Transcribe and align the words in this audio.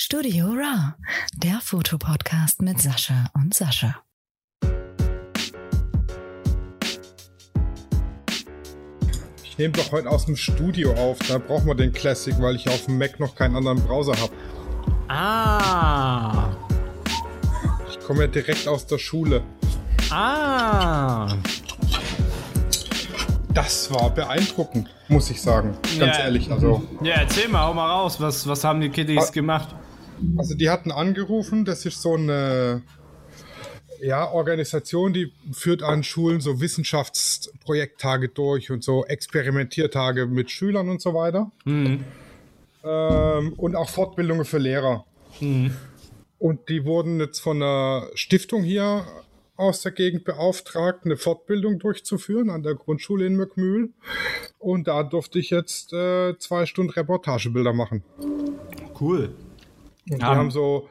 Studio 0.00 0.46
Raw, 0.46 0.94
der 1.34 1.58
Fotopodcast 1.60 2.62
mit 2.62 2.80
Sascha 2.80 3.26
und 3.34 3.52
Sascha. 3.52 3.96
Ich 9.42 9.58
nehme 9.58 9.72
doch 9.72 9.90
heute 9.90 10.08
aus 10.08 10.26
dem 10.26 10.36
Studio 10.36 10.92
auf. 10.94 11.18
Da 11.26 11.38
brauchen 11.38 11.66
wir 11.66 11.74
den 11.74 11.92
Classic, 11.92 12.32
weil 12.40 12.54
ich 12.54 12.68
auf 12.68 12.84
dem 12.86 12.96
Mac 12.98 13.18
noch 13.18 13.34
keinen 13.34 13.56
anderen 13.56 13.80
Browser 13.82 14.12
habe. 14.20 14.32
Ah. 15.08 16.50
Ich 17.90 17.98
komme 17.98 18.20
ja 18.20 18.26
direkt 18.28 18.68
aus 18.68 18.86
der 18.86 18.98
Schule. 18.98 19.42
Ah. 20.10 21.34
Das 23.52 23.92
war 23.92 24.10
beeindruckend, 24.10 24.88
muss 25.08 25.28
ich 25.30 25.42
sagen. 25.42 25.76
Ganz 25.98 26.16
Ja. 26.18 26.22
ehrlich. 26.22 26.52
Also, 26.52 26.86
Ja, 27.02 27.14
erzähl 27.14 27.48
mal, 27.48 27.66
hau 27.66 27.74
mal 27.74 27.90
raus. 27.90 28.20
Was, 28.20 28.46
was 28.46 28.62
haben 28.62 28.80
die 28.80 28.90
Kiddies 28.90 29.30
Ah. 29.30 29.32
gemacht? 29.32 29.74
Also 30.36 30.54
die 30.54 30.70
hatten 30.70 30.90
angerufen, 30.90 31.64
das 31.64 31.84
ist 31.86 32.02
so 32.02 32.14
eine 32.14 32.82
ja, 34.00 34.30
Organisation, 34.30 35.12
die 35.12 35.32
führt 35.52 35.82
an 35.82 36.02
Schulen 36.04 36.40
so 36.40 36.60
Wissenschaftsprojekttage 36.60 38.28
durch 38.28 38.70
und 38.70 38.84
so 38.84 39.04
Experimentiertage 39.04 40.26
mit 40.26 40.50
Schülern 40.50 40.88
und 40.88 41.00
so 41.00 41.14
weiter. 41.14 41.50
Mhm. 41.64 42.04
Ähm, 42.84 43.52
und 43.54 43.76
auch 43.76 43.88
Fortbildungen 43.88 44.44
für 44.44 44.58
Lehrer. 44.58 45.04
Und 46.38 46.68
die 46.68 46.84
wurden 46.84 47.20
jetzt 47.20 47.40
von 47.40 47.62
einer 47.62 48.08
Stiftung 48.14 48.62
hier 48.62 49.04
aus 49.56 49.82
der 49.82 49.90
Gegend 49.90 50.24
beauftragt, 50.24 51.04
eine 51.04 51.16
Fortbildung 51.16 51.80
durchzuführen 51.80 52.48
an 52.50 52.62
der 52.62 52.76
Grundschule 52.76 53.26
in 53.26 53.34
Möckmühl. 53.34 53.90
Und 54.60 54.86
da 54.86 55.02
durfte 55.02 55.40
ich 55.40 55.50
jetzt 55.50 55.92
äh, 55.92 56.38
zwei 56.38 56.66
Stunden 56.66 56.92
Reportagebilder 56.92 57.72
machen. 57.72 58.04
Cool. 59.00 59.34
Und 60.10 60.20
die 60.20 60.24
Haben- 60.24 60.50
so 60.50 60.88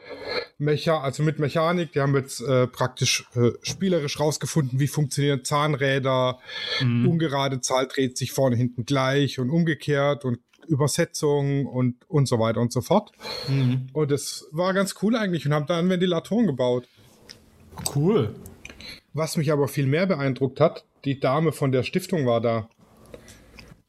Mecha 0.57 0.99
also 1.01 1.23
mit 1.23 1.39
Mechanik, 1.39 1.91
die 1.93 1.99
haben 2.01 2.15
jetzt 2.15 2.41
äh, 2.41 2.67
praktisch 2.67 3.27
äh, 3.35 3.51
spielerisch 3.61 4.19
rausgefunden, 4.19 4.79
wie 4.79 4.87
funktionieren 4.87 5.43
Zahnräder, 5.43 6.39
ungerade 6.81 7.61
Zahl 7.61 7.87
dreht 7.87 8.17
sich 8.17 8.31
vorne 8.31 8.55
hinten 8.55 8.85
gleich 8.85 9.39
und 9.39 9.49
umgekehrt 9.49 10.25
und 10.25 10.39
Übersetzung 10.67 11.65
und, 11.65 11.95
und 12.09 12.27
so 12.27 12.39
weiter 12.39 12.59
und 12.59 12.73
so 12.73 12.81
fort. 12.81 13.11
Und 13.93 14.11
das 14.11 14.47
war 14.51 14.73
ganz 14.73 14.95
cool 15.01 15.15
eigentlich 15.15 15.45
und 15.45 15.53
haben 15.53 15.65
dann 15.65 15.89
Ventilatoren 15.89 16.45
gebaut. 16.45 16.87
Cool. 17.95 18.35
Was 19.13 19.37
mich 19.37 19.51
aber 19.51 19.67
viel 19.67 19.85
mehr 19.87 20.05
beeindruckt 20.07 20.59
hat, 20.59 20.85
die 21.05 21.19
Dame 21.19 21.51
von 21.51 21.71
der 21.71 21.83
Stiftung 21.83 22.25
war 22.25 22.41
da. 22.41 22.67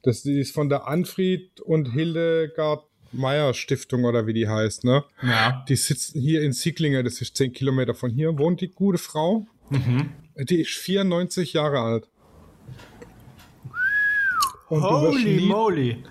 Das 0.03 0.25
ist 0.25 0.55
von 0.55 0.69
der 0.69 0.87
Anfried 0.87 1.61
und 1.61 1.93
Hildegard 1.93 2.85
Meyer 3.13 3.55
Stiftung 3.55 4.05
oder 4.05 4.27
wie 4.27 4.35
die 4.35 4.49
heißt, 4.49 4.85
ne? 4.85 5.05
Ja. 5.23 5.65
Die 5.69 5.77
sitzen 5.77 6.21
hier 6.21 6.43
in 6.43 6.53
Sicklinge, 6.53 7.03
das 7.03 7.21
ist 7.21 7.37
10 7.37 7.53
Kilometer 7.53 7.95
von 7.95 8.11
hier, 8.11 8.39
wohnt 8.39 8.61
die 8.61 8.69
gute 8.69 8.99
Frau. 8.99 9.47
Die 10.37 10.61
ist 10.61 10.71
94 10.71 11.53
Jahre 11.53 11.81
alt. 11.81 12.09
Und 14.69 14.83
du 14.83 14.89
Holy 14.89 15.25
nie, 15.25 15.47
moly. 15.47 16.05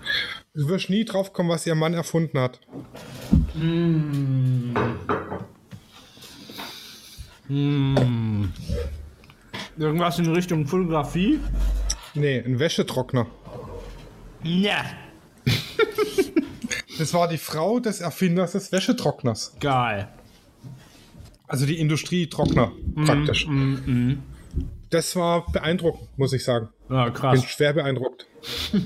du 0.54 0.68
wirst 0.68 0.90
nie 0.90 1.04
drauf 1.04 1.32
kommen, 1.32 1.48
was 1.48 1.66
ihr 1.66 1.74
Mann 1.76 1.94
erfunden 1.94 2.38
hat. 2.38 2.60
Hm. 3.54 4.74
Irgendwas 9.78 10.18
in 10.18 10.26
Richtung 10.34 10.66
Fotografie? 10.66 11.38
Nee, 12.14 12.40
ein 12.44 12.58
Wäschetrockner. 12.58 13.26
Ja. 14.42 14.84
Das 16.98 17.14
war 17.14 17.28
die 17.28 17.38
Frau 17.38 17.78
des 17.78 18.00
Erfinders 18.00 18.52
des 18.52 18.72
Wäschetrockners. 18.72 19.54
Geil. 19.60 20.08
Also 21.46 21.64
die 21.64 21.78
Industrietrockner 21.78 22.72
praktisch. 23.06 23.46
Das 24.90 25.16
war 25.16 25.50
beeindruckend, 25.50 26.08
muss 26.18 26.32
ich 26.32 26.44
sagen. 26.44 26.68
Ja, 26.90 27.04
Bin 27.04 27.14
krass. 27.14 27.44
schwer 27.44 27.72
beeindruckt. 27.72 28.26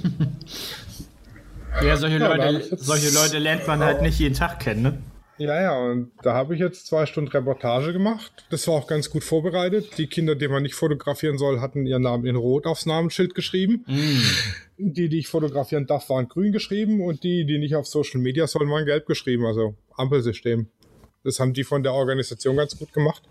Ja, 1.82 1.96
solche, 1.96 2.18
Ja, 2.18 2.34
Leute, 2.34 2.76
solche 2.76 3.08
Leute 3.14 3.38
lernt 3.38 3.66
man 3.66 3.80
halt 3.80 4.02
nicht 4.02 4.18
jeden 4.18 4.34
Tag 4.34 4.60
kennen, 4.60 4.82
ne? 4.82 4.98
Ja, 5.42 5.60
ja, 5.60 5.76
und 5.76 6.12
da 6.22 6.34
habe 6.34 6.54
ich 6.54 6.60
jetzt 6.60 6.86
zwei 6.86 7.04
Stunden 7.04 7.28
Reportage 7.32 7.92
gemacht. 7.92 8.46
Das 8.50 8.68
war 8.68 8.74
auch 8.74 8.86
ganz 8.86 9.10
gut 9.10 9.24
vorbereitet. 9.24 9.98
Die 9.98 10.06
Kinder, 10.06 10.36
die 10.36 10.46
man 10.46 10.62
nicht 10.62 10.76
fotografieren 10.76 11.36
soll, 11.36 11.60
hatten 11.60 11.84
ihren 11.84 12.02
Namen 12.02 12.26
in 12.26 12.36
Rot 12.36 12.64
aufs 12.64 12.86
Namensschild 12.86 13.34
geschrieben. 13.34 13.84
Die, 14.78 15.08
die 15.08 15.18
ich 15.18 15.26
fotografieren 15.26 15.88
darf, 15.88 16.08
waren 16.10 16.28
grün 16.28 16.52
geschrieben 16.52 17.00
und 17.04 17.24
die, 17.24 17.44
die 17.44 17.58
nicht 17.58 17.74
auf 17.74 17.88
Social 17.88 18.20
Media 18.20 18.46
sollen, 18.46 18.70
waren 18.70 18.86
gelb 18.86 19.06
geschrieben. 19.06 19.44
Also 19.44 19.74
Ampelsystem. 19.96 20.68
Das 21.24 21.40
haben 21.40 21.54
die 21.54 21.64
von 21.64 21.82
der 21.82 21.94
Organisation 21.94 22.56
ganz 22.56 22.78
gut 22.78 22.92
gemacht. 22.92 23.22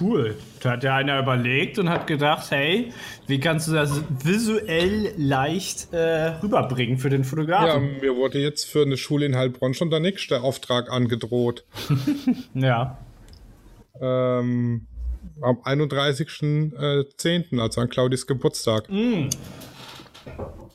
Cool. 0.00 0.36
Da 0.60 0.72
hat 0.72 0.82
ja 0.82 0.96
einer 0.96 1.18
überlegt 1.20 1.78
und 1.78 1.88
hat 1.90 2.06
gedacht, 2.06 2.50
hey, 2.50 2.92
wie 3.26 3.38
kannst 3.38 3.68
du 3.68 3.72
das 3.72 4.00
visuell 4.22 5.12
leicht 5.16 5.92
äh, 5.92 6.28
rüberbringen 6.42 6.98
für 6.98 7.10
den 7.10 7.22
Ja, 7.22 7.28
Fotografen? 7.28 8.00
mir 8.00 8.16
wurde 8.16 8.38
jetzt 8.38 8.64
für 8.64 8.82
eine 8.82 8.96
Schule 8.96 9.26
in 9.26 9.36
Heilbronn 9.36 9.74
schon 9.74 9.90
der 9.90 10.00
nächste 10.00 10.42
Auftrag 10.42 10.90
angedroht. 10.90 11.64
Ja. 12.54 12.98
Ähm, 14.00 14.86
am 15.40 15.56
31.10., 15.58 17.60
also 17.60 17.80
an 17.80 17.88
Claudis 17.88 18.26
Geburtstag. 18.26 18.88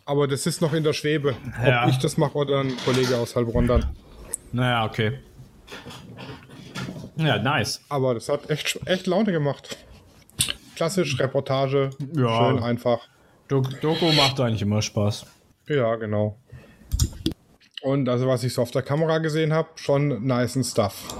Aber 0.06 0.28
das 0.28 0.46
ist 0.46 0.62
noch 0.62 0.74
in 0.74 0.84
der 0.84 0.94
Schwebe. 0.94 1.36
Ja. 1.66 1.84
Ob 1.84 1.90
ich 1.90 1.97
das 1.97 2.18
mache 2.18 2.38
oder 2.38 2.62
ein 2.62 2.74
Kollege 2.86 3.18
aus 3.18 3.36
Heilbronn 3.36 3.68
dann. 3.68 3.86
Naja, 4.52 4.86
okay. 4.86 5.20
Ja, 7.19 7.38
nice. 7.38 7.81
Aber 7.90 8.13
das 8.13 8.30
hat 8.30 8.50
echt, 8.50 8.80
echt 8.85 9.07
Laune 9.07 9.31
gemacht. 9.31 9.78
Klassisch 10.75 11.19
Reportage, 11.19 11.90
Ja. 12.16 12.38
schön 12.53 12.63
einfach. 12.63 13.00
Dok 13.50 13.81
Doku 13.81 14.12
macht 14.13 14.40
eigentlich 14.40 14.62
immer 14.62 14.81
Spaß. 14.81 15.25
Ja, 15.68 15.96
genau. 15.97 16.38
Und 17.81 18.08
also 18.09 18.28
was 18.28 18.44
ich 18.44 18.53
so 18.53 18.62
auf 18.62 18.72
der 18.72 18.81
Kamera 18.81 19.18
gesehen 19.18 19.53
habe, 19.53 19.69
schon 19.75 20.25
nice 20.25 20.58
Stuff. 20.69 21.13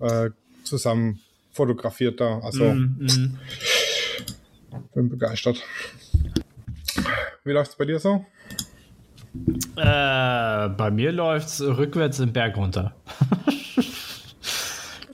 Äh, 0.00 0.30
zusammen 0.64 1.20
fotografiert 1.52 2.20
da. 2.20 2.40
Also 2.40 2.64
Mhm, 2.74 3.38
bin 4.94 5.08
begeistert. 5.08 5.62
Wie 7.44 7.52
läuft's 7.52 7.76
bei 7.76 7.84
dir 7.84 7.98
so? 7.98 8.24
Äh, 9.76 10.68
bei 10.68 10.90
mir 10.90 11.12
läuft's 11.12 11.60
rückwärts 11.60 12.18
den 12.18 12.32
Berg 12.32 12.56
runter. 12.56 12.94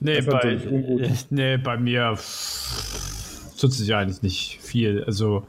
nee, 0.01 0.21
bei, 0.21 0.59
nee, 1.29 1.57
bei 1.57 1.77
mir 1.77 2.17
tut 3.59 3.73
sich 3.73 3.95
eigentlich 3.95 4.21
nicht 4.21 4.59
viel. 4.61 5.03
Also 5.05 5.47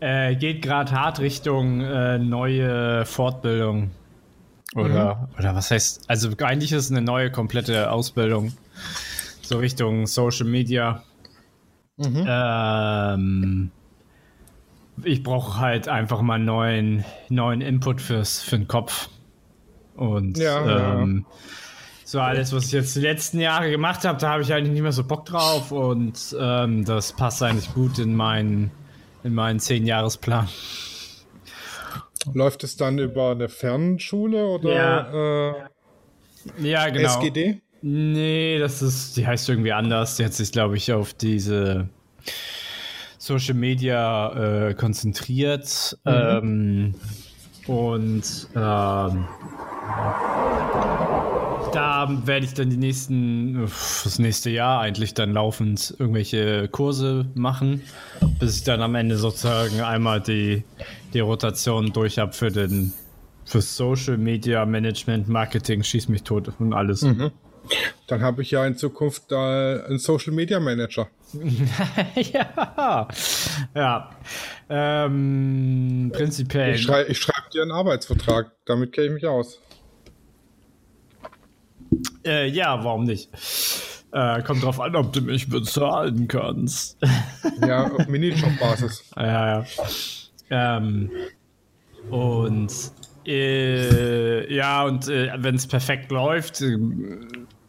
äh, 0.00 0.34
geht 0.34 0.62
gerade 0.62 0.90
hart 0.92 1.20
Richtung 1.20 1.80
äh, 1.82 2.18
neue 2.18 3.04
Fortbildung. 3.04 3.90
Oder, 4.74 5.28
oder 5.38 5.54
was 5.54 5.70
heißt, 5.70 6.08
also 6.08 6.30
eigentlich 6.42 6.72
ist 6.72 6.86
es 6.86 6.90
eine 6.90 7.02
neue 7.02 7.30
komplette 7.30 7.90
Ausbildung. 7.90 8.52
So 9.42 9.58
Richtung 9.58 10.06
Social 10.06 10.46
Media. 10.46 11.02
Ähm, 11.98 13.70
ich 15.02 15.22
brauche 15.22 15.58
halt 15.60 15.88
einfach 15.88 16.22
mal 16.22 16.38
neuen, 16.38 17.04
neuen 17.28 17.60
Input 17.60 18.00
fürs, 18.00 18.42
für 18.42 18.58
den 18.58 18.68
Kopf. 18.68 19.08
Und 19.96 20.38
Ja, 20.38 21.00
ähm, 21.02 21.26
so 22.10 22.18
alles, 22.20 22.52
was 22.52 22.64
ich 22.66 22.72
jetzt 22.72 22.96
die 22.96 23.00
letzten 23.00 23.38
Jahre 23.38 23.70
gemacht 23.70 24.04
habe, 24.04 24.18
da 24.18 24.30
habe 24.30 24.42
ich 24.42 24.52
eigentlich 24.52 24.72
nicht 24.72 24.82
mehr 24.82 24.90
so 24.90 25.04
Bock 25.04 25.26
drauf 25.26 25.70
und 25.70 26.34
ähm, 26.40 26.84
das 26.84 27.12
passt 27.12 27.40
eigentlich 27.40 27.72
gut 27.72 28.00
in 28.00 28.16
meinen, 28.16 28.72
in 29.22 29.32
meinen 29.32 29.60
10-Jahresplan. 29.60 30.48
Läuft 32.34 32.64
es 32.64 32.76
dann 32.76 32.98
über 32.98 33.30
eine 33.30 33.48
Fernschule 33.48 34.44
oder 34.44 34.74
Ja, 36.58 36.88
äh, 36.88 36.90
genau. 36.90 37.08
SGD? 37.08 37.60
Nee, 37.80 38.58
das 38.58 38.82
ist, 38.82 39.16
die 39.16 39.24
heißt 39.24 39.48
irgendwie 39.48 39.70
anders. 39.70 40.16
Die 40.16 40.24
hat 40.24 40.34
sich, 40.34 40.50
glaube 40.50 40.76
ich, 40.78 40.92
auf 40.92 41.14
diese 41.14 41.88
Social 43.18 43.54
Media 43.54 44.70
äh, 44.70 44.74
konzentriert. 44.74 45.96
Ähm, 46.04 46.96
und 47.68 48.48
ähm, 48.56 49.28
da 51.72 52.08
werde 52.24 52.46
ich 52.46 52.54
dann 52.54 52.70
die 52.70 52.76
nächsten, 52.76 53.62
das 53.62 54.18
nächste 54.18 54.50
Jahr 54.50 54.80
eigentlich 54.80 55.14
dann 55.14 55.32
laufend 55.32 55.94
irgendwelche 55.98 56.68
Kurse 56.68 57.26
machen, 57.34 57.82
bis 58.38 58.58
ich 58.58 58.64
dann 58.64 58.82
am 58.82 58.94
Ende 58.94 59.16
sozusagen 59.16 59.80
einmal 59.80 60.20
die, 60.20 60.64
die 61.12 61.20
Rotation 61.20 61.92
durch 61.92 62.18
habe 62.18 62.32
für 62.32 62.50
den 62.50 62.92
für 63.44 63.60
Social 63.60 64.16
Media 64.16 64.64
Management, 64.64 65.28
Marketing, 65.28 65.82
schieß 65.82 66.08
mich 66.08 66.22
tot 66.22 66.52
und 66.60 66.72
alles. 66.72 67.04
Dann 68.06 68.22
habe 68.22 68.42
ich 68.42 68.52
ja 68.52 68.66
in 68.66 68.76
Zukunft 68.76 69.32
äh, 69.32 69.34
einen 69.34 69.98
Social 69.98 70.32
Media 70.32 70.60
Manager. 70.60 71.08
ja. 72.14 73.08
Ja. 73.74 74.10
Ähm, 74.68 76.10
prinzipiell. 76.12 76.74
Ich, 76.74 76.82
schrei 76.82 77.06
ich 77.08 77.18
schreibe 77.18 77.50
dir 77.52 77.62
einen 77.62 77.72
Arbeitsvertrag, 77.72 78.52
damit 78.66 78.92
kenne 78.92 79.08
ich 79.08 79.12
mich 79.14 79.26
aus. 79.26 79.60
Äh, 82.24 82.48
ja, 82.48 82.82
warum 82.84 83.04
nicht? 83.04 83.28
Äh, 84.12 84.42
kommt 84.42 84.62
drauf 84.64 84.80
an, 84.80 84.96
ob 84.96 85.12
du 85.12 85.20
mich 85.20 85.48
bezahlen 85.48 86.28
kannst. 86.28 86.98
Ja, 87.66 87.90
auf 87.90 88.06
Minijob-Basis. 88.08 89.04
ja, 89.16 89.60
ja. 89.60 89.66
Ähm, 90.50 91.10
und 92.10 92.72
äh, 93.26 94.52
ja, 94.52 94.84
und 94.84 95.08
äh, 95.08 95.30
wenn 95.36 95.54
es 95.54 95.66
perfekt 95.66 96.10
läuft, 96.10 96.60
äh, 96.60 96.76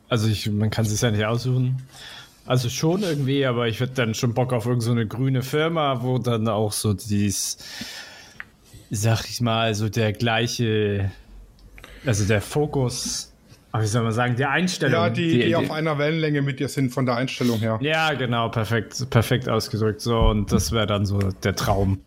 also 0.09 0.27
ich, 0.27 0.50
man 0.50 0.69
kann 0.69 0.85
es 0.85 1.00
ja 1.00 1.12
nicht 1.12 1.25
aussuchen. 1.25 1.81
Also 2.45 2.69
schon 2.69 3.03
irgendwie, 3.03 3.45
aber 3.45 3.67
ich 3.67 3.79
würde 3.79 3.94
dann 3.94 4.13
schon 4.13 4.33
Bock 4.33 4.51
auf 4.51 4.65
irgendeine 4.65 5.03
so 5.03 5.07
grüne 5.07 5.41
Firma, 5.44 6.01
wo 6.01 6.17
dann 6.17 6.47
auch 6.47 6.71
so 6.71 6.94
dies, 6.94 7.57
sag 8.89 9.29
ich 9.29 9.41
mal, 9.41 9.75
so 9.75 9.89
der 9.89 10.12
gleiche, 10.12 11.12
also 12.06 12.25
der 12.25 12.41
Fokus 12.41 13.31
wie 13.79 13.85
soll 13.85 14.03
man 14.03 14.12
sagen, 14.12 14.35
die 14.35 14.45
Einstellung. 14.45 14.94
Ja, 14.94 15.09
die, 15.09 15.27
die, 15.27 15.38
die, 15.39 15.45
die, 15.45 15.56
auf 15.56 15.71
einer 15.71 15.97
Wellenlänge 15.97 16.41
mit 16.41 16.59
dir 16.59 16.68
sind 16.68 16.91
von 16.91 17.06
der 17.06 17.15
Einstellung 17.15 17.59
her. 17.59 17.79
Ja, 17.81 18.13
genau, 18.13 18.50
perfekt, 18.50 19.09
perfekt 19.09 19.47
ausgedrückt. 19.47 20.01
So, 20.01 20.19
und 20.19 20.51
das 20.51 20.71
wäre 20.71 20.88
dann 20.88 21.06
so 21.06 21.19
der 21.19 21.56
Traum. 21.56 22.01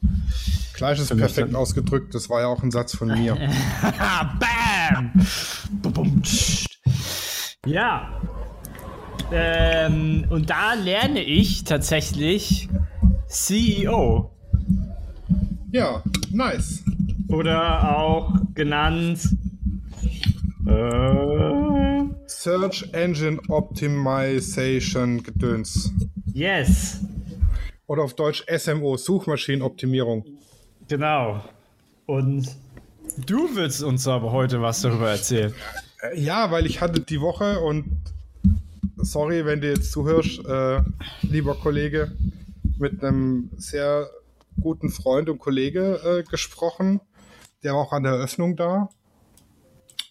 Gleich 0.74 0.98
ist 0.98 1.16
perfekt 1.16 1.54
ausgedrückt, 1.54 2.14
das 2.14 2.28
war 2.28 2.40
ja 2.40 2.48
auch 2.48 2.62
ein 2.62 2.70
Satz 2.70 2.96
von 2.96 3.08
mir. 3.08 3.36
Bam! 4.40 5.12
ja. 7.64 8.20
Ähm, 9.32 10.26
und 10.28 10.50
da 10.50 10.74
lerne 10.74 11.22
ich 11.22 11.64
tatsächlich 11.64 12.68
CEO. 13.26 14.30
Ja, 15.72 16.02
nice. 16.30 16.84
Oder 17.28 17.96
auch 17.96 18.34
genannt 18.54 19.20
äh. 20.66 21.53
Search 22.26 22.88
Engine 22.92 23.40
Optimization 23.48 25.22
Gedöns. 25.22 25.92
Yes. 26.32 27.00
Oder 27.86 28.02
auf 28.02 28.14
Deutsch 28.14 28.44
SMO, 28.56 28.96
Suchmaschinenoptimierung. 28.96 30.24
Genau. 30.88 31.44
Und 32.06 32.48
du 33.26 33.54
willst 33.54 33.82
uns 33.82 34.08
aber 34.08 34.32
heute 34.32 34.62
was 34.62 34.80
darüber 34.82 35.10
erzählen. 35.10 35.54
Äh, 36.02 36.18
ja, 36.20 36.50
weil 36.50 36.66
ich 36.66 36.80
hatte 36.80 37.00
die 37.00 37.20
Woche 37.20 37.60
und 37.60 37.84
sorry, 38.96 39.44
wenn 39.44 39.60
du 39.60 39.68
jetzt 39.68 39.92
zuhörst, 39.92 40.44
äh, 40.46 40.80
lieber 41.22 41.54
Kollege, 41.54 42.12
mit 42.78 43.04
einem 43.04 43.50
sehr 43.56 44.08
guten 44.60 44.90
Freund 44.90 45.28
und 45.28 45.38
Kollege 45.38 46.00
äh, 46.04 46.22
gesprochen. 46.28 47.00
Der 47.62 47.74
war 47.74 47.80
auch 47.80 47.92
an 47.92 48.02
der 48.02 48.12
Eröffnung 48.12 48.56
da 48.56 48.88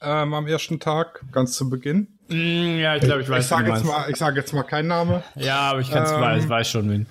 ähm, 0.04 0.34
am 0.34 0.48
ersten 0.48 0.80
Tag, 0.80 1.24
ganz 1.32 1.54
zu 1.54 1.70
Beginn. 1.70 2.08
Mm, 2.30 2.80
ja, 2.80 2.96
ich 2.96 3.04
glaube, 3.04 3.22
ich 3.22 3.30
weiß 3.30 3.44
ich 3.44 3.50
sage 3.50 3.72
jetzt 3.72 3.86
mal, 3.86 4.10
Ich 4.10 4.18
sage 4.18 4.40
jetzt 4.40 4.54
mal 4.54 4.64
keinen 4.64 4.88
Namen. 4.88 5.24
Ja, 5.36 5.60
aber 5.72 5.80
ich 5.82 5.92
ähm, 5.92 6.04
weiß, 6.04 6.50
weiß 6.50 6.70
schon 6.70 6.90
wen. 6.90 7.06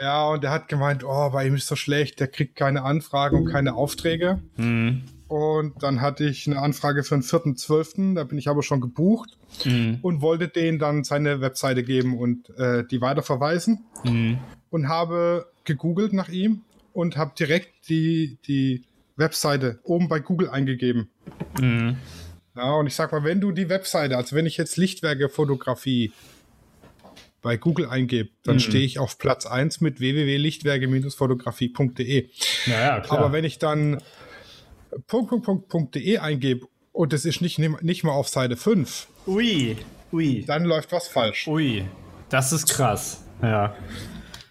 Ja, 0.00 0.26
und 0.28 0.42
der 0.42 0.50
hat 0.50 0.68
gemeint, 0.68 1.04
oh, 1.04 1.30
bei 1.30 1.46
ihm 1.46 1.54
ist 1.54 1.66
so 1.66 1.76
schlecht, 1.76 2.20
der 2.20 2.28
kriegt 2.28 2.56
keine 2.56 2.82
Anfragen 2.82 3.36
und 3.36 3.50
keine 3.50 3.74
Aufträge. 3.74 4.40
Mhm. 4.56 5.02
Und 5.28 5.82
dann 5.82 6.00
hatte 6.00 6.24
ich 6.24 6.46
eine 6.46 6.58
Anfrage 6.58 7.04
für 7.04 7.14
den 7.14 7.22
4.12., 7.22 8.14
da 8.14 8.24
bin 8.24 8.38
ich 8.38 8.48
aber 8.48 8.62
schon 8.62 8.80
gebucht 8.80 9.36
mhm. 9.64 9.98
und 10.00 10.22
wollte 10.22 10.48
denen 10.48 10.78
dann 10.78 11.04
seine 11.04 11.42
Webseite 11.42 11.82
geben 11.82 12.18
und 12.18 12.48
äh, 12.58 12.84
die 12.84 13.00
weiterverweisen. 13.02 13.84
Mhm. 14.04 14.38
Und 14.70 14.88
habe 14.88 15.46
gegoogelt 15.64 16.14
nach 16.14 16.28
ihm 16.28 16.62
und 16.94 17.16
habe 17.16 17.32
direkt 17.38 17.88
die, 17.88 18.38
die 18.46 18.84
Webseite 19.16 19.80
oben 19.82 20.08
bei 20.08 20.20
Google 20.20 20.48
eingegeben. 20.48 21.10
Mhm. 21.60 21.96
Ja, 22.58 22.72
und 22.72 22.86
ich 22.88 22.96
sag 22.96 23.12
mal, 23.12 23.22
wenn 23.22 23.40
du 23.40 23.52
die 23.52 23.68
Webseite, 23.68 24.16
also 24.16 24.34
wenn 24.34 24.44
ich 24.44 24.56
jetzt 24.56 24.76
Lichtwerke-Fotografie 24.76 26.12
bei 27.40 27.56
Google 27.56 27.88
eingebe, 27.88 28.30
dann 28.42 28.56
mhm. 28.56 28.60
stehe 28.60 28.84
ich 28.84 28.98
auf 28.98 29.16
Platz 29.16 29.46
1 29.46 29.80
mit 29.80 30.00
www.lichtwerke-fotografie.de. 30.00 32.30
Naja, 32.66 32.98
klar. 32.98 33.18
Aber 33.18 33.30
wenn 33.32 33.44
ich 33.44 33.60
dann 33.60 34.02
.de 35.12 36.18
eingebe 36.18 36.66
und 36.90 37.12
es 37.12 37.24
ist 37.24 37.40
nicht, 37.40 37.60
nicht 37.60 38.02
mal 38.02 38.10
auf 38.10 38.28
Seite 38.28 38.56
5, 38.56 39.06
ui, 39.28 39.76
ui. 40.12 40.44
dann 40.44 40.64
läuft 40.64 40.90
was 40.90 41.06
falsch. 41.06 41.46
Ui, 41.46 41.84
das 42.28 42.52
ist 42.52 42.68
krass. 42.68 43.22
Ja. 43.40 43.76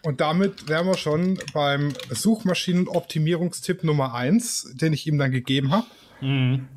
Und 0.03 0.21
damit 0.21 0.69
wären 0.69 0.87
wir 0.87 0.95
schon 0.95 1.37
beim 1.53 1.91
Suchmaschinenoptimierungstipp 2.09 3.83
Nummer 3.83 4.13
1, 4.13 4.75
den 4.75 4.93
ich 4.93 5.05
ihm 5.07 5.17
dann 5.17 5.31
gegeben 5.31 5.71
habe. 5.71 5.87
Mhm 6.21 6.69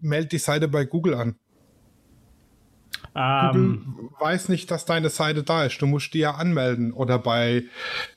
melde 0.00 0.28
die 0.28 0.38
Seite 0.38 0.68
bei 0.68 0.84
Google 0.84 1.14
an. 1.14 1.36
Um, 3.12 3.94
Google 3.96 4.10
weiß 4.20 4.48
nicht, 4.50 4.70
dass 4.70 4.84
deine 4.84 5.08
Seite 5.08 5.42
da 5.42 5.64
ist. 5.64 5.80
Du 5.82 5.86
musst 5.86 6.14
die 6.14 6.20
ja 6.20 6.34
anmelden. 6.34 6.92
Oder 6.92 7.18
bei 7.18 7.64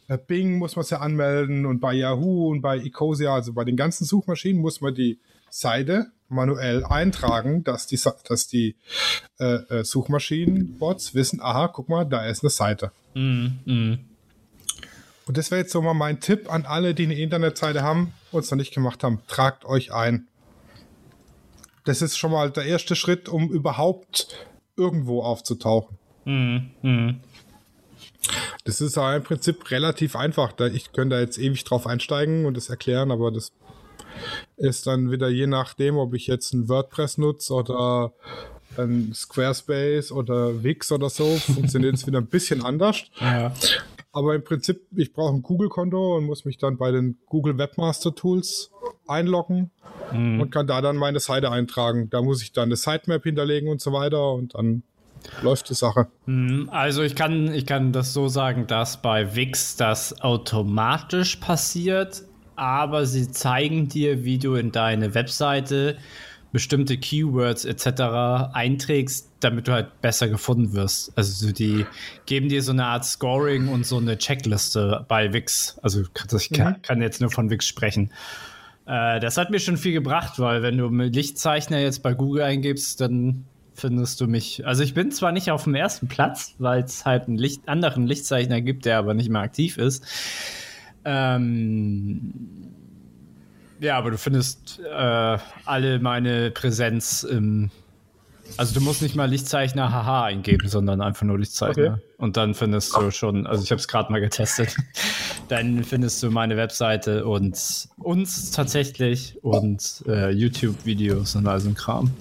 äh, 0.07 0.17
Bing 0.17 0.57
muss 0.57 0.75
man 0.75 0.83
es 0.83 0.89
ja 0.89 0.99
anmelden 0.99 1.65
und 1.65 1.79
bei 1.79 1.93
Yahoo 1.93 2.49
und 2.49 2.61
bei 2.61 2.77
Ecosia, 2.77 3.33
also 3.33 3.53
bei 3.53 3.63
den 3.63 3.77
ganzen 3.77 4.05
Suchmaschinen 4.05 4.61
muss 4.61 4.81
man 4.81 4.93
die 4.93 5.19
Seite 5.49 6.11
manuell 6.29 6.83
eintragen, 6.83 7.63
dass 7.63 7.87
die, 7.87 7.99
dass 8.27 8.47
die 8.47 8.75
äh, 9.39 9.55
äh, 9.55 9.83
Suchmaschinen-Bots 9.83 11.13
wissen, 11.13 11.39
aha, 11.41 11.67
guck 11.67 11.89
mal, 11.89 12.05
da 12.05 12.25
ist 12.25 12.43
eine 12.43 12.49
Seite. 12.49 12.91
Mm, 13.13 13.47
mm. 13.65 13.99
Und 15.25 15.37
das 15.37 15.51
wäre 15.51 15.61
jetzt 15.61 15.71
so 15.71 15.81
mal 15.81 15.93
mein 15.93 16.19
Tipp 16.19 16.51
an 16.51 16.65
alle, 16.65 16.93
die 16.93 17.03
eine 17.03 17.15
Internetseite 17.15 17.81
haben 17.81 18.13
und 18.31 18.43
es 18.43 18.51
noch 18.51 18.57
nicht 18.57 18.73
gemacht 18.73 19.03
haben. 19.03 19.21
Tragt 19.27 19.63
euch 19.63 19.93
ein. 19.93 20.27
Das 21.83 22.01
ist 22.01 22.17
schon 22.17 22.31
mal 22.31 22.51
der 22.51 22.65
erste 22.65 22.95
Schritt, 22.95 23.27
um 23.29 23.49
überhaupt 23.49 24.27
irgendwo 24.77 25.21
aufzutauchen. 25.21 25.97
Mhm. 26.25 26.71
Mhm. 26.81 27.19
Das 28.63 28.79
ist 28.79 28.95
ja 28.95 29.15
im 29.15 29.23
Prinzip 29.23 29.69
relativ 29.71 30.15
einfach. 30.15 30.53
Ich 30.73 30.93
könnte 30.93 31.15
da 31.15 31.21
jetzt 31.21 31.37
ewig 31.37 31.63
drauf 31.65 31.85
einsteigen 31.85 32.45
und 32.45 32.55
das 32.55 32.69
erklären, 32.69 33.11
aber 33.11 33.31
das 33.31 33.51
ist 34.55 34.87
dann 34.87 35.11
wieder 35.11 35.27
je 35.27 35.47
nachdem, 35.47 35.97
ob 35.97 36.13
ich 36.13 36.27
jetzt 36.27 36.53
ein 36.53 36.69
WordPress 36.69 37.17
nutze 37.17 37.53
oder 37.53 38.13
ein 38.77 39.11
Squarespace 39.13 40.11
oder 40.11 40.63
Wix 40.63 40.91
oder 40.91 41.09
so, 41.09 41.35
funktioniert 41.35 41.95
es 41.95 42.07
wieder 42.07 42.19
ein 42.19 42.27
bisschen 42.27 42.63
anders. 42.63 43.03
Ja. 43.19 43.53
Aber 44.11 44.35
im 44.35 44.43
Prinzip, 44.43 44.81
ich 44.95 45.11
brauche 45.11 45.33
ein 45.33 45.41
Google-Konto 45.41 46.17
und 46.17 46.25
muss 46.25 46.45
mich 46.45 46.57
dann 46.57 46.77
bei 46.77 46.91
den 46.91 47.17
Google 47.25 47.57
Webmaster 47.57 48.13
Tools 48.13 48.71
einloggen 49.07 49.71
mhm. 50.11 50.41
und 50.41 50.51
kann 50.51 50.67
da 50.67 50.81
dann 50.81 50.97
meine 50.97 51.19
Seite 51.19 51.51
eintragen. 51.51 52.09
Da 52.09 52.21
muss 52.21 52.41
ich 52.41 52.51
dann 52.51 52.65
eine 52.65 52.75
Sitemap 52.75 53.23
hinterlegen 53.23 53.69
und 53.69 53.81
so 53.81 53.93
weiter 53.93 54.33
und 54.33 54.55
dann 54.55 54.83
läuft 55.41 55.69
die 55.69 55.75
Sache. 55.75 56.07
Mhm. 56.25 56.69
Also 56.71 57.03
ich 57.03 57.15
kann, 57.15 57.53
ich 57.53 57.65
kann 57.65 57.91
das 57.91 58.13
so 58.13 58.27
sagen, 58.27 58.67
dass 58.67 59.01
bei 59.01 59.35
Wix 59.35 59.75
das 59.75 60.21
automatisch 60.21 61.37
passiert, 61.37 62.23
aber 62.55 63.05
sie 63.05 63.31
zeigen 63.31 63.87
dir, 63.87 64.23
wie 64.23 64.37
du 64.37 64.55
in 64.55 64.71
deine 64.71 65.13
Webseite 65.13 65.97
bestimmte 66.51 66.97
Keywords 66.97 67.65
etc. 67.65 68.53
einträgst, 68.53 69.31
damit 69.39 69.67
du 69.67 69.71
halt 69.71 70.01
besser 70.01 70.29
gefunden 70.29 70.73
wirst. 70.73 71.11
Also 71.17 71.51
die 71.51 71.85
geben 72.27 72.47
dir 72.47 72.61
so 72.61 72.71
eine 72.71 72.85
Art 72.85 73.05
Scoring 73.05 73.69
und 73.69 73.87
so 73.87 73.97
eine 73.97 74.19
Checkliste 74.19 75.03
bei 75.07 75.33
Wix. 75.33 75.79
Also 75.81 76.03
ich 76.37 76.49
kann, 76.51 76.73
mhm. 76.73 76.81
kann 76.83 77.01
jetzt 77.01 77.21
nur 77.21 77.31
von 77.31 77.49
Wix 77.49 77.67
sprechen. 77.67 78.11
Äh, 78.85 79.19
das 79.19 79.37
hat 79.37 79.49
mir 79.49 79.59
schon 79.59 79.77
viel 79.77 79.93
gebracht, 79.93 80.39
weil 80.39 80.61
wenn 80.61 80.77
du 80.77 80.87
Lichtzeichner 80.89 81.79
jetzt 81.79 82.03
bei 82.03 82.13
Google 82.13 82.43
eingibst, 82.43 82.99
dann 83.01 83.45
findest 83.73 84.21
du 84.21 84.27
mich. 84.27 84.65
Also 84.65 84.83
ich 84.83 84.93
bin 84.93 85.11
zwar 85.11 85.31
nicht 85.31 85.51
auf 85.51 85.63
dem 85.63 85.75
ersten 85.75 86.07
Platz, 86.07 86.55
weil 86.59 86.83
es 86.83 87.05
halt 87.05 87.27
einen 87.27 87.37
Licht, 87.37 87.67
anderen 87.67 88.07
Lichtzeichner 88.07 88.61
gibt, 88.61 88.85
der 88.85 88.97
aber 88.97 89.13
nicht 89.13 89.29
mehr 89.29 89.41
aktiv 89.41 89.77
ist. 89.77 90.05
Ähm, 91.05 92.33
ja, 93.79 93.97
aber 93.97 94.11
du 94.11 94.17
findest 94.17 94.79
äh, 94.79 95.37
alle 95.65 95.99
meine 95.99 96.51
Präsenz 96.51 97.23
im. 97.23 97.71
Also 98.57 98.73
du 98.75 98.81
musst 98.81 99.01
nicht 99.01 99.15
mal 99.15 99.29
Lichtzeichner 99.29 99.91
haha 99.91 100.25
eingeben, 100.25 100.67
sondern 100.67 101.01
einfach 101.01 101.23
nur 101.23 101.39
Lichtzeichner. 101.39 101.93
Okay. 101.93 102.01
Und 102.17 102.37
dann 102.37 102.53
findest 102.53 102.95
du 102.95 103.09
schon, 103.11 103.47
also 103.47 103.63
ich 103.63 103.71
habe 103.71 103.79
es 103.79 103.87
gerade 103.87 104.11
mal 104.11 104.21
getestet, 104.21 104.75
dann 105.49 105.83
findest 105.83 106.21
du 106.21 106.29
meine 106.29 106.55
Webseite 106.55 107.25
und 107.25 107.87
uns 107.97 108.51
tatsächlich 108.51 109.37
und 109.43 110.03
äh, 110.07 110.29
YouTube-Videos 110.29 111.35
und 111.35 111.47
all 111.47 111.59
so 111.59 111.69
ein 111.69 111.75
Kram. 111.75 112.11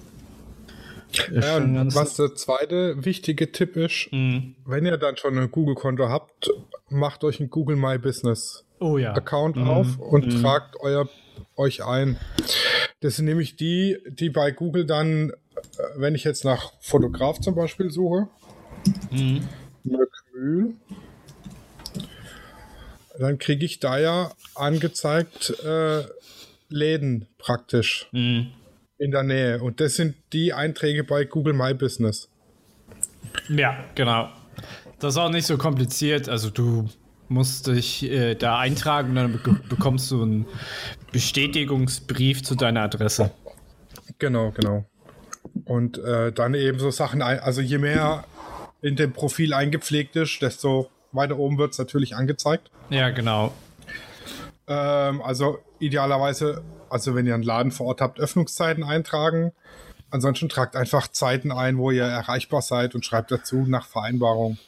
Ja, 1.30 1.56
und 1.56 1.94
was 1.94 2.16
der 2.16 2.34
zweite 2.34 3.04
wichtige 3.04 3.52
Tipp 3.52 3.76
ist, 3.76 4.08
mhm. 4.12 4.54
wenn 4.64 4.86
ihr 4.86 4.96
dann 4.96 5.16
schon 5.16 5.38
ein 5.38 5.50
Google-Konto 5.50 6.08
habt, 6.08 6.50
macht 6.88 7.24
euch 7.24 7.40
ein 7.40 7.50
Google 7.50 7.76
My 7.76 7.98
Business 7.98 8.64
oh, 8.80 8.96
ja. 8.96 9.12
Account 9.12 9.56
mhm. 9.56 9.68
auf 9.68 9.98
und 9.98 10.26
mhm. 10.26 10.40
tragt 10.40 10.76
euer 10.80 11.08
euch 11.56 11.84
ein. 11.84 12.16
Das 13.00 13.16
sind 13.16 13.26
nämlich 13.26 13.56
die, 13.56 13.98
die 14.08 14.30
bei 14.30 14.52
Google 14.52 14.86
dann, 14.86 15.32
wenn 15.96 16.14
ich 16.14 16.24
jetzt 16.24 16.44
nach 16.44 16.72
Fotograf 16.80 17.40
zum 17.40 17.54
Beispiel 17.54 17.90
suche, 17.90 18.28
mhm. 19.10 19.48
Möckmühl, 19.84 20.74
dann 23.18 23.38
kriege 23.38 23.64
ich 23.64 23.80
da 23.80 23.98
ja 23.98 24.32
angezeigt 24.54 25.50
äh, 25.64 26.04
Läden 26.68 27.26
praktisch. 27.38 28.08
Mhm. 28.12 28.52
in 28.98 29.10
der 29.10 29.24
Nähe. 29.24 29.62
Und 29.62 29.80
das 29.80 29.96
sind 29.96 30.14
die 30.32 30.52
Einträge 30.52 31.02
bei 31.02 31.24
Google 31.24 31.54
My 31.54 31.74
Business. 31.74 32.28
Ja, 33.48 33.84
genau. 33.94 34.28
Das 35.00 35.14
ist 35.14 35.18
auch 35.18 35.28
nicht 35.28 35.46
so 35.46 35.58
kompliziert. 35.58 36.28
Also 36.28 36.50
du 36.50 36.88
musst 37.28 37.66
dich 37.66 38.04
äh, 38.04 38.36
da 38.36 38.58
eintragen 38.58 39.10
und 39.10 39.16
dann 39.16 39.32
be 39.32 39.60
bekommst 39.68 40.10
du 40.10 40.22
einen 40.22 40.46
Bestätigungsbrief 41.10 42.42
zu 42.44 42.54
deiner 42.54 42.82
Adresse. 42.82 43.32
Genau, 44.18 44.52
genau. 44.52 44.84
Und 45.64 45.98
äh, 45.98 46.32
dann 46.32 46.54
eben 46.54 46.78
so 46.78 46.90
Sachen, 46.90 47.22
ein 47.22 47.38
also 47.38 47.60
je 47.60 47.78
mehr 47.78 48.24
in 48.80 48.96
dem 48.96 49.12
Profil 49.12 49.54
eingepflegt 49.54 50.16
ist, 50.16 50.42
desto 50.42 50.90
weiter 51.12 51.38
oben 51.38 51.58
wird 51.58 51.72
es 51.72 51.78
natürlich 51.78 52.16
angezeigt. 52.16 52.70
Ja, 52.90 53.10
genau. 53.10 53.52
Ähm, 54.66 55.22
also 55.22 55.58
idealerweise, 55.78 56.62
also 56.88 57.14
wenn 57.14 57.26
ihr 57.26 57.34
einen 57.34 57.42
Laden 57.42 57.72
vor 57.72 57.86
Ort 57.86 58.00
habt, 58.00 58.20
Öffnungszeiten 58.20 58.84
eintragen. 58.84 59.52
Ansonsten 60.10 60.50
tragt 60.50 60.76
einfach 60.76 61.08
Zeiten 61.08 61.50
ein, 61.50 61.78
wo 61.78 61.90
ihr 61.90 62.04
erreichbar 62.04 62.60
seid 62.60 62.94
und 62.94 63.04
schreibt 63.04 63.30
dazu 63.30 63.64
nach 63.66 63.86
Vereinbarung. 63.86 64.58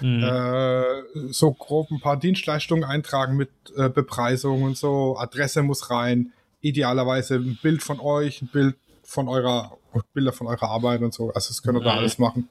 Mhm. 0.00 0.22
Äh, 0.22 1.32
so 1.32 1.52
grob 1.52 1.90
ein 1.90 2.00
paar 2.00 2.16
Dienstleistungen 2.16 2.84
eintragen 2.84 3.36
mit 3.36 3.50
äh, 3.76 3.88
Bepreisung 3.88 4.62
und 4.62 4.76
so. 4.76 5.16
Adresse 5.18 5.62
muss 5.62 5.90
rein. 5.90 6.32
Idealerweise 6.60 7.34
ein 7.34 7.58
Bild 7.60 7.82
von 7.82 7.98
euch, 7.98 8.42
ein 8.42 8.48
Bild 8.48 8.76
von 9.02 9.28
eurer, 9.28 9.76
Bilder 10.14 10.32
von 10.32 10.46
eurer 10.46 10.68
Arbeit 10.68 11.02
und 11.02 11.12
so. 11.12 11.32
Also 11.32 11.48
das 11.48 11.62
könnt 11.62 11.76
ihr 11.76 11.80
mhm. 11.80 11.84
da 11.84 11.96
alles 11.96 12.18
machen. 12.18 12.48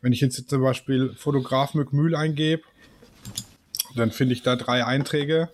Wenn 0.00 0.12
ich 0.12 0.20
jetzt 0.20 0.48
zum 0.48 0.62
Beispiel 0.62 1.14
Fotograf 1.16 1.74
mit 1.74 1.92
Mühl 1.92 2.16
eingebe, 2.16 2.62
dann 3.94 4.10
finde 4.10 4.34
ich 4.34 4.42
da 4.42 4.56
drei 4.56 4.84
Einträge. 4.84 5.50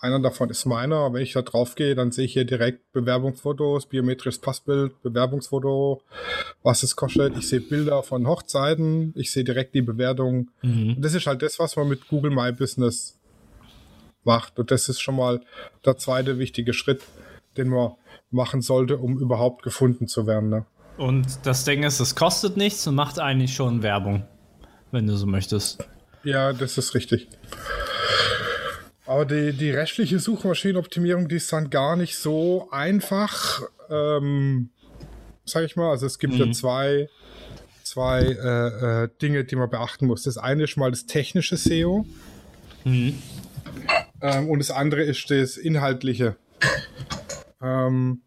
Einer 0.00 0.20
davon 0.20 0.50
ist 0.50 0.64
meiner. 0.64 1.12
Wenn 1.12 1.22
ich 1.22 1.32
da 1.32 1.42
drauf 1.42 1.74
gehe, 1.74 1.94
dann 1.94 2.12
sehe 2.12 2.24
ich 2.24 2.32
hier 2.32 2.44
direkt 2.44 2.92
Bewerbungsfotos, 2.92 3.86
biometrisches 3.86 4.40
Passbild, 4.40 5.00
Bewerbungsfoto, 5.02 6.02
was 6.62 6.82
es 6.82 6.96
kostet. 6.96 7.36
Ich 7.36 7.48
sehe 7.48 7.60
Bilder 7.60 8.02
von 8.02 8.26
Hochzeiten, 8.26 9.12
ich 9.16 9.32
sehe 9.32 9.44
direkt 9.44 9.74
die 9.74 9.82
Bewertung. 9.82 10.50
Mhm. 10.62 10.94
Und 10.96 11.02
das 11.02 11.14
ist 11.14 11.26
halt 11.26 11.42
das, 11.42 11.58
was 11.58 11.76
man 11.76 11.88
mit 11.88 12.06
Google 12.08 12.30
My 12.30 12.52
Business 12.52 13.18
macht. 14.24 14.58
Und 14.58 14.70
das 14.70 14.88
ist 14.88 15.00
schon 15.00 15.16
mal 15.16 15.40
der 15.84 15.96
zweite 15.96 16.38
wichtige 16.38 16.72
Schritt, 16.72 17.02
den 17.56 17.68
man 17.68 17.92
machen 18.30 18.62
sollte, 18.62 18.98
um 18.98 19.18
überhaupt 19.18 19.62
gefunden 19.62 20.08
zu 20.08 20.26
werden. 20.26 20.48
Ne? 20.48 20.66
Und 20.96 21.26
das 21.44 21.64
Ding 21.64 21.82
ist, 21.82 22.00
es 22.00 22.14
kostet 22.14 22.56
nichts 22.56 22.86
und 22.86 22.94
macht 22.94 23.18
eigentlich 23.18 23.54
schon 23.54 23.82
Werbung, 23.82 24.24
wenn 24.90 25.06
du 25.06 25.16
so 25.16 25.26
möchtest. 25.26 25.84
Ja, 26.24 26.52
das 26.52 26.78
ist 26.78 26.94
richtig. 26.94 27.28
Aber 29.06 29.24
die, 29.24 29.52
die 29.52 29.70
restliche 29.70 30.18
Suchmaschinenoptimierung, 30.18 31.28
die 31.28 31.36
ist 31.36 31.52
dann 31.52 31.70
gar 31.70 31.96
nicht 31.96 32.16
so 32.16 32.68
einfach, 32.70 33.62
ähm, 33.90 34.70
sag 35.44 35.64
ich 35.64 35.76
mal. 35.76 35.90
Also 35.90 36.06
es 36.06 36.18
gibt 36.18 36.34
mhm. 36.34 36.40
ja 36.40 36.52
zwei, 36.52 37.08
zwei 37.82 38.20
äh, 38.20 39.04
äh, 39.04 39.08
Dinge, 39.20 39.44
die 39.44 39.56
man 39.56 39.68
beachten 39.68 40.06
muss. 40.06 40.22
Das 40.22 40.38
eine 40.38 40.64
ist 40.64 40.76
mal 40.76 40.90
das 40.90 41.06
technische 41.06 41.56
SEO 41.56 42.06
mhm. 42.84 43.20
ähm, 44.20 44.48
und 44.48 44.60
das 44.60 44.70
andere 44.70 45.02
ist 45.02 45.28
das 45.30 45.56
inhaltliche. 45.56 46.36
Ähm, 47.62 48.22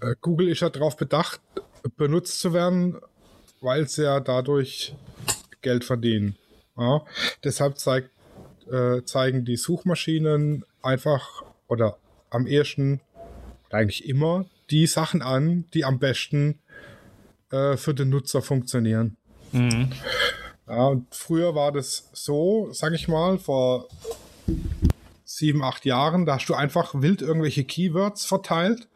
äh, 0.00 0.14
Google 0.20 0.48
ist 0.48 0.60
ja 0.60 0.70
darauf 0.70 0.96
bedacht, 0.96 1.40
benutzt 1.96 2.40
zu 2.40 2.52
werden, 2.52 2.98
weil 3.60 3.88
sie 3.88 4.04
ja 4.04 4.20
dadurch 4.20 4.94
Geld 5.62 5.84
verdienen. 5.84 6.36
Ja? 6.76 7.02
Deshalb 7.44 7.78
zeigt 7.78 8.10
äh, 8.70 9.02
zeigen 9.04 9.44
die 9.44 9.56
Suchmaschinen 9.56 10.64
einfach 10.82 11.42
oder 11.68 11.98
am 12.30 12.46
ersten 12.46 13.00
eigentlich 13.70 14.08
immer 14.08 14.46
die 14.70 14.86
Sachen 14.86 15.22
an, 15.22 15.64
die 15.74 15.84
am 15.84 15.98
besten 15.98 16.60
äh, 17.50 17.76
für 17.76 17.94
den 17.94 18.10
Nutzer 18.10 18.42
funktionieren. 18.42 19.16
Mhm. 19.52 19.90
Ja, 20.68 20.86
und 20.86 21.12
früher 21.12 21.54
war 21.54 21.72
das 21.72 22.08
so, 22.12 22.68
sag 22.72 22.92
ich 22.92 23.08
mal, 23.08 23.38
vor 23.38 23.88
sieben, 25.36 25.62
acht 25.62 25.84
Jahren, 25.84 26.26
da 26.26 26.34
hast 26.34 26.46
du 26.46 26.54
einfach 26.54 26.94
wild 26.94 27.22
irgendwelche 27.22 27.64
Keywords 27.64 28.24
verteilt 28.24 28.88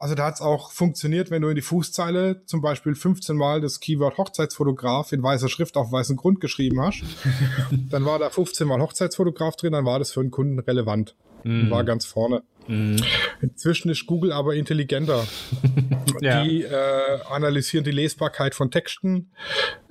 also 0.00 0.14
da 0.14 0.26
hat 0.26 0.34
es 0.34 0.40
auch 0.40 0.70
funktioniert, 0.70 1.30
wenn 1.32 1.42
du 1.42 1.48
in 1.48 1.56
die 1.56 1.62
Fußzeile 1.62 2.44
zum 2.46 2.60
Beispiel 2.60 2.94
15 2.94 3.36
Mal 3.36 3.60
das 3.60 3.80
Keyword 3.80 4.16
Hochzeitsfotograf 4.16 5.12
in 5.12 5.22
weißer 5.22 5.48
Schrift 5.48 5.76
auf 5.76 5.90
weißem 5.90 6.16
Grund 6.16 6.40
geschrieben 6.40 6.80
hast. 6.80 7.02
dann 7.90 8.04
war 8.04 8.20
da 8.20 8.30
15 8.30 8.68
Mal 8.68 8.80
Hochzeitsfotograf 8.80 9.56
drin, 9.56 9.72
dann 9.72 9.84
war 9.84 9.98
das 9.98 10.12
für 10.12 10.20
einen 10.20 10.30
Kunden 10.30 10.60
relevant. 10.60 11.16
Mm. 11.42 11.70
War 11.70 11.82
ganz 11.82 12.04
vorne. 12.04 12.42
Mm. 12.68 12.96
Inzwischen 13.40 13.90
ist 13.90 14.06
Google 14.06 14.30
aber 14.30 14.54
intelligenter. 14.54 15.26
ja. 16.20 16.44
Die 16.44 16.62
äh, 16.62 17.20
analysieren 17.28 17.84
die 17.84 17.90
Lesbarkeit 17.90 18.54
von 18.54 18.70
Texten, 18.70 19.32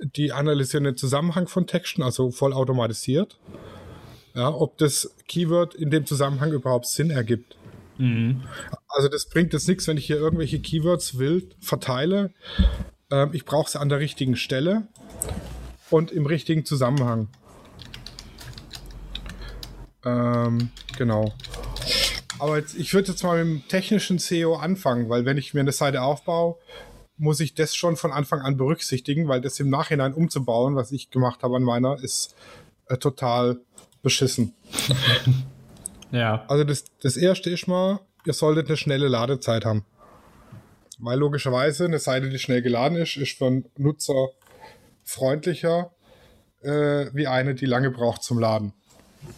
die 0.00 0.32
analysieren 0.32 0.84
den 0.84 0.96
Zusammenhang 0.96 1.48
von 1.48 1.66
Texten, 1.66 2.02
also 2.02 2.30
voll 2.30 2.54
automatisiert. 2.54 3.38
Ja, 4.38 4.54
ob 4.54 4.78
das 4.78 5.12
Keyword 5.26 5.74
in 5.74 5.90
dem 5.90 6.06
Zusammenhang 6.06 6.52
überhaupt 6.52 6.86
Sinn 6.86 7.10
ergibt. 7.10 7.56
Mhm. 7.96 8.44
Also 8.86 9.08
das 9.08 9.28
bringt 9.28 9.52
jetzt 9.52 9.66
nichts, 9.66 9.88
wenn 9.88 9.96
ich 9.96 10.06
hier 10.06 10.16
irgendwelche 10.16 10.60
Keywords 10.60 11.18
wild 11.18 11.56
verteile. 11.58 12.32
Ähm, 13.10 13.30
ich 13.32 13.44
brauche 13.44 13.68
sie 13.68 13.80
an 13.80 13.88
der 13.88 13.98
richtigen 13.98 14.36
Stelle 14.36 14.86
und 15.90 16.12
im 16.12 16.24
richtigen 16.24 16.64
Zusammenhang. 16.64 17.26
Ähm, 20.04 20.70
genau. 20.96 21.34
Aber 22.38 22.58
jetzt, 22.58 22.76
ich 22.76 22.94
würde 22.94 23.10
jetzt 23.10 23.24
mal 23.24 23.44
mit 23.44 23.64
dem 23.64 23.68
technischen 23.68 24.20
SEO 24.20 24.54
anfangen, 24.54 25.08
weil 25.08 25.24
wenn 25.24 25.36
ich 25.36 25.52
mir 25.52 25.60
eine 25.60 25.72
Seite 25.72 26.02
aufbaue, 26.02 26.58
muss 27.16 27.40
ich 27.40 27.54
das 27.54 27.74
schon 27.74 27.96
von 27.96 28.12
Anfang 28.12 28.42
an 28.42 28.56
berücksichtigen, 28.56 29.26
weil 29.26 29.40
das 29.40 29.58
im 29.58 29.68
Nachhinein 29.68 30.14
umzubauen, 30.14 30.76
was 30.76 30.92
ich 30.92 31.10
gemacht 31.10 31.42
habe 31.42 31.56
an 31.56 31.64
meiner, 31.64 32.00
ist 32.00 32.36
äh, 32.86 32.98
total 32.98 33.60
beschissen. 34.02 34.54
Ja. 36.10 36.44
Also 36.48 36.64
das, 36.64 36.84
das 37.02 37.16
erste 37.16 37.50
ist 37.50 37.66
mal, 37.66 38.00
ihr 38.24 38.32
solltet 38.32 38.68
eine 38.68 38.76
schnelle 38.76 39.08
Ladezeit 39.08 39.64
haben. 39.64 39.84
Weil 40.98 41.18
logischerweise 41.18 41.84
eine 41.84 41.98
Seite, 41.98 42.28
die 42.30 42.38
schnell 42.38 42.62
geladen 42.62 42.96
ist, 42.96 43.16
ist 43.16 43.36
für 43.38 43.46
einen 43.46 43.66
Nutzer 43.76 44.28
freundlicher 45.04 45.92
äh, 46.62 47.06
wie 47.12 47.26
eine, 47.26 47.54
die 47.54 47.66
lange 47.66 47.90
braucht 47.90 48.22
zum 48.22 48.38
Laden. 48.38 48.72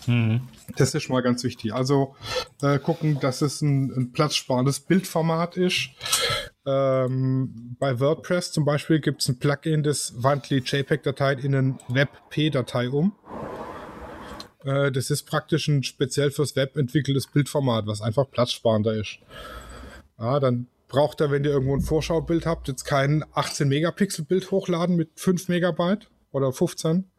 Mhm. 0.06 0.42
Das 0.76 0.94
ist 0.94 1.08
mal 1.08 1.22
ganz 1.22 1.42
wichtig. 1.44 1.74
Also 1.74 2.14
äh, 2.62 2.78
gucken, 2.78 3.18
dass 3.20 3.42
es 3.42 3.60
ein, 3.60 3.90
ein 3.90 4.12
platzsparendes 4.12 4.80
Bildformat 4.80 5.56
ist. 5.56 5.90
Ähm, 6.66 7.76
bei 7.78 7.98
WordPress 7.98 8.52
zum 8.52 8.64
Beispiel 8.64 9.00
gibt 9.00 9.22
es 9.22 9.28
ein 9.28 9.38
Plugin, 9.38 9.82
das 9.82 10.12
wandelt 10.16 10.70
JPEG-Datei 10.70 11.32
in 11.32 11.54
eine 11.54 11.78
WebP-Datei 11.88 12.90
um. 12.90 13.14
Äh, 14.64 14.92
das 14.92 15.10
ist 15.10 15.24
praktisch 15.24 15.68
ein 15.68 15.82
speziell 15.82 16.30
fürs 16.30 16.56
Web 16.56 16.76
entwickeltes 16.76 17.26
Bildformat, 17.26 17.86
was 17.86 18.00
einfach 18.00 18.30
platzsparender 18.30 18.94
ist. 18.94 19.18
Ja, 20.18 20.40
dann 20.40 20.66
braucht 20.88 21.20
er, 21.20 21.30
wenn 21.30 21.44
ihr 21.44 21.50
irgendwo 21.50 21.74
ein 21.74 21.80
Vorschaubild 21.80 22.46
habt, 22.46 22.68
jetzt 22.68 22.84
kein 22.84 23.24
18 23.32 23.68
Megapixel 23.68 24.24
Bild 24.24 24.50
hochladen 24.50 24.96
mit 24.96 25.10
5 25.14 25.48
Megabyte 25.48 26.08
oder 26.32 26.52
15. 26.52 27.10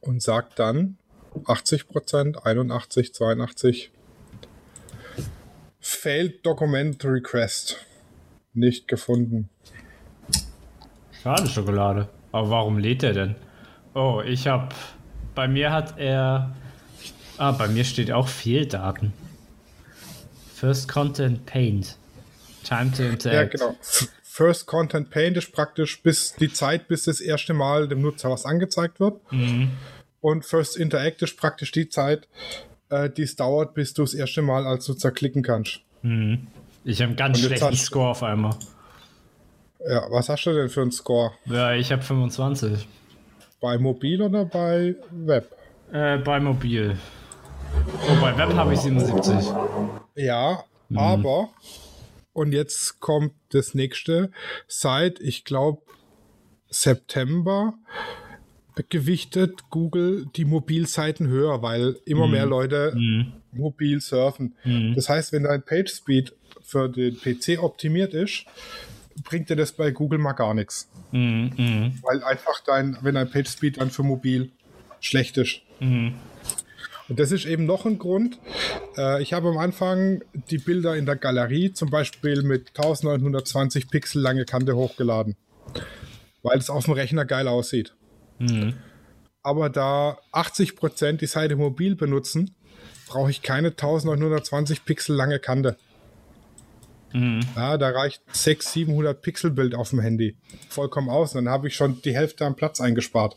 und 0.00 0.22
sagt 0.22 0.58
dann 0.58 0.96
80%, 1.44 2.38
81, 2.46 3.12
82. 3.12 3.90
Failed 5.80 6.46
Document 6.46 7.04
Request. 7.04 7.84
Nicht 8.54 8.88
gefunden. 8.88 9.50
Schade 11.22 11.46
Schokolade. 11.46 12.08
Aber 12.32 12.48
warum 12.48 12.78
lädt 12.78 13.02
er 13.02 13.12
denn? 13.12 13.34
Oh, 13.92 14.22
ich 14.24 14.46
hab. 14.48 14.74
Bei 15.34 15.46
mir 15.46 15.72
hat 15.72 15.98
er. 15.98 16.56
Ah, 17.36 17.52
bei 17.52 17.68
mir 17.68 17.84
steht 17.84 18.10
auch 18.12 18.28
Fehldaten. 18.28 19.12
First 20.54 20.88
Content 20.88 21.44
Paint. 21.44 21.98
Time 22.66 22.90
to 22.92 23.02
interact. 23.04 23.24
Ja, 23.60 23.66
genau. 23.68 23.76
First 24.22 24.66
Content 24.66 25.10
Paint 25.10 25.36
ist 25.36 25.52
praktisch 25.52 26.02
bis 26.02 26.34
die 26.34 26.52
Zeit, 26.52 26.88
bis 26.88 27.04
das 27.04 27.20
erste 27.20 27.54
Mal 27.54 27.88
dem 27.88 28.02
Nutzer 28.02 28.30
was 28.30 28.44
angezeigt 28.44 29.00
wird. 29.00 29.20
Und 30.20 30.44
First 30.44 30.76
Interact 30.76 31.22
ist 31.22 31.36
praktisch 31.38 31.72
die 31.72 31.88
Zeit, 31.88 32.28
äh, 32.90 33.08
die 33.08 33.22
es 33.22 33.36
dauert, 33.36 33.74
bis 33.74 33.94
du 33.94 34.02
das 34.02 34.12
erste 34.14 34.42
Mal 34.42 34.66
als 34.66 34.88
Nutzer 34.88 35.10
klicken 35.10 35.42
kannst. 35.42 35.80
Ich 36.02 37.00
habe 37.00 37.08
einen 37.08 37.16
ganz 37.16 37.40
schlechten 37.40 37.66
hast- 37.66 37.84
Score 37.84 38.10
auf 38.10 38.22
einmal. 38.22 38.54
Ja, 39.88 40.02
was 40.10 40.28
hast 40.28 40.44
du 40.44 40.52
denn 40.52 40.68
für 40.68 40.82
einen 40.82 40.90
Score? 40.92 41.32
Ja, 41.46 41.72
ich 41.72 41.92
habe 41.92 42.02
25. 42.02 42.86
Bei 43.60 43.78
Mobil 43.78 44.20
oder 44.20 44.44
bei 44.44 44.96
Web? 45.10 45.50
Äh, 45.92 46.18
bei 46.18 46.40
Mobil. 46.40 46.98
Oh, 48.08 48.20
bei 48.20 48.36
Web 48.36 48.54
habe 48.54 48.74
ich 48.74 48.80
77. 48.80 49.50
Ja, 50.16 50.64
aber, 50.94 51.48
und 52.36 52.52
jetzt 52.52 53.00
kommt 53.00 53.32
das 53.50 53.74
nächste, 53.74 54.30
seit, 54.68 55.20
ich 55.20 55.44
glaube, 55.44 55.82
September 56.68 57.74
gewichtet 58.90 59.70
Google 59.70 60.26
die 60.36 60.44
Mobilseiten 60.44 61.28
höher, 61.28 61.62
weil 61.62 61.96
immer 62.04 62.28
mehr 62.28 62.44
Leute 62.44 62.94
mobil 63.52 64.02
surfen. 64.02 64.54
Das 64.94 65.08
heißt, 65.08 65.32
wenn 65.32 65.44
dein 65.44 65.62
PageSpeed 65.62 66.34
für 66.62 66.90
den 66.90 67.18
PC 67.18 67.62
optimiert 67.62 68.12
ist, 68.12 68.44
bringt 69.24 69.48
dir 69.48 69.56
das 69.56 69.72
bei 69.72 69.90
Google 69.92 70.18
mal 70.18 70.34
gar 70.34 70.52
nichts. 70.52 70.90
Mhm, 71.12 71.52
mhm, 71.56 71.98
Weil 72.02 72.22
einfach 72.22 72.60
dein, 72.66 72.98
wenn 73.00 73.14
dein 73.14 73.30
PageSpeed 73.30 73.80
dann 73.80 73.90
für 73.90 74.02
mobil 74.02 74.50
schlecht 75.00 75.38
ist. 75.38 75.62
Und 77.08 77.20
das 77.20 77.30
ist 77.30 77.46
eben 77.46 77.66
noch 77.66 77.86
ein 77.86 77.98
Grund. 77.98 78.38
Äh, 78.96 79.22
ich 79.22 79.32
habe 79.32 79.48
am 79.48 79.58
Anfang 79.58 80.22
die 80.50 80.58
Bilder 80.58 80.96
in 80.96 81.06
der 81.06 81.16
Galerie 81.16 81.72
zum 81.72 81.90
Beispiel 81.90 82.42
mit 82.42 82.70
1920 82.76 83.88
Pixel 83.90 84.22
lange 84.22 84.44
Kante 84.44 84.74
hochgeladen, 84.74 85.36
weil 86.42 86.58
es 86.58 86.70
auf 86.70 86.84
dem 86.84 86.94
Rechner 86.94 87.24
geil 87.24 87.46
aussieht. 87.48 87.94
Aber 89.42 89.70
da 89.70 90.18
80% 90.32 91.18
die 91.18 91.26
Seite 91.26 91.54
mobil 91.54 91.94
benutzen, 91.94 92.54
brauche 93.06 93.30
ich 93.30 93.42
keine 93.42 93.68
1920 93.68 94.84
Pixel 94.84 95.14
lange 95.14 95.38
Kante. 95.38 95.76
Ja, 97.54 97.78
da 97.78 97.90
reicht 97.90 98.22
600, 98.32 98.72
700 98.72 99.22
Pixel 99.22 99.50
Bild 99.52 99.74
auf 99.74 99.90
dem 99.90 100.00
Handy. 100.00 100.36
Vollkommen 100.68 101.08
aus. 101.08 101.34
Und 101.34 101.44
dann 101.44 101.52
habe 101.54 101.68
ich 101.68 101.76
schon 101.76 102.02
die 102.02 102.14
Hälfte 102.14 102.44
am 102.44 102.56
Platz 102.56 102.80
eingespart. 102.80 103.36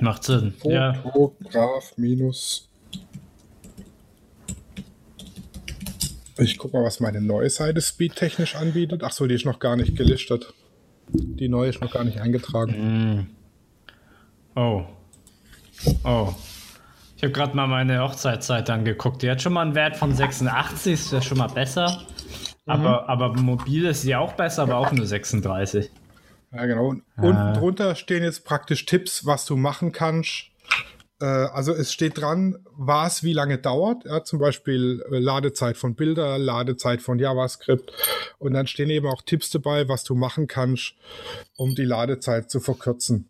Macht 0.00 0.24
Sinn. 0.24 0.54
Ja. 0.64 0.94
Fotograf 0.94 1.92
minus. 1.96 2.68
Ich 6.36 6.58
guck 6.58 6.72
mal, 6.72 6.82
was 6.82 6.98
meine 7.00 7.20
neue 7.20 7.48
Seite 7.48 7.80
speedtechnisch 7.80 8.56
anbietet. 8.56 9.02
Ach 9.04 9.12
so, 9.12 9.26
die 9.26 9.34
ist 9.34 9.44
noch 9.44 9.60
gar 9.60 9.76
nicht 9.76 9.96
gelistet. 9.96 10.52
Die 11.08 11.48
neue 11.48 11.68
ist 11.68 11.80
noch 11.80 11.92
gar 11.92 12.02
nicht 12.02 12.20
eingetragen. 12.20 13.28
Oh. 14.56 14.82
Oh. 16.02 16.34
Ich 17.16 17.22
habe 17.22 17.32
gerade 17.32 17.56
mal 17.56 17.68
meine 17.68 18.02
Hochzeitszeit 18.02 18.68
angeguckt. 18.70 19.22
Die 19.22 19.30
hat 19.30 19.42
schon 19.42 19.52
mal 19.52 19.62
einen 19.62 19.74
Wert 19.74 19.96
von 19.96 20.14
86, 20.14 20.92
ist 20.92 21.12
ja 21.12 21.22
schon 21.22 21.38
mal 21.38 21.48
besser. 21.48 22.02
Aber, 22.66 23.08
aber 23.08 23.34
mobil 23.34 23.84
ist 23.84 24.02
sie 24.02 24.16
auch 24.16 24.32
besser, 24.32 24.62
aber 24.62 24.78
auch 24.78 24.90
nur 24.90 25.06
36. 25.06 25.90
Ja, 26.54 26.66
genau. 26.66 26.88
Und 26.88 27.02
unten 27.16 27.54
drunter 27.54 27.94
stehen 27.94 28.22
jetzt 28.22 28.44
praktisch 28.44 28.86
Tipps, 28.86 29.26
was 29.26 29.44
du 29.44 29.56
machen 29.56 29.92
kannst. 29.92 30.50
Äh, 31.20 31.24
also 31.24 31.72
es 31.72 31.92
steht 31.92 32.18
dran, 32.18 32.58
was 32.76 33.22
wie 33.22 33.32
lange 33.32 33.58
dauert. 33.58 34.04
Ja, 34.04 34.24
zum 34.24 34.38
Beispiel 34.38 35.04
äh, 35.10 35.18
Ladezeit 35.18 35.76
von 35.76 35.94
Bilder, 35.94 36.38
Ladezeit 36.38 37.02
von 37.02 37.18
JavaScript. 37.18 37.92
Und 38.38 38.52
dann 38.52 38.66
stehen 38.66 38.90
eben 38.90 39.06
auch 39.06 39.22
Tipps 39.22 39.50
dabei, 39.50 39.88
was 39.88 40.04
du 40.04 40.14
machen 40.14 40.46
kannst, 40.46 40.94
um 41.56 41.74
die 41.74 41.84
Ladezeit 41.84 42.50
zu 42.50 42.60
verkürzen. 42.60 43.28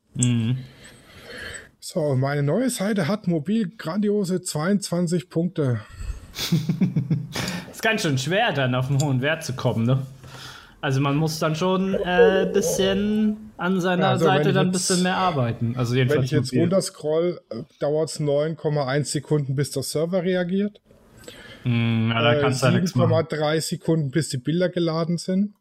So, 1.81 2.15
meine 2.15 2.43
neue 2.43 2.71
Seite 2.71 3.09
hat 3.09 3.27
mobil 3.27 3.71
grandiose 3.77 4.43
22 4.43 5.29
Punkte. 5.29 5.81
Ist 7.71 7.83
ganz 7.83 8.03
schön 8.03 8.19
schwer, 8.19 8.53
dann 8.53 8.75
auf 8.75 8.89
einen 8.89 9.03
hohen 9.03 9.21
Wert 9.21 9.45
zu 9.45 9.53
kommen, 9.55 9.85
ne? 9.85 10.07
Also 10.85 11.01
man 11.01 11.17
muss 11.17 11.39
dann 11.39 11.57
schon 11.57 11.95
ein 11.95 12.49
äh, 12.49 12.53
bisschen 12.53 13.53
an 13.57 13.81
seiner 13.81 14.09
Also, 14.09 14.27
wenn 14.27 14.33
Seite 14.33 14.53
dann 14.53 14.67
ein 14.67 14.73
bisschen 14.73 15.03
mehr 15.03 15.17
arbeiten. 15.17 15.75
Also 15.79 15.93
Wenn 15.93 16.01
jedenfalls 16.01 16.27
ich 16.27 16.31
jetzt 16.33 16.47
mobil. 16.49 16.61
runterscroll, 16.61 17.41
äh, 17.49 17.63
dauert 17.81 18.11
es 18.11 18.21
9,1 18.21 19.05
Sekunden, 19.05 19.57
bis 19.57 19.71
der 19.71 19.83
Server 19.83 20.23
reagiert. 20.23 20.83
Hm, 21.63 22.11
ja, 22.11 22.21
da 22.21 22.35
Äh, 22.35 22.41
kannst 22.43 22.63
du 22.63 22.67
ja 22.67 22.73
nichts 22.73 22.95
machen. 22.97 23.13
7,3 23.15 23.61
Sekunden, 23.63 24.11
bis 24.11 24.29
die 24.29 24.37
Bilder 24.37 24.69
geladen 24.69 25.17
sind. 25.17 25.55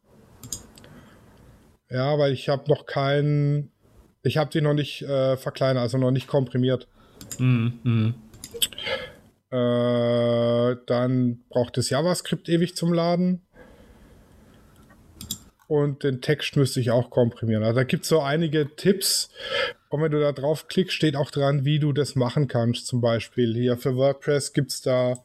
Ja, 1.88 2.18
weil 2.18 2.34
ich 2.34 2.50
habe 2.50 2.68
noch 2.68 2.84
keinen, 2.84 3.72
ich 4.24 4.36
habe 4.36 4.50
die 4.50 4.60
noch 4.60 4.74
nicht 4.74 5.00
äh, 5.04 5.38
verkleinert, 5.38 5.84
also 5.84 5.96
noch 5.96 6.10
nicht 6.10 6.26
komprimiert. 6.26 6.86
Hm. 7.38 8.14
Äh, 9.50 10.76
dann 10.86 11.44
braucht 11.48 11.78
das 11.78 11.88
JavaScript 11.88 12.50
ewig 12.50 12.76
zum 12.76 12.92
Laden. 12.92 13.43
Und 15.74 16.04
den 16.04 16.20
Text 16.20 16.54
müsste 16.54 16.78
ich 16.78 16.92
auch 16.92 17.10
komprimieren. 17.10 17.64
Also 17.64 17.80
da 17.80 17.82
gibt 17.82 18.04
es 18.04 18.08
so 18.08 18.20
einige 18.20 18.76
Tipps. 18.76 19.28
Und 19.88 20.02
wenn 20.02 20.12
du 20.12 20.20
da 20.20 20.30
drauf 20.30 20.68
klickst, 20.68 20.94
steht 20.94 21.16
auch 21.16 21.32
dran, 21.32 21.64
wie 21.64 21.80
du 21.80 21.92
das 21.92 22.14
machen 22.14 22.46
kannst. 22.46 22.86
Zum 22.86 23.00
Beispiel 23.00 23.52
hier 23.54 23.76
für 23.76 23.96
WordPress 23.96 24.52
gibt 24.52 24.70
es 24.70 24.82
da 24.82 25.16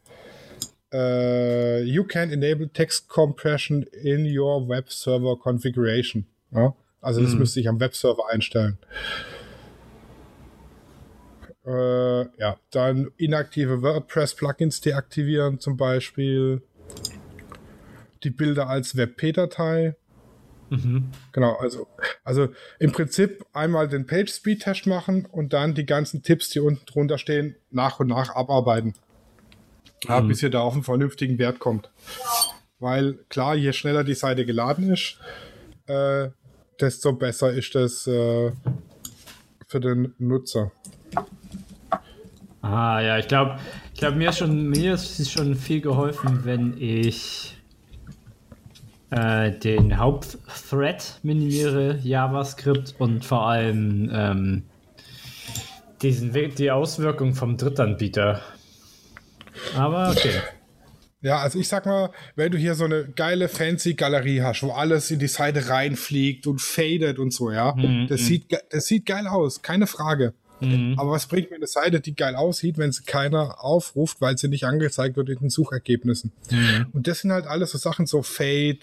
äh, 0.91 1.83
You 1.83 2.03
can 2.03 2.31
enable 2.31 2.67
text 2.67 3.09
compression 3.09 3.83
in 4.01 4.25
your 4.25 4.67
web 4.67 4.89
server 4.91 5.37
configuration. 5.37 6.25
Ja? 6.51 6.73
Also 6.99 7.21
das 7.21 7.35
müsste 7.35 7.59
ich 7.59 7.69
am 7.69 7.79
Webserver 7.79 8.23
einstellen. 8.31 8.79
Äh, 11.63 12.21
ja, 12.39 12.57
dann 12.71 13.11
inaktive 13.17 13.83
WordPress-Plugins 13.83 14.81
deaktivieren 14.81 15.59
zum 15.59 15.77
Beispiel. 15.77 16.63
Die 18.23 18.31
Bilder 18.31 18.67
als 18.67 18.97
WebP-Datei. 18.97 19.95
Genau, 21.31 21.55
also, 21.55 21.87
also 22.23 22.49
im 22.79 22.91
Prinzip 22.91 23.45
einmal 23.53 23.87
den 23.87 24.05
Page-Speed-Test 24.05 24.87
machen 24.87 25.25
und 25.25 25.53
dann 25.53 25.73
die 25.73 25.85
ganzen 25.85 26.21
Tipps, 26.21 26.49
die 26.49 26.59
unten 26.59 26.85
drunter 26.85 27.17
stehen, 27.17 27.55
nach 27.71 27.99
und 27.99 28.07
nach 28.07 28.35
abarbeiten. 28.35 28.93
Ja, 30.03 30.21
bis 30.21 30.41
ihr 30.41 30.49
da 30.49 30.61
auf 30.61 30.73
einen 30.73 30.83
vernünftigen 30.83 31.37
Wert 31.39 31.59
kommt. 31.59 31.89
Weil 32.79 33.15
klar, 33.27 33.55
je 33.55 33.73
schneller 33.73 34.03
die 34.03 34.13
Seite 34.13 34.45
geladen 34.45 34.91
ist, 34.91 35.19
äh, 35.87 36.29
desto 36.79 37.13
besser 37.13 37.51
ist 37.51 37.75
das 37.75 38.07
äh, 38.07 38.51
für 39.67 39.79
den 39.79 40.13
Nutzer. 40.17 40.71
Ah, 42.61 43.01
ja, 43.01 43.17
ich 43.17 43.27
glaube, 43.27 43.59
ich 43.93 43.99
glaub, 43.99 44.15
mir, 44.15 44.31
schon, 44.31 44.69
mir 44.69 44.93
ist 44.93 45.31
schon 45.31 45.55
viel 45.55 45.81
geholfen, 45.81 46.45
wenn 46.45 46.75
ich 46.79 47.58
äh, 49.11 49.51
den 49.51 49.97
Hauptthread 49.97 51.19
minimiere, 51.23 51.99
JavaScript 52.03 52.95
und 52.99 53.25
vor 53.25 53.47
allem 53.47 54.09
ähm, 54.13 54.63
diesen 56.01 56.33
die 56.55 56.71
Auswirkung 56.71 57.33
vom 57.33 57.57
Drittanbieter. 57.57 58.41
Aber 59.75 60.11
okay. 60.11 60.31
Ja, 61.21 61.39
also 61.39 61.59
ich 61.59 61.67
sag 61.67 61.85
mal, 61.85 62.11
wenn 62.37 62.51
du 62.51 62.57
hier 62.57 62.75
so 62.75 62.85
eine 62.85 63.09
geile 63.09 63.49
fancy 63.49 63.95
Galerie 63.95 64.41
hast, 64.41 64.63
wo 64.63 64.71
alles 64.71 65.11
in 65.11 65.19
die 65.19 65.27
Seite 65.27 65.67
reinfliegt 65.67 66.47
und 66.47 66.61
fadet 66.61 67.19
und 67.19 67.33
so, 67.33 67.51
ja, 67.51 67.75
das, 68.07 68.21
sieht, 68.21 68.47
ge- 68.47 68.61
das 68.69 68.85
sieht 68.85 69.05
geil 69.05 69.27
aus, 69.27 69.61
keine 69.61 69.85
Frage. 69.85 70.33
Aber 70.97 71.11
was 71.11 71.27
bringt 71.27 71.49
mir 71.49 71.55
eine 71.57 71.67
Seite, 71.67 71.99
die 72.01 72.15
geil 72.15 72.35
aussieht, 72.35 72.77
wenn 72.77 72.91
sie 72.91 73.03
keiner 73.03 73.63
aufruft, 73.63 74.19
weil 74.21 74.37
sie 74.37 74.47
nicht 74.47 74.65
angezeigt 74.65 75.15
wird 75.17 75.29
in 75.29 75.39
den 75.39 75.49
Suchergebnissen? 75.49 76.31
Und 76.93 77.07
das 77.07 77.19
sind 77.21 77.31
halt 77.31 77.47
alles 77.47 77.71
so 77.71 77.77
Sachen, 77.77 78.05
so 78.05 78.21
Fade 78.23 78.79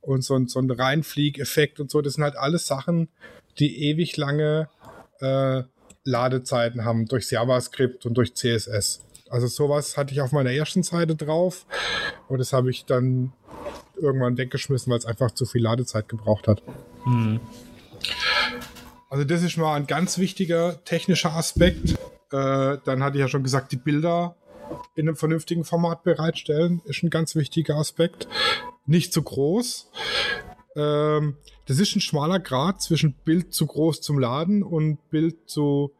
und 0.00 0.22
so, 0.22 0.34
ein- 0.34 0.46
so 0.48 0.58
ein 0.60 0.70
Reinflieg-Effekt 0.70 1.80
und 1.80 1.90
so, 1.90 2.00
das 2.00 2.14
sind 2.14 2.24
halt 2.24 2.36
alles 2.36 2.66
Sachen, 2.66 3.08
die 3.58 3.84
ewig 3.88 4.16
lange 4.16 4.68
äh, 5.20 5.62
Ladezeiten 6.04 6.84
haben 6.84 7.06
durchs 7.06 7.30
JavaScript 7.30 8.06
und 8.06 8.14
durch 8.14 8.34
CSS. 8.34 9.00
Also 9.28 9.46
sowas 9.46 9.96
hatte 9.98 10.14
ich 10.14 10.20
auf 10.22 10.32
meiner 10.32 10.52
ersten 10.52 10.82
Seite 10.82 11.14
drauf 11.16 11.66
und 12.28 12.38
das 12.38 12.52
habe 12.54 12.70
ich 12.70 12.86
dann 12.86 13.32
irgendwann 14.00 14.38
weggeschmissen, 14.38 14.90
weil 14.90 14.98
es 14.98 15.04
einfach 15.04 15.32
zu 15.32 15.44
viel 15.44 15.62
Ladezeit 15.62 16.08
gebraucht 16.08 16.48
hat. 16.48 16.62
Mhm. 17.04 17.40
Also 19.10 19.24
das 19.24 19.42
ist 19.42 19.56
mal 19.56 19.74
ein 19.74 19.86
ganz 19.86 20.18
wichtiger 20.18 20.84
technischer 20.84 21.32
Aspekt. 21.32 21.92
Äh, 22.30 22.78
dann 22.84 23.02
hatte 23.02 23.16
ich 23.16 23.20
ja 23.20 23.28
schon 23.28 23.42
gesagt, 23.42 23.72
die 23.72 23.76
Bilder 23.76 24.36
in 24.94 25.08
einem 25.08 25.16
vernünftigen 25.16 25.64
Format 25.64 26.02
bereitstellen, 26.02 26.82
ist 26.84 27.02
ein 27.02 27.10
ganz 27.10 27.34
wichtiger 27.34 27.76
Aspekt. 27.76 28.28
Nicht 28.84 29.12
zu 29.12 29.22
groß. 29.22 29.90
Ähm, 30.76 31.36
das 31.66 31.78
ist 31.78 31.96
ein 31.96 32.00
schmaler 32.00 32.38
Grad 32.38 32.82
zwischen 32.82 33.14
Bild 33.24 33.54
zu 33.54 33.66
groß 33.66 34.00
zum 34.02 34.18
Laden 34.18 34.62
und 34.62 34.98
Bild 35.10 35.48
zu 35.48 35.92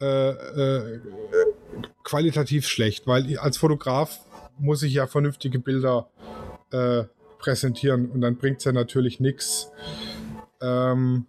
äh, 0.00 0.30
äh, 0.30 1.00
qualitativ 2.02 2.66
schlecht, 2.66 3.06
weil 3.06 3.36
als 3.38 3.58
Fotograf 3.58 4.20
muss 4.58 4.82
ich 4.82 4.94
ja 4.94 5.06
vernünftige 5.06 5.58
Bilder 5.58 6.08
äh, 6.70 7.04
präsentieren 7.38 8.10
und 8.10 8.20
dann 8.20 8.36
bringt 8.36 8.58
es 8.58 8.64
ja 8.64 8.72
natürlich 8.72 9.20
nichts, 9.20 9.70
ähm, 10.60 11.26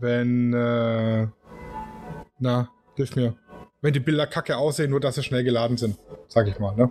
wenn, 0.00 0.52
äh, 0.52 1.28
na, 2.38 2.70
hilf 2.96 3.16
mir, 3.16 3.34
wenn 3.80 3.92
die 3.92 4.00
Bilder 4.00 4.26
kacke 4.26 4.56
aussehen, 4.56 4.90
nur 4.90 5.00
dass 5.00 5.14
sie 5.14 5.22
schnell 5.22 5.44
geladen 5.44 5.76
sind, 5.76 5.98
sag 6.28 6.48
ich 6.48 6.58
mal, 6.58 6.74
ne? 6.74 6.90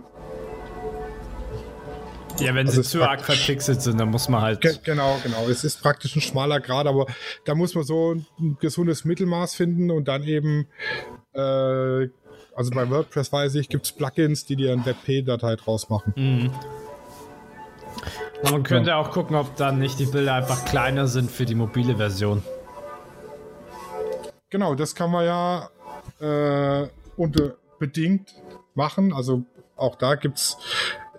Ja, 2.38 2.54
wenn 2.54 2.66
also 2.66 2.80
sie 2.80 2.88
zu 2.88 3.02
arg 3.02 3.20
verpixelt 3.20 3.82
sind, 3.82 4.00
dann 4.00 4.10
muss 4.10 4.28
man 4.28 4.40
halt. 4.40 4.62
Ge 4.62 4.74
genau, 4.82 5.18
genau. 5.22 5.46
Es 5.48 5.62
ist 5.62 5.82
praktisch 5.82 6.16
ein 6.16 6.22
schmaler 6.22 6.60
Grad, 6.60 6.86
aber 6.86 7.06
da 7.44 7.54
muss 7.54 7.74
man 7.74 7.84
so 7.84 8.14
ein 8.14 8.56
gesundes 8.60 9.04
Mittelmaß 9.04 9.54
finden 9.54 9.90
und 9.90 10.08
dann 10.08 10.22
eben, 10.22 10.66
äh, 11.34 12.08
also 12.54 12.70
bei 12.72 12.88
WordPress 12.88 13.32
weiß 13.32 13.56
ich, 13.56 13.68
gibt 13.68 13.84
es 13.84 13.92
Plugins, 13.92 14.46
die 14.46 14.56
dir 14.56 14.72
eine 14.72 14.86
WebP-Datei 14.86 15.56
draus 15.56 15.90
machen. 15.90 16.14
Mhm. 16.16 16.50
Man 18.42 18.62
könnte 18.62 18.90
ja. 18.90 18.96
auch 18.96 19.10
gucken, 19.10 19.36
ob 19.36 19.56
dann 19.56 19.78
nicht 19.78 19.98
die 19.98 20.06
Bilder 20.06 20.34
einfach 20.34 20.64
kleiner 20.64 21.06
sind 21.06 21.30
für 21.30 21.44
die 21.44 21.54
mobile 21.54 21.96
Version. 21.96 22.42
Genau, 24.50 24.74
das 24.74 24.94
kann 24.94 25.10
man 25.10 25.24
ja 25.24 25.70
äh, 26.20 26.88
unter 27.16 27.56
bedingt 27.78 28.34
machen. 28.74 29.12
Also 29.12 29.44
auch 29.76 29.96
da 29.96 30.14
gibt's 30.16 30.58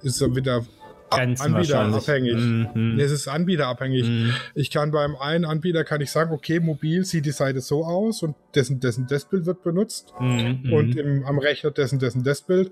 ist 0.04 0.22
wieder 0.36 0.65
Grenzen 1.12 1.56
anbieterabhängig. 1.56 2.36
Mhm. 2.36 3.00
Es 3.00 3.12
ist 3.12 3.28
anbieterabhängig. 3.28 4.08
Mhm. 4.08 4.34
Ich 4.56 4.72
kann 4.72 4.91
beim 4.91 5.15
einen 5.15 5.46
Anbieter 5.46 5.84
kann 5.84 6.02
ich 6.02 6.10
sagen, 6.10 6.32
okay, 6.32 6.60
mobil 6.60 7.04
sieht 7.04 7.26
die 7.26 7.32
Seite 7.32 7.62
so 7.62 7.84
aus 7.84 8.24
und 8.24 8.36
dessen 8.56 8.80
dessen 8.80 9.08
das 9.08 9.26
Bild 9.26 9.46
wird 9.46 9.62
benutzt 9.62 10.13
mhm. 10.20 10.72
und 10.72 10.96
im, 10.96 11.26
am 11.26 11.38
Rechner 11.38 11.72
dessen 11.72 12.00
dessen 12.00 12.24
das 12.24 12.41
Bild. 12.41 12.72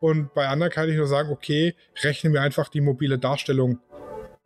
Und 0.00 0.34
bei 0.34 0.48
anderen 0.48 0.72
kann 0.72 0.88
ich 0.88 0.96
nur 0.96 1.06
sagen, 1.06 1.30
okay, 1.30 1.74
rechne 2.02 2.30
mir 2.30 2.40
einfach 2.42 2.68
die 2.68 2.80
mobile 2.80 3.18
Darstellung 3.18 3.78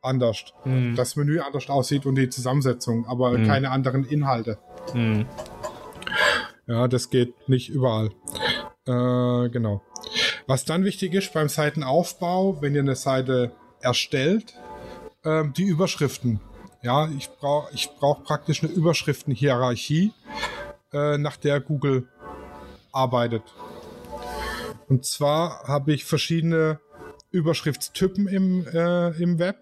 anders. 0.03 0.45
Mhm. 0.65 0.95
Das 0.97 1.17
Menü 1.17 1.41
anders 1.41 1.69
aussieht 1.69 2.07
und 2.07 2.17
die 2.17 2.29
Zusammensetzung, 2.29 3.07
aber 3.07 3.37
mhm. 3.37 3.47
keine 3.47 3.71
anderen 3.71 4.05
Inhalte. 4.05 4.59
Mhm. 4.95 5.27
Ja, 6.67 6.89
das 6.89 7.11
geht 7.11 7.49
nicht 7.49 7.69
überall. 7.69 8.11
Äh, 8.87 9.49
genau. 9.51 9.83
Was 10.47 10.65
dann 10.65 10.85
wichtig 10.85 11.15
ist 11.15 11.33
beim 11.33 11.49
Seitenaufbau, 11.49 12.61
wenn 12.61 12.75
ihr 12.75 12.81
eine 12.81 12.97
Seite 12.97 13.53
erstellt, 13.81 14.55
äh, 15.25 15.45
die 15.57 15.65
Überschriften. 15.65 16.41
Ja, 16.83 17.09
ich 17.17 17.29
brauche 17.29 17.73
ich 17.75 17.91
brauch 17.99 18.25
praktisch 18.25 18.63
eine 18.63 18.73
Überschriftenhierarchie, 18.73 20.13
äh, 20.93 21.19
nach 21.19 21.37
der 21.37 21.61
Google 21.61 22.09
arbeitet. 22.93 23.43
Und 24.89 25.05
zwar 25.05 25.65
habe 25.69 25.93
ich 25.93 26.05
verschiedene 26.05 26.81
Überschriftstypen 27.31 28.27
im, 28.27 28.67
äh, 28.67 29.11
im 29.23 29.39
Web. 29.39 29.57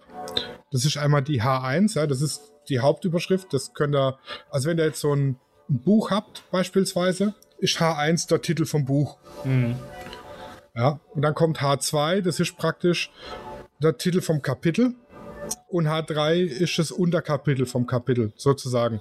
Das 0.71 0.85
ist 0.85 0.97
einmal 0.97 1.23
die 1.23 1.43
H1, 1.43 1.97
ja, 1.97 2.07
das 2.07 2.23
ist 2.23 2.53
die 2.69 2.81
Hauptüberschrift. 2.81 3.53
Das 3.53 3.75
könnt 3.75 3.95
ihr, 3.95 4.19
also 4.51 4.69
wenn 4.69 4.79
ihr 4.79 4.85
jetzt 4.85 5.01
so 5.01 5.15
ein, 5.15 5.37
Buch 5.69 6.11
habt, 6.11 6.51
beispielsweise, 6.51 7.35
ist 7.59 7.79
H1 7.79 8.29
der 8.29 8.41
Titel 8.41 8.65
vom 8.65 8.87
Buch. 8.87 9.19
Mhm. 9.45 9.77
Ja, 10.75 11.01
und 11.15 11.23
dann 11.23 11.35
kommt 11.35 11.59
H2, 11.59 12.23
das 12.23 12.41
ist 12.41 12.57
praktisch 12.57 13.11
der 13.83 13.99
Titel 13.99 14.21
vom 14.21 14.43
Kapitel. 14.43 14.95
Und 15.69 15.89
H3 15.89 16.45
ist 16.45 16.79
das 16.79 16.91
Unterkapitel 16.91 17.67
vom 17.67 17.87
Kapitel, 17.87 18.33
sozusagen. 18.37 19.01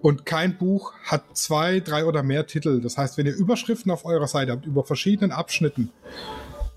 Und 0.00 0.26
kein 0.26 0.58
Buch 0.58 0.92
hat 1.04 1.36
zwei, 1.36 1.80
drei 1.80 2.04
oder 2.04 2.22
mehr 2.22 2.46
Titel. 2.46 2.80
Das 2.80 2.98
heißt, 2.98 3.16
wenn 3.16 3.26
ihr 3.26 3.34
Überschriften 3.34 3.90
auf 3.90 4.04
eurer 4.04 4.26
Seite 4.26 4.52
habt 4.52 4.66
über 4.66 4.84
verschiedenen 4.84 5.32
Abschnitten, 5.32 5.90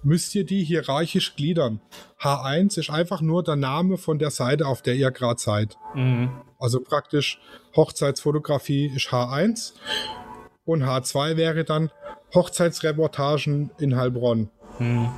müsst 0.04 0.36
ihr 0.36 0.46
die 0.46 0.64
hierarchisch 0.64 1.36
gliedern. 1.36 1.82
H1 2.22 2.80
ist 2.80 2.90
einfach 2.90 3.22
nur 3.22 3.44
der 3.44 3.56
Name 3.56 3.98
von 3.98 4.20
der 4.20 4.32
Seite, 4.32 4.66
auf 4.66 4.82
der 4.82 4.96
ihr 4.96 5.12
gerade 5.12 5.40
seid. 5.40 5.78
Mhm. 5.94 6.32
Also 6.60 6.80
praktisch 6.82 7.40
Hochzeitsfotografie 7.76 8.88
ist 8.88 9.08
H1 9.10 9.74
und 10.66 10.84
H2 10.84 11.38
wäre 11.38 11.64
dann 11.64 11.92
Hochzeitsreportagen 12.34 13.72
in 13.80 13.96
Heilbronn. 13.96 14.50
Mhm. 14.80 15.10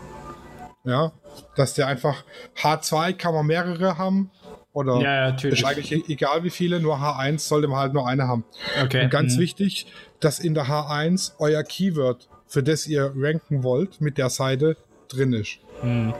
Ja, 0.85 1.11
dass 1.55 1.73
der 1.73 1.87
einfach 1.87 2.23
H2 2.57 3.13
kann 3.13 3.33
man 3.33 3.45
mehrere 3.45 3.97
haben 3.97 4.31
oder 4.71 5.01
ja, 5.01 5.31
natürlich. 5.31 5.59
ist 5.59 5.65
eigentlich 5.65 5.91
e-, 5.91 6.13
egal 6.13 6.43
wie 6.43 6.49
viele, 6.49 6.79
nur 6.79 6.97
H1 6.97 7.39
sollte 7.39 7.67
man 7.67 7.79
halt 7.79 7.93
nur 7.93 8.07
eine 8.07 8.27
haben. 8.27 8.45
Okay. 8.83 9.03
Und 9.03 9.09
ganz 9.09 9.35
mhm. 9.35 9.41
wichtig, 9.41 9.87
dass 10.19 10.39
in 10.39 10.53
der 10.53 10.65
H1 10.65 11.33
euer 11.39 11.63
Keyword 11.63 12.29
für 12.49 12.63
das 12.63 12.87
ihr 12.87 13.13
ranken 13.15 13.63
wollt, 13.63 14.01
mit 14.01 14.17
der 14.17 14.29
Seite 14.29 14.75
drin 15.07 15.31
ist. 15.31 15.59
Hm. 15.81 16.13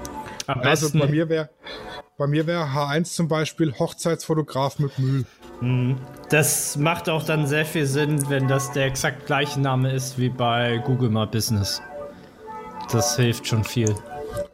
also 0.48 0.98
bei 0.98 1.08
mir 1.08 1.28
wäre 1.28 1.50
bei 2.18 2.28
mir 2.28 2.48
wäre 2.48 2.66
H1 2.66 3.16
zum 3.16 3.28
Beispiel 3.28 3.74
Hochzeitsfotograf 3.78 4.80
mit 4.80 4.98
Müll. 5.00 5.26
Hm. 5.60 5.98
Das 6.30 6.76
macht 6.78 7.10
auch 7.10 7.24
dann 7.24 7.48
sehr 7.48 7.66
viel 7.66 7.86
Sinn, 7.86 8.30
wenn 8.30 8.48
das 8.48 8.72
der 8.72 8.86
exakt 8.86 9.26
gleiche 9.26 9.60
Name 9.60 9.92
ist 9.92 10.18
wie 10.18 10.30
bei 10.30 10.82
Google 10.86 11.10
My 11.10 11.26
Business. 11.26 11.82
Das 12.92 13.16
hilft 13.16 13.48
schon 13.48 13.64
viel. 13.64 13.96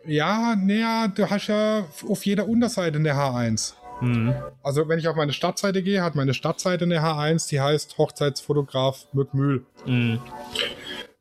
Ja, 0.05 0.55
naja, 0.55 1.07
du 1.07 1.29
hast 1.29 1.47
ja 1.47 1.85
auf 2.07 2.25
jeder 2.25 2.47
Unterseite 2.47 2.97
eine 2.97 3.13
H1. 3.13 3.73
Mhm. 4.01 4.35
Also 4.61 4.87
wenn 4.87 4.99
ich 4.99 5.07
auf 5.07 5.15
meine 5.15 5.33
Startseite 5.33 5.81
gehe, 5.81 6.03
hat 6.03 6.15
meine 6.15 6.33
Startseite 6.33 6.85
eine 6.85 6.99
H1, 6.99 7.49
die 7.49 7.61
heißt 7.61 7.97
Hochzeitsfotograf 7.97 9.07
mit 9.13 9.33
Müll. 9.33 9.65
Mhm. 9.85 10.19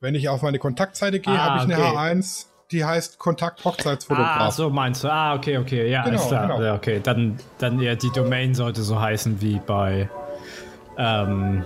Wenn 0.05 0.15
ich 0.15 0.29
auf 0.29 0.43
meine 0.43 0.59
Kontaktseite 0.59 1.19
gehe, 1.19 1.33
ah, 1.33 1.57
habe 1.57 1.57
ich 1.73 1.75
eine 1.75 1.83
okay. 1.83 1.97
H1, 1.97 2.45
die 2.71 2.85
heißt 2.85 3.19
Kontakt 3.19 3.65
Hochzeitsfotograf. 3.65 4.37
Ah, 4.39 4.51
so 4.51 4.69
meinst 4.69 5.03
du. 5.03 5.09
Ah, 5.11 5.35
okay, 5.35 5.57
okay. 5.57 5.91
Ja, 5.91 6.05
genau, 6.05 6.21
ist 6.21 6.29
klar. 6.29 6.47
Genau. 6.47 6.63
Ja, 6.63 6.75
okay. 6.75 7.01
Dann, 7.03 7.39
dann 7.57 7.81
ja, 7.81 7.95
die 7.95 8.11
Domain 8.11 8.55
sollte 8.55 8.83
so 8.83 9.01
heißen 9.01 9.41
wie 9.41 9.63
bei 9.67 10.11
ähm, 10.99 11.65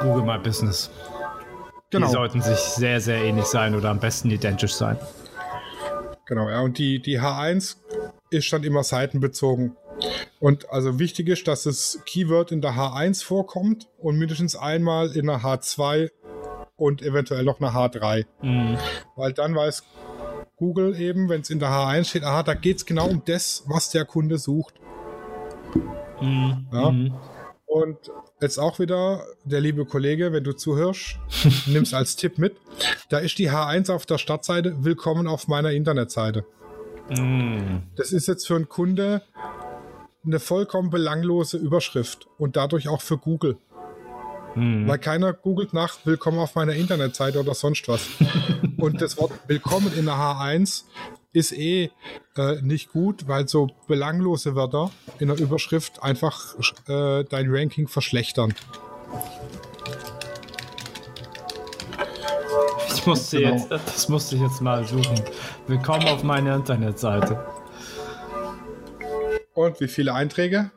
Google 0.00 0.24
My 0.24 0.38
Business. 0.38 0.90
Genau. 1.90 2.06
Die 2.06 2.12
sollten 2.12 2.40
sich 2.40 2.56
sehr, 2.56 2.98
sehr 2.98 3.22
ähnlich 3.22 3.44
sein 3.44 3.74
oder 3.74 3.90
am 3.90 4.00
besten 4.00 4.30
identisch 4.30 4.72
sein. 4.72 4.96
Genau, 6.24 6.48
ja. 6.48 6.62
Und 6.62 6.78
die, 6.78 7.02
die 7.02 7.20
H1 7.20 7.76
ist 8.30 8.50
dann 8.50 8.64
immer 8.64 8.84
seitenbezogen. 8.84 9.76
Und 10.38 10.70
also 10.70 10.98
wichtig 10.98 11.28
ist, 11.28 11.46
dass 11.46 11.64
das 11.64 12.00
Keyword 12.06 12.52
in 12.52 12.62
der 12.62 12.72
H1 12.72 13.22
vorkommt 13.22 13.88
und 13.98 14.16
mindestens 14.16 14.56
einmal 14.56 15.14
in 15.14 15.26
der 15.26 15.40
H2 15.40 16.08
und 16.80 17.02
eventuell 17.02 17.44
noch 17.44 17.60
eine 17.60 17.70
H3. 17.70 18.24
Mhm. 18.42 18.78
Weil 19.14 19.32
dann 19.34 19.54
weiß 19.54 19.84
Google 20.56 20.98
eben, 20.98 21.28
wenn 21.28 21.42
es 21.42 21.50
in 21.50 21.58
der 21.58 21.68
H1 21.68 22.04
steht, 22.04 22.24
aha, 22.24 22.42
da 22.42 22.54
geht 22.54 22.78
es 22.78 22.86
genau 22.86 23.08
um 23.08 23.22
das, 23.24 23.64
was 23.66 23.90
der 23.90 24.04
Kunde 24.06 24.38
sucht. 24.38 24.74
Mhm. 26.20 26.66
Ja? 26.72 26.90
Mhm. 26.90 27.14
Und 27.66 27.98
jetzt 28.40 28.58
auch 28.58 28.78
wieder, 28.78 29.22
der 29.44 29.60
liebe 29.60 29.84
Kollege, 29.84 30.32
wenn 30.32 30.42
du 30.42 30.52
zuhörst, 30.52 31.18
nimm's 31.66 31.94
als 31.94 32.16
Tipp 32.16 32.38
mit. 32.38 32.56
Da 33.10 33.18
ist 33.18 33.38
die 33.38 33.50
H1 33.50 33.92
auf 33.92 34.06
der 34.06 34.18
Startseite, 34.18 34.82
willkommen 34.82 35.28
auf 35.28 35.48
meiner 35.48 35.70
Internetseite. 35.70 36.44
Mm. 37.10 37.82
Das 37.96 38.12
ist 38.12 38.26
jetzt 38.26 38.46
für 38.46 38.56
einen 38.56 38.68
Kunde 38.68 39.22
eine 40.24 40.40
vollkommen 40.40 40.90
belanglose 40.90 41.56
Überschrift 41.56 42.26
und 42.38 42.56
dadurch 42.56 42.88
auch 42.88 43.00
für 43.00 43.18
Google. 43.18 43.56
Mhm. 44.54 44.88
Weil 44.88 44.98
keiner 44.98 45.32
googelt 45.32 45.72
nach 45.72 45.98
Willkommen 46.04 46.38
auf 46.38 46.54
meiner 46.54 46.74
Internetseite 46.74 47.38
oder 47.40 47.54
sonst 47.54 47.86
was. 47.88 48.08
und 48.76 49.00
das 49.00 49.16
Wort 49.18 49.32
Willkommen 49.46 49.92
in 49.96 50.06
der 50.06 50.14
H1 50.14 50.84
ist 51.32 51.52
eh 51.52 51.90
äh, 52.36 52.60
nicht 52.62 52.92
gut, 52.92 53.28
weil 53.28 53.46
so 53.46 53.68
belanglose 53.86 54.56
Wörter 54.56 54.90
in 55.20 55.28
der 55.28 55.38
Überschrift 55.38 56.02
einfach 56.02 56.56
äh, 56.88 57.24
dein 57.24 57.46
Ranking 57.48 57.86
verschlechtern. 57.86 58.54
Ich 62.92 63.06
musste 63.06 63.38
genau. 63.38 63.54
jetzt, 63.54 63.70
das 63.70 64.08
musste 64.08 64.36
ich 64.36 64.42
jetzt 64.42 64.60
mal 64.60 64.84
suchen. 64.84 65.20
Willkommen 65.68 66.08
auf 66.08 66.22
meiner 66.24 66.56
Internetseite. 66.56 67.46
Und 69.54 69.80
wie 69.80 69.88
viele 69.88 70.12
Einträge? 70.12 70.70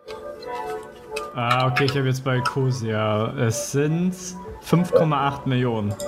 Ah, 1.36 1.68
okay, 1.68 1.86
ich 1.86 1.96
habe 1.98 2.08
jetzt 2.08 2.24
bei 2.24 2.40
Cosia. 2.42 3.34
Es 3.38 3.72
sind 3.72 4.14
5,8 4.64 5.48
Millionen. 5.48 5.94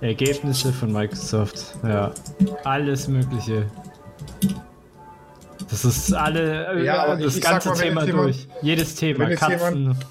Ergebnisse 0.00 0.72
von 0.72 0.92
Microsoft. 0.92 1.74
Ja. 1.82 2.12
Alles 2.64 3.08
Mögliche. 3.08 3.66
Das 5.70 5.84
ist 5.84 6.12
alle, 6.14 6.82
Ja, 6.84 7.14
äh, 7.14 7.18
ich- 7.18 7.24
das 7.24 7.36
ich 7.36 7.42
ganze 7.42 7.70
mal, 7.70 7.78
wenn 7.78 7.88
Thema 7.88 8.04
jemand- 8.04 8.24
durch. 8.26 8.48
Jedes 8.62 8.94
Thema. 8.94 9.28
Katzen. 9.34 9.76
jemand- 9.78 10.06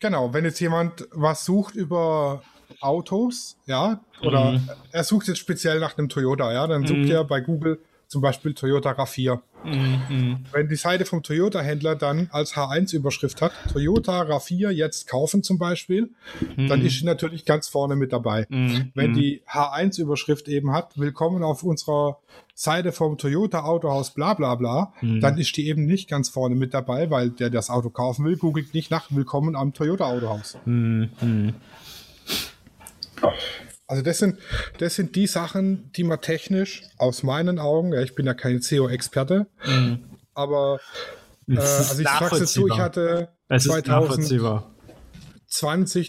Genau, 0.00 0.32
wenn 0.34 0.44
jetzt 0.44 0.60
jemand 0.60 1.08
was 1.12 1.44
sucht 1.46 1.74
über 1.74 2.42
Autos, 2.80 3.56
ja, 3.66 4.00
oder 4.22 4.52
Mhm. 4.52 4.68
er 4.92 5.04
sucht 5.04 5.28
jetzt 5.28 5.38
speziell 5.38 5.80
nach 5.80 5.96
einem 5.96 6.10
Toyota, 6.10 6.52
ja, 6.52 6.66
dann 6.66 6.86
sucht 6.86 6.98
Mhm. 6.98 7.10
er 7.10 7.24
bei 7.24 7.40
Google 7.40 7.78
zum 8.14 8.22
Beispiel 8.22 8.54
Toyota 8.54 8.92
RAV4. 8.92 9.40
Mm, 9.64 9.70
mm, 10.08 10.36
Wenn 10.52 10.68
die 10.68 10.76
Seite 10.76 11.04
vom 11.04 11.24
Toyota-Händler 11.24 11.96
dann 11.96 12.28
als 12.30 12.54
H1-Überschrift 12.54 13.42
hat, 13.42 13.50
Toyota 13.72 14.22
RAV4 14.22 14.70
jetzt 14.70 15.08
kaufen 15.08 15.42
zum 15.42 15.58
Beispiel, 15.58 16.10
dann 16.56 16.80
ist 16.80 17.00
sie 17.00 17.06
natürlich 17.06 17.44
ganz 17.44 17.66
vorne 17.66 17.96
mit 17.96 18.12
dabei. 18.12 18.46
mm, 18.48 18.92
Wenn 18.94 19.10
mm. 19.10 19.14
die 19.14 19.42
H1-Überschrift 19.50 20.46
eben 20.46 20.72
hat, 20.72 20.96
willkommen 20.96 21.42
auf 21.42 21.64
unserer 21.64 22.18
Seite 22.54 22.92
vom 22.92 23.18
Toyota 23.18 23.64
Autohaus 23.64 24.14
bla 24.14 24.34
bla 24.34 24.54
bla, 24.54 24.92
Mhm. 25.00 25.20
dann 25.20 25.36
ist 25.36 25.56
die 25.56 25.66
eben 25.66 25.84
nicht 25.86 26.08
ganz 26.08 26.28
vorne 26.28 26.54
mit 26.54 26.72
dabei, 26.72 27.10
weil 27.10 27.30
der 27.30 27.50
das 27.50 27.68
Auto 27.68 27.90
kaufen 27.90 28.24
will, 28.24 28.36
googelt 28.36 28.74
nicht 28.74 28.92
nach 28.92 29.10
Willkommen 29.10 29.56
am 29.56 29.72
Toyota 29.72 30.04
Autohaus. 30.04 30.56
Mm, 30.66 31.06
mm. 31.20 31.54
Also 33.86 34.02
das 34.02 34.18
sind, 34.18 34.38
das 34.78 34.94
sind 34.94 35.14
die 35.14 35.26
Sachen, 35.26 35.92
die 35.92 36.04
man 36.04 36.20
technisch 36.20 36.82
aus 36.96 37.22
meinen 37.22 37.58
Augen, 37.58 37.92
ja, 37.92 38.00
ich 38.02 38.14
bin 38.14 38.24
ja 38.26 38.32
kein 38.34 38.60
SEO-Experte, 38.62 39.46
aber 40.32 40.80
äh, 41.48 41.56
also 41.58 42.00
ich 42.00 42.08
sag's 42.08 42.38
jetzt 42.40 42.54
so, 42.54 42.66
ich 42.66 42.78
hatte 42.78 43.28
Es 43.48 43.66
ist 43.66 43.72
2020 43.72 44.40
nachvollziehbar. 44.40 44.74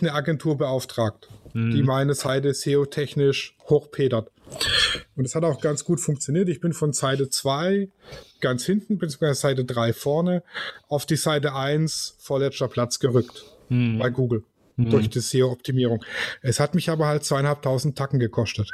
eine 0.01 0.13
Agentur 0.13 0.57
beauftragt, 0.57 1.27
Mhm. 1.53 1.71
die 1.71 1.83
meine 1.83 2.13
Seite 2.15 2.53
SEO-technisch 2.53 3.55
hochpedert. 3.69 4.31
Und 5.15 5.25
es 5.25 5.35
hat 5.35 5.43
auch 5.43 5.59
ganz 5.61 5.83
gut 5.85 5.99
funktioniert. 5.99 6.49
Ich 6.49 6.59
bin 6.61 6.73
von 6.73 6.93
Seite 6.93 7.29
2 7.29 7.89
ganz 8.41 8.65
hinten, 8.65 8.97
beziehungsweise 8.97 9.39
Seite 9.39 9.65
3 9.65 9.91
vorne, 9.93 10.43
auf 10.87 11.05
die 11.05 11.15
Seite 11.15 11.55
1 11.55 12.15
vorletzter 12.19 12.67
Platz 12.67 12.99
gerückt 12.99 13.43
Mhm. 13.69 13.97
bei 13.99 14.09
Google 14.09 14.43
durch 14.77 15.09
die 15.09 15.19
SEO-Optimierung. 15.19 16.03
Es 16.41 16.59
hat 16.59 16.75
mich 16.75 16.89
aber 16.89 17.07
halt 17.07 17.23
zweieinhalbtausend 17.23 17.97
Tacken 17.97 18.19
gekostet. 18.19 18.69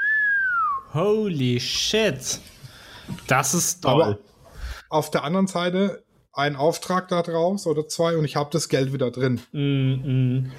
Holy 0.93 1.59
shit. 1.59 2.39
Das 3.27 3.53
ist 3.53 3.81
toll. 3.81 4.01
Aber 4.01 4.19
auf 4.89 5.11
der 5.11 5.23
anderen 5.23 5.47
Seite 5.47 6.03
ein 6.33 6.55
Auftrag 6.55 7.07
da 7.09 7.21
draus 7.21 7.67
oder 7.67 7.87
zwei 7.87 8.15
und 8.17 8.25
ich 8.25 8.35
habe 8.35 8.49
das 8.51 8.69
Geld 8.69 8.93
wieder 8.93 9.11
drin. 9.11 9.41
Mm. 9.51 10.51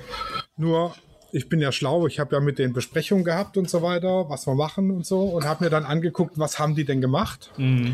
Nur, 0.57 0.94
ich 1.33 1.49
bin 1.49 1.61
ja 1.61 1.73
schlau, 1.73 2.07
ich 2.07 2.21
habe 2.21 2.37
ja 2.37 2.40
mit 2.40 2.59
den 2.59 2.73
Besprechungen 2.75 3.25
gehabt 3.25 3.57
und 3.57 3.68
so 3.68 3.83
weiter, 3.83 4.29
was 4.29 4.47
wir 4.47 4.55
machen 4.55 4.90
und 4.90 5.07
so 5.07 5.23
und 5.23 5.45
habe 5.45 5.64
mir 5.64 5.71
dann 5.71 5.85
angeguckt, 5.85 6.38
was 6.38 6.59
haben 6.59 6.75
die 6.75 6.85
denn 6.85 7.01
gemacht 7.01 7.51
Mm. 7.57 7.92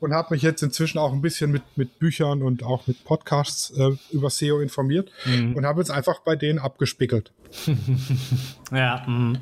und 0.00 0.12
habe 0.12 0.34
mich 0.34 0.42
jetzt 0.42 0.62
inzwischen 0.62 0.98
auch 0.98 1.12
ein 1.12 1.22
bisschen 1.22 1.52
mit, 1.52 1.62
mit 1.76 1.98
Büchern 2.00 2.42
und 2.42 2.64
auch 2.64 2.86
mit 2.86 3.04
Podcasts 3.04 3.70
äh, 3.70 3.90
über 4.10 4.28
SEO 4.28 4.60
informiert 4.60 5.10
und 5.54 5.64
habe 5.64 5.80
jetzt 5.80 5.90
einfach 5.90 6.20
bei 6.20 6.36
denen 6.36 6.58
abgespickelt. 6.58 7.32
Ja, 8.72 9.04
mm. 9.06 9.38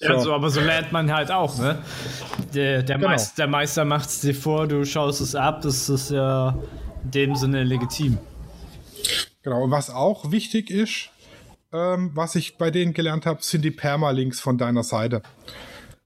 So. 0.00 0.08
Also, 0.12 0.32
aber 0.32 0.48
so 0.50 0.60
lernt 0.60 0.92
man 0.92 1.12
halt 1.12 1.32
auch, 1.32 1.58
ne? 1.58 1.82
Der, 2.54 2.84
der, 2.84 2.98
Genau. 2.98 3.08
Meister, 3.08 3.34
der 3.38 3.46
Meister 3.48 3.84
macht 3.84 4.08
es 4.08 4.20
dir 4.20 4.34
vor, 4.34 4.68
du 4.68 4.84
schaust 4.84 5.20
es 5.20 5.34
ab, 5.34 5.62
das 5.62 5.88
ist 5.88 6.10
ja 6.12 6.56
in 7.02 7.10
dem 7.10 7.34
Sinne 7.34 7.64
legitim. 7.64 8.18
Genau, 9.42 9.64
und 9.64 9.72
was 9.72 9.90
auch 9.90 10.30
wichtig 10.30 10.70
ist, 10.70 11.10
ähm, 11.72 12.10
was 12.14 12.34
ich 12.34 12.58
bei 12.58 12.70
denen 12.70 12.92
gelernt 12.94 13.26
habe, 13.26 13.42
sind 13.42 13.64
die 13.64 13.70
Permalinks 13.70 14.40
von 14.40 14.58
deiner 14.58 14.82
Seite. 14.82 15.22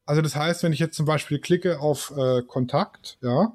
Also 0.05 0.21
das 0.23 0.37
heißt, 0.37 0.63
wenn 0.63 0.73
ich 0.73 0.81
jetzt 0.81 0.97
zum 0.97 1.07
Beispiel 1.07 1.39
klicke 1.39 1.81
auf 1.81 2.13
äh, 2.17 2.43
Kontakt, 2.43 3.19
ja, 3.23 3.53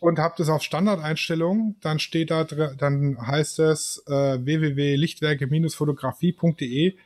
und 0.00 0.18
habe 0.18 0.34
das 0.36 0.48
auf 0.48 0.62
Standardeinstellungen, 0.62 1.76
dann 1.80 1.98
steht 1.98 2.30
da, 2.30 2.44
dann 2.44 3.18
heißt 3.20 3.58
es 3.60 4.02
äh, 4.06 4.44
www.lichtwerke-fotografie.de 4.44 6.96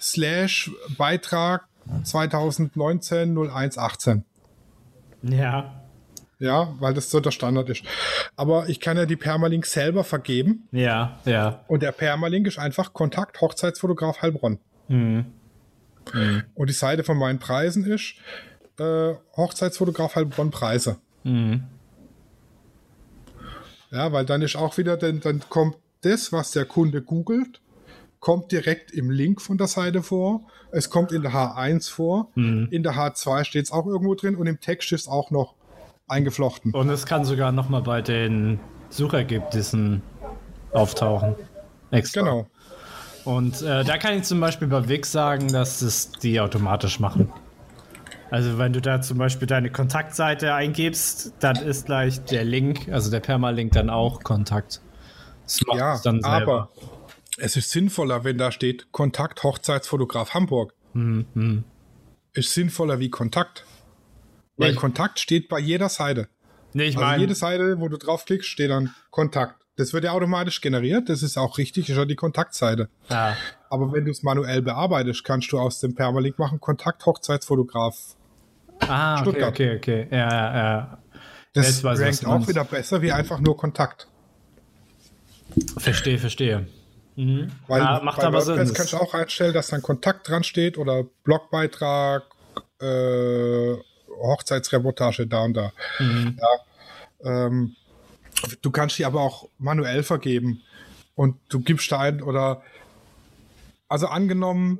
slash 0.00 0.70
Beitrag 0.96 1.66
2019 2.04 3.36
0118. 3.36 4.24
Ja. 5.22 5.77
Ja, 6.40 6.74
weil 6.78 6.94
das 6.94 7.10
so 7.10 7.18
der 7.18 7.32
Standard 7.32 7.68
ist. 7.68 7.82
Aber 8.36 8.68
ich 8.68 8.78
kann 8.78 8.96
ja 8.96 9.06
die 9.06 9.16
Permalinks 9.16 9.72
selber 9.72 10.04
vergeben 10.04 10.68
Ja, 10.70 11.18
ja. 11.24 11.64
und 11.66 11.82
der 11.82 11.90
Permalink 11.90 12.46
ist 12.46 12.58
einfach 12.58 12.92
Kontakt 12.92 13.40
Hochzeitsfotograf 13.40 14.22
Heilbronn. 14.22 14.58
Mhm. 14.86 15.26
Und 16.54 16.70
die 16.70 16.74
Seite 16.74 17.02
von 17.04 17.18
meinen 17.18 17.38
Preisen 17.40 17.84
ist 17.84 18.14
äh, 18.78 19.14
Hochzeitsfotograf 19.36 20.14
Heilbronn 20.14 20.50
Preise. 20.50 20.98
Mhm. 21.24 21.64
Ja, 23.90 24.12
weil 24.12 24.24
dann 24.24 24.42
ist 24.42 24.56
auch 24.56 24.78
wieder, 24.78 24.96
denn 24.96 25.20
dann 25.20 25.42
kommt 25.48 25.76
das, 26.02 26.32
was 26.32 26.52
der 26.52 26.66
Kunde 26.66 27.02
googelt, 27.02 27.60
kommt 28.20 28.52
direkt 28.52 28.92
im 28.92 29.10
Link 29.10 29.40
von 29.40 29.58
der 29.58 29.66
Seite 29.66 30.02
vor. 30.02 30.46
Es 30.70 30.90
kommt 30.90 31.12
in 31.12 31.22
der 31.22 31.32
H1 31.32 31.90
vor. 31.90 32.30
In 32.70 32.82
der 32.82 32.92
H2 32.92 33.44
steht 33.44 33.64
es 33.64 33.72
auch 33.72 33.86
irgendwo 33.86 34.14
drin 34.14 34.36
und 34.36 34.46
im 34.46 34.60
Text 34.60 34.92
ist 34.92 35.02
es 35.02 35.08
auch 35.08 35.30
noch 35.30 35.54
eingeflochten. 36.08 36.72
Und 36.72 36.88
es 36.90 37.06
kann 37.06 37.24
sogar 37.24 37.52
nochmal 37.52 37.82
bei 37.82 38.02
den 38.02 38.58
Suchergebnissen 38.90 40.02
auftauchen. 40.72 41.34
Extra. 41.90 42.20
Genau. 42.22 42.46
Und 43.24 43.60
äh, 43.62 43.84
da 43.84 43.98
kann 43.98 44.14
ich 44.18 44.24
zum 44.24 44.40
Beispiel 44.40 44.68
bei 44.68 44.88
Wix 44.88 45.12
sagen, 45.12 45.48
dass 45.48 45.82
es 45.82 46.10
die 46.12 46.40
automatisch 46.40 46.98
machen. 47.00 47.30
Also 48.30 48.58
wenn 48.58 48.72
du 48.72 48.80
da 48.80 49.00
zum 49.00 49.18
Beispiel 49.18 49.46
deine 49.46 49.70
Kontaktseite 49.70 50.52
eingibst, 50.54 51.32
dann 51.40 51.56
ist 51.56 51.86
gleich 51.86 52.22
der 52.24 52.44
Link, 52.44 52.88
also 52.90 53.10
der 53.10 53.20
Permalink 53.20 53.72
dann 53.72 53.88
auch 53.90 54.22
Kontakt. 54.22 54.80
Das 55.44 55.60
macht 55.66 55.78
Ja, 55.78 55.98
dann 56.04 56.20
selber. 56.22 56.36
aber 56.36 56.68
es 57.38 57.56
ist 57.56 57.70
sinnvoller, 57.70 58.24
wenn 58.24 58.36
da 58.36 58.52
steht 58.52 58.92
Kontakt 58.92 59.42
Hochzeitsfotograf 59.42 60.34
Hamburg. 60.34 60.74
Mhm. 60.92 61.64
Ist 62.34 62.52
sinnvoller 62.52 62.98
wie 62.98 63.10
Kontakt. 63.10 63.64
Weil 64.58 64.72
Ich- 64.72 64.76
Kontakt 64.76 65.18
steht 65.18 65.48
bei 65.48 65.58
jeder 65.58 65.88
Seite. 65.88 66.28
Nee, 66.74 66.84
ich 66.84 66.96
Also 66.96 67.06
meine, 67.06 67.20
jede 67.22 67.34
Seite, 67.34 67.80
wo 67.80 67.88
du 67.88 67.96
draufklickst, 67.96 68.46
steht 68.48 68.70
dann 68.70 68.94
Kontakt. 69.10 69.54
Das 69.76 69.92
wird 69.92 70.04
ja 70.04 70.10
automatisch 70.12 70.60
generiert, 70.60 71.08
das 71.08 71.22
ist 71.22 71.38
auch 71.38 71.56
richtig, 71.56 71.88
ist 71.88 71.96
ja 71.96 72.04
die 72.04 72.16
Kontaktseite. 72.16 72.88
ja, 73.08 73.36
Aber 73.70 73.92
wenn 73.92 74.04
du 74.04 74.10
es 74.10 74.22
manuell 74.24 74.60
bearbeitest, 74.60 75.22
kannst 75.24 75.50
du 75.52 75.58
aus 75.58 75.78
dem 75.80 75.94
Permalink 75.94 76.38
machen 76.38 76.60
Kontakt 76.60 77.06
Hochzeitsfotograf. 77.06 78.16
ah, 78.80 79.14
okay, 79.14 79.22
Stuttgart. 79.22 79.48
okay, 79.50 79.76
okay, 79.76 80.08
ja, 80.10 80.28
ja, 80.30 80.56
ja. 80.56 80.98
Das 81.54 81.84
rankt 81.84 82.26
auch 82.26 82.46
wieder 82.48 82.64
besser 82.64 83.00
wie 83.02 83.12
einfach 83.12 83.40
nur 83.40 83.56
Kontakt. 83.56 84.08
Verstehe, 85.78 86.18
verstehe. 86.18 86.66
Mhm. 87.16 87.50
Weil 87.66 87.80
ja, 87.82 88.00
macht 88.04 88.18
bei 88.20 88.26
aber 88.26 88.40
Sinn. 88.42 88.56
WordPress 88.58 88.74
kannst 88.74 88.92
du 88.92 88.96
auch 88.98 89.14
einstellen, 89.14 89.54
dass 89.54 89.68
dann 89.68 89.82
Kontakt 89.82 90.28
dran 90.28 90.44
steht 90.44 90.78
oder 90.78 91.04
Blogbeitrag, 91.24 92.24
äh, 92.80 93.74
Hochzeitsreportage 94.20 95.26
da 95.26 95.44
und 95.44 95.54
da. 95.54 95.72
Mhm. 95.98 96.38
Ja, 96.40 97.46
ähm, 97.46 97.76
du 98.62 98.70
kannst 98.70 98.98
die 98.98 99.04
aber 99.04 99.20
auch 99.20 99.48
manuell 99.58 100.02
vergeben 100.02 100.62
und 101.14 101.36
du 101.48 101.60
gibst 101.60 101.90
da 101.90 102.00
ein 102.00 102.22
oder 102.22 102.62
also 103.88 104.06
angenommen, 104.06 104.78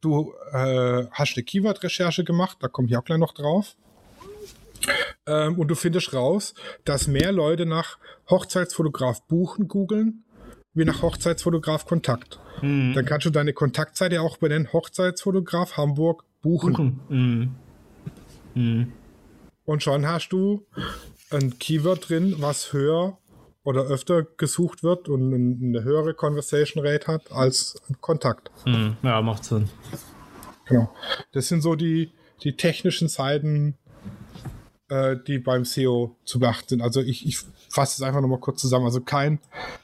du 0.00 0.32
äh, 0.52 1.06
hast 1.10 1.36
eine 1.36 1.44
Keyword-Recherche 1.44 2.24
gemacht, 2.24 2.58
da 2.60 2.68
komme 2.68 2.88
ich 2.88 2.96
auch 2.96 3.04
gleich 3.04 3.18
noch 3.18 3.34
drauf. 3.34 3.76
Ähm, 5.26 5.58
und 5.58 5.68
du 5.68 5.74
findest 5.74 6.14
raus, 6.14 6.54
dass 6.84 7.06
mehr 7.06 7.32
Leute 7.32 7.66
nach 7.66 7.98
Hochzeitsfotograf 8.30 9.26
buchen 9.26 9.68
googeln, 9.68 10.24
wie 10.72 10.84
nach 10.84 11.02
Hochzeitsfotograf 11.02 11.86
Kontakt. 11.86 12.40
Mhm. 12.62 12.94
Dann 12.94 13.04
kannst 13.04 13.26
du 13.26 13.30
deine 13.30 13.52
Kontaktseite 13.52 14.22
auch 14.22 14.38
benennen 14.38 14.72
Hochzeitsfotograf 14.72 15.76
Hamburg 15.76 16.24
buchen. 16.40 17.00
Mhm. 17.08 17.54
Mhm. 18.54 18.92
Und 19.64 19.82
schon 19.82 20.06
hast 20.06 20.30
du 20.30 20.66
ein 21.30 21.58
Keyword 21.58 22.08
drin, 22.08 22.36
was 22.38 22.72
höher 22.72 23.18
oder 23.64 23.82
öfter 23.82 24.22
gesucht 24.22 24.82
wird 24.82 25.08
und 25.10 25.34
eine 25.34 25.82
höhere 25.84 26.14
Conversation 26.14 26.84
Rate 26.86 27.06
hat 27.12 27.30
als 27.32 27.80
Kontakt. 28.00 28.50
Mhm. 28.64 28.96
Ja, 29.02 29.20
macht 29.20 29.44
Sinn. 29.44 29.68
Genau. 30.66 30.90
Das 31.32 31.48
sind 31.48 31.60
so 31.60 31.74
die, 31.74 32.10
die 32.42 32.56
technischen 32.56 33.08
Seiten, 33.08 33.76
äh, 34.88 35.16
die 35.26 35.38
beim 35.38 35.66
SEO 35.66 36.16
zu 36.24 36.38
beachten 36.38 36.68
sind. 36.68 36.80
Also 36.82 37.00
ich, 37.02 37.26
ich 37.26 37.40
fasse 37.68 37.96
es 37.96 38.02
einfach 38.02 38.22
nochmal 38.22 38.40
kurz 38.40 38.60
zusammen. 38.62 38.86
Also 38.86 39.02
kein 39.02 39.38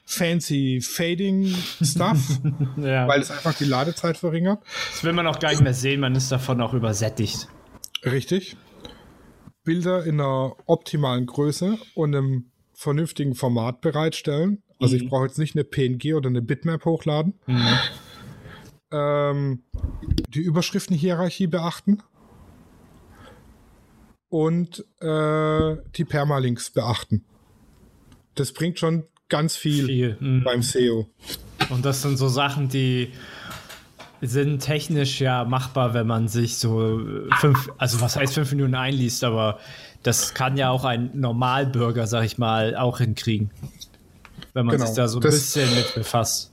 fancy 0.07 0.81
Fading 0.83 1.55
Stuff, 1.83 2.41
Ja. 2.79 3.07
weil 3.07 3.21
es 3.21 3.31
einfach 3.31 3.53
die 3.55 3.65
Ladezeit 3.67 4.17
verringert. 4.17 4.63
Das 4.93 5.05
will 5.05 5.13
man 5.13 5.27
auch 5.27 5.39
gar 5.39 5.51
nicht 5.51 5.63
mehr 5.63 5.75
sehen, 5.75 6.01
man 6.01 6.15
ist 6.15 6.33
davon 6.33 6.61
auch 6.63 6.73
übersättigt. 6.73 7.49
Richtig. 8.05 8.57
Bilder 9.65 10.05
in 10.05 10.21
einer 10.21 10.57
optimalen 10.67 11.27
Größe 11.27 11.79
und 11.95 12.15
einem 12.15 12.51
vernünftigen 12.75 13.35
Format 13.35 13.81
bereitstellen. 13.81 14.63
Also 14.79 14.97
ich 14.97 15.09
brauche 15.09 15.27
jetzt 15.27 15.39
nicht 15.39 15.55
eine 15.55 15.65
PNG 15.65 16.15
oder 16.15 16.29
eine 16.29 16.43
Bitmap 16.43 16.85
hochladen. 16.85 17.35
ähm, 18.91 19.63
die 20.29 20.41
Überschriftenhierarchie 20.41 21.47
beachten 21.47 22.03
und 24.29 24.85
äh, 25.01 25.77
die 25.97 26.05
Permalinks 26.05 26.71
beachten. 26.71 27.25
Das 28.35 28.53
bringt 28.53 28.79
schon 28.79 29.05
ganz 29.29 29.57
viel, 29.57 29.87
viel. 29.87 30.17
Mhm. 30.21 30.45
beim 30.45 30.63
SEO. 30.63 31.09
Und 31.71 31.85
das 31.85 32.03
sind 32.03 32.19
so 32.19 32.29
Sachen, 32.29 32.69
die 32.69 33.13
sind 34.27 34.61
technisch 34.61 35.21
ja 35.21 35.45
machbar, 35.45 35.95
wenn 35.95 36.07
man 36.07 36.29
sich 36.29 36.57
so 36.57 37.01
fünf, 37.39 37.71
also 37.79 38.01
was 38.01 38.17
heißt 38.17 38.35
fünf 38.35 38.51
Minuten 38.53 38.75
einliest, 38.75 39.25
aber 39.25 39.59
das 40.03 40.35
kann 40.35 40.57
ja 40.57 40.71
auch 40.71 40.85
ein 40.85 41.11
Normalbürger, 41.15 42.07
sag 42.07 42.25
ich 42.25 42.39
mal, 42.39 42.77
auch 42.77 42.99
hinkriegen. 42.99 43.51
Wenn 44.53 44.67
man 44.67 44.77
genau, 44.77 44.87
sich 44.87 44.97
da 44.97 45.09
so 45.09 45.19
ein 45.19 45.23
das, 45.23 45.35
bisschen 45.35 45.75
mit 45.75 45.95
befasst. 45.95 46.53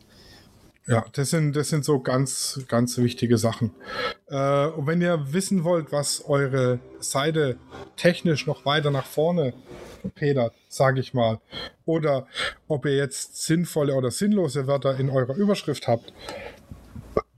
Ja, 0.88 1.06
das 1.14 1.30
sind, 1.30 1.56
das 1.56 1.70
sind 1.70 1.86
so 1.86 2.00
ganz, 2.00 2.62
ganz 2.68 2.98
wichtige 2.98 3.38
Sachen. 3.38 3.72
Äh, 4.28 4.66
und 4.68 4.88
wenn 4.88 5.02
ihr 5.02 5.32
wissen 5.32 5.64
wollt, 5.64 5.92
was 5.92 6.26
eure 6.26 6.80
Seite 7.00 7.58
technisch 7.98 8.48
noch 8.48 8.66
weiter 8.66 8.90
nach 8.90 9.06
vorne 9.06 9.54
pedert, 10.16 10.54
sage 10.68 11.00
ich 11.00 11.14
mal, 11.14 11.40
oder 11.86 12.28
ob 12.68 12.86
ihr 12.86 12.96
jetzt 12.96 13.44
sinnvolle 13.44 13.94
oder 13.94 14.10
sinnlose 14.10 14.66
Wörter 14.66 15.00
in 15.00 15.10
eurer 15.10 15.36
Überschrift 15.36 15.88
habt, 15.88 16.12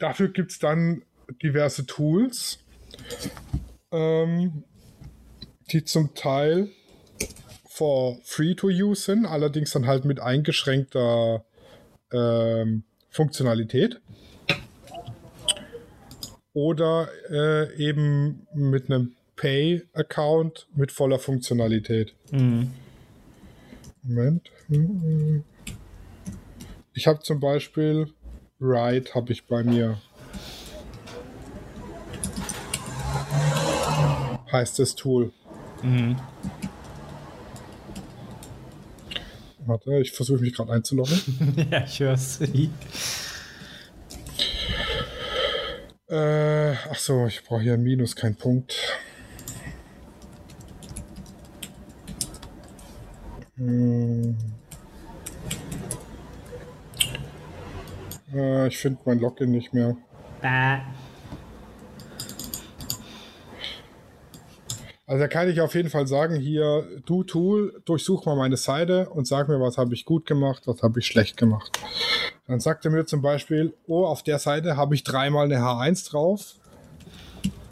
dafür 0.04 0.28
gibt 0.28 0.52
es 0.52 0.60
dann 0.60 1.04
diverse 1.42 1.86
Tools, 1.86 2.60
ähm, 3.92 4.64
die 5.72 5.86
zum 5.86 6.14
Teil 6.14 6.70
for 7.70 8.20
free 8.24 8.54
to 8.54 8.68
use 8.68 9.04
sind, 9.04 9.26
allerdings 9.26 9.72
dann 9.72 9.88
halt 9.88 10.04
mit 10.04 10.20
eingeschränkter 10.20 11.46
ähm, 12.12 12.84
Funktionalität. 13.10 14.02
Oder 16.54 17.08
äh, 17.32 17.76
eben 17.78 18.46
mit 18.54 18.92
einem 18.92 19.16
Pay-Account 19.38 20.68
mit 20.76 20.92
voller 20.92 21.18
Funktionalität. 21.18 22.14
Mhm. 22.32 22.72
Moment. 24.04 24.52
Ich 26.94 27.08
habe 27.08 27.22
zum 27.22 27.40
Beispiel 27.40 28.14
Ride 28.64 29.14
habe 29.14 29.34
ich 29.34 29.46
bei 29.46 29.62
mir. 29.64 29.98
Heißt 34.52 34.80
das 34.80 34.96
Tool. 34.96 35.34
Mhm. 35.82 36.16
Warte, 39.66 40.00
ich 40.00 40.12
versuche 40.12 40.40
mich 40.42 40.54
gerade 40.54 40.72
einzuloggen. 40.72 41.68
ja, 41.72 41.84
ich 41.84 42.00
höre 42.00 42.14
es. 42.14 42.40
Äh, 46.08 46.74
ach 46.90 46.98
so, 46.98 47.26
ich 47.28 47.44
brauche 47.44 47.62
hier 47.62 47.74
ein 47.74 47.84
Minus, 47.84 48.16
kein 48.16 48.36
Punkt. 48.36 48.76
Hm. 53.58 54.53
Äh, 58.34 58.68
ich 58.68 58.78
finde 58.78 59.00
mein 59.06 59.20
Login 59.20 59.52
nicht 59.52 59.74
mehr. 59.74 59.96
Bäh. 60.42 60.80
Also 65.06 65.22
da 65.22 65.28
kann 65.28 65.50
ich 65.50 65.60
auf 65.60 65.76
jeden 65.76 65.90
Fall 65.90 66.08
sagen, 66.08 66.36
hier, 66.36 66.88
du 67.06 67.24
Tool, 67.24 67.82
durchsuch 67.86 68.26
mal 68.26 68.36
meine 68.36 68.58
Seite 68.58 69.10
und 69.10 69.28
sag 69.28 69.50
mir, 69.50 69.60
was 69.60 69.78
habe 69.78 69.94
ich 69.94 70.06
gut 70.06 70.26
gemacht, 70.26 70.64
was 70.66 70.82
habe 70.82 71.00
ich 71.00 71.06
schlecht 71.06 71.38
gemacht. 71.38 71.78
Dann 72.48 72.60
sagt 72.60 72.86
er 72.86 72.92
mir 72.92 73.06
zum 73.06 73.22
Beispiel, 73.22 73.74
oh, 73.86 74.06
auf 74.06 74.24
der 74.24 74.40
Seite 74.40 74.78
habe 74.78 74.96
ich 74.96 75.04
dreimal 75.04 75.46
eine 75.46 75.58
H1 75.58 76.10
drauf. 76.10 76.56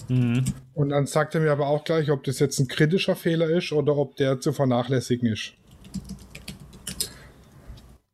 Mhm. 0.07 0.43
Und 0.73 0.89
dann 0.89 1.07
sagt 1.07 1.33
er 1.35 1.41
mir 1.41 1.51
aber 1.51 1.67
auch 1.67 1.83
gleich, 1.83 2.11
ob 2.11 2.23
das 2.25 2.39
jetzt 2.39 2.59
ein 2.59 2.67
kritischer 2.67 3.15
Fehler 3.15 3.49
ist 3.49 3.71
oder 3.71 3.95
ob 3.97 4.17
der 4.17 4.39
zu 4.41 4.51
vernachlässigen 4.51 5.31
ist. 5.31 5.53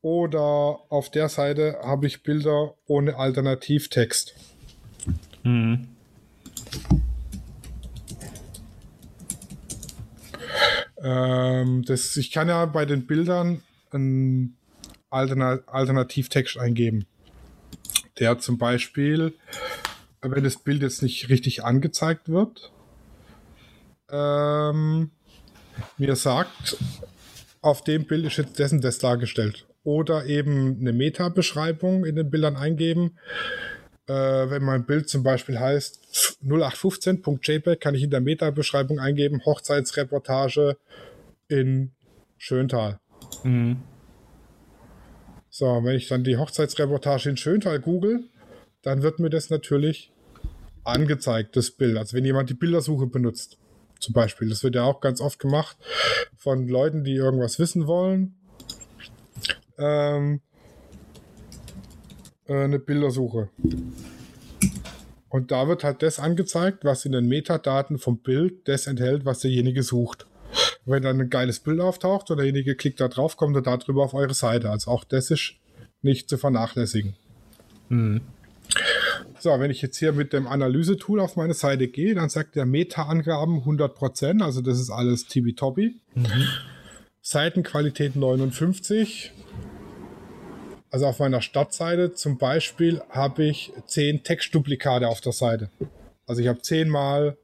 Oder 0.07 0.79
auf 0.87 1.11
der 1.11 1.27
Seite 1.27 1.79
habe 1.83 2.07
ich 2.07 2.23
Bilder 2.23 2.75
ohne 2.85 3.17
Alternativtext. 3.17 4.35
Mhm. 5.43 5.89
Ähm, 11.03 11.83
das, 11.83 12.15
ich 12.15 12.31
kann 12.31 12.47
ja 12.47 12.65
bei 12.67 12.85
den 12.85 13.05
Bildern 13.05 13.61
einen 13.91 14.55
Altern 15.09 15.41
Alternativtext 15.41 16.57
eingeben. 16.57 17.05
Der 18.17 18.39
zum 18.39 18.57
Beispiel, 18.57 19.33
wenn 20.21 20.45
das 20.45 20.55
Bild 20.55 20.83
jetzt 20.83 21.03
nicht 21.03 21.27
richtig 21.27 21.65
angezeigt 21.65 22.29
wird, 22.29 22.71
ähm, 24.09 25.11
mir 25.97 26.15
sagt, 26.15 26.77
auf 27.61 27.83
dem 27.83 28.05
Bild 28.05 28.23
ist 28.23 28.37
jetzt 28.37 28.57
dessen 28.57 28.79
das 28.79 28.99
dargestellt. 28.99 29.66
Oder 29.87 30.25
eben 30.25 30.81
eine 30.81 30.91
Meta-Beschreibung 30.91 32.03
in 32.03 32.17
den 32.17 32.29
Bildern 32.29 32.57
eingeben. 32.57 33.17
Äh, 34.05 34.11
wenn 34.11 34.61
mein 34.61 34.85
Bild 34.85 35.07
zum 35.07 35.23
Beispiel 35.23 35.57
heißt 35.57 36.39
0815.jpg, 36.43 37.79
kann 37.79 37.95
ich 37.95 38.03
in 38.03 38.09
der 38.09 38.19
Meta-Beschreibung 38.19 38.99
eingeben, 38.99 39.45
Hochzeitsreportage 39.45 40.75
in 41.47 41.93
Schöntal. 42.37 42.99
Mhm. 43.45 43.77
So, 45.49 45.65
wenn 45.85 45.95
ich 45.95 46.09
dann 46.09 46.25
die 46.25 46.35
Hochzeitsreportage 46.35 47.29
in 47.29 47.37
Schöntal 47.37 47.79
google, 47.79 48.25
dann 48.81 49.03
wird 49.03 49.19
mir 49.19 49.29
das 49.29 49.49
natürlich 49.49 50.11
angezeigt, 50.83 51.55
das 51.55 51.71
Bild. 51.71 51.95
Also 51.95 52.17
wenn 52.17 52.25
jemand 52.25 52.49
die 52.49 52.55
Bildersuche 52.55 53.07
benutzt, 53.07 53.57
zum 53.99 54.13
Beispiel. 54.13 54.49
Das 54.49 54.63
wird 54.63 54.75
ja 54.75 54.83
auch 54.83 55.01
ganz 55.01 55.21
oft 55.21 55.39
gemacht 55.39 55.77
von 56.35 56.67
Leuten, 56.67 57.03
die 57.03 57.15
irgendwas 57.15 57.59
wissen 57.59 57.87
wollen. 57.87 58.36
Ähm, 59.77 60.41
äh, 62.47 62.53
eine 62.53 62.79
Bildersuche. 62.79 63.49
Und 65.29 65.51
da 65.51 65.67
wird 65.67 65.83
halt 65.83 66.01
das 66.01 66.19
angezeigt, 66.19 66.83
was 66.83 67.05
in 67.05 67.11
den 67.11 67.27
Metadaten 67.27 67.97
vom 67.97 68.19
Bild 68.19 68.67
das 68.67 68.87
enthält, 68.87 69.25
was 69.25 69.39
derjenige 69.39 69.83
sucht 69.83 70.27
wenn 70.87 71.03
dann 71.03 71.19
ein 71.19 71.29
geiles 71.29 71.59
Bild 71.59 71.79
auftaucht 71.81 72.31
und 72.31 72.37
derjenige 72.37 72.75
klickt 72.75 72.99
da 72.99 73.07
drauf, 73.07 73.37
kommt 73.37 73.55
er 73.55 73.61
darüber 73.61 74.03
auf 74.03 74.13
eure 74.13 74.33
Seite. 74.33 74.69
Also 74.69 74.89
auch 74.91 75.03
das 75.03 75.29
ist 75.31 75.55
nicht 76.01 76.29
zu 76.29 76.37
vernachlässigen. 76.37 77.15
Mhm. 77.89 78.21
So, 79.39 79.51
wenn 79.59 79.69
ich 79.69 79.81
jetzt 79.81 79.97
hier 79.97 80.13
mit 80.13 80.33
dem 80.33 80.47
Analyse-Tool 80.47 81.19
auf 81.19 81.35
meine 81.35 81.53
Seite 81.53 81.87
gehe, 81.87 82.15
dann 82.15 82.29
sagt 82.29 82.55
der 82.55 82.65
Meta-Angaben 82.65 83.61
100%, 83.63 84.41
also 84.41 84.61
das 84.61 84.79
ist 84.79 84.89
alles 84.89 85.25
tibi-tobi. 85.27 85.99
Mhm. 86.15 86.25
Seitenqualität 87.29 88.15
59. 88.15 89.33
Also 90.89 91.07
auf 91.07 91.19
meiner 91.19 91.41
Stadtseite 91.41 92.13
zum 92.13 92.37
Beispiel 92.37 93.01
habe 93.09 93.43
ich 93.43 93.73
10 93.85 94.23
Textduplikate 94.23 95.09
auf 95.09 95.19
der 95.19 95.33
Seite. 95.33 95.69
Also 96.25 96.41
ich 96.41 96.47
habe 96.47 96.61
zehnmal 96.61 97.35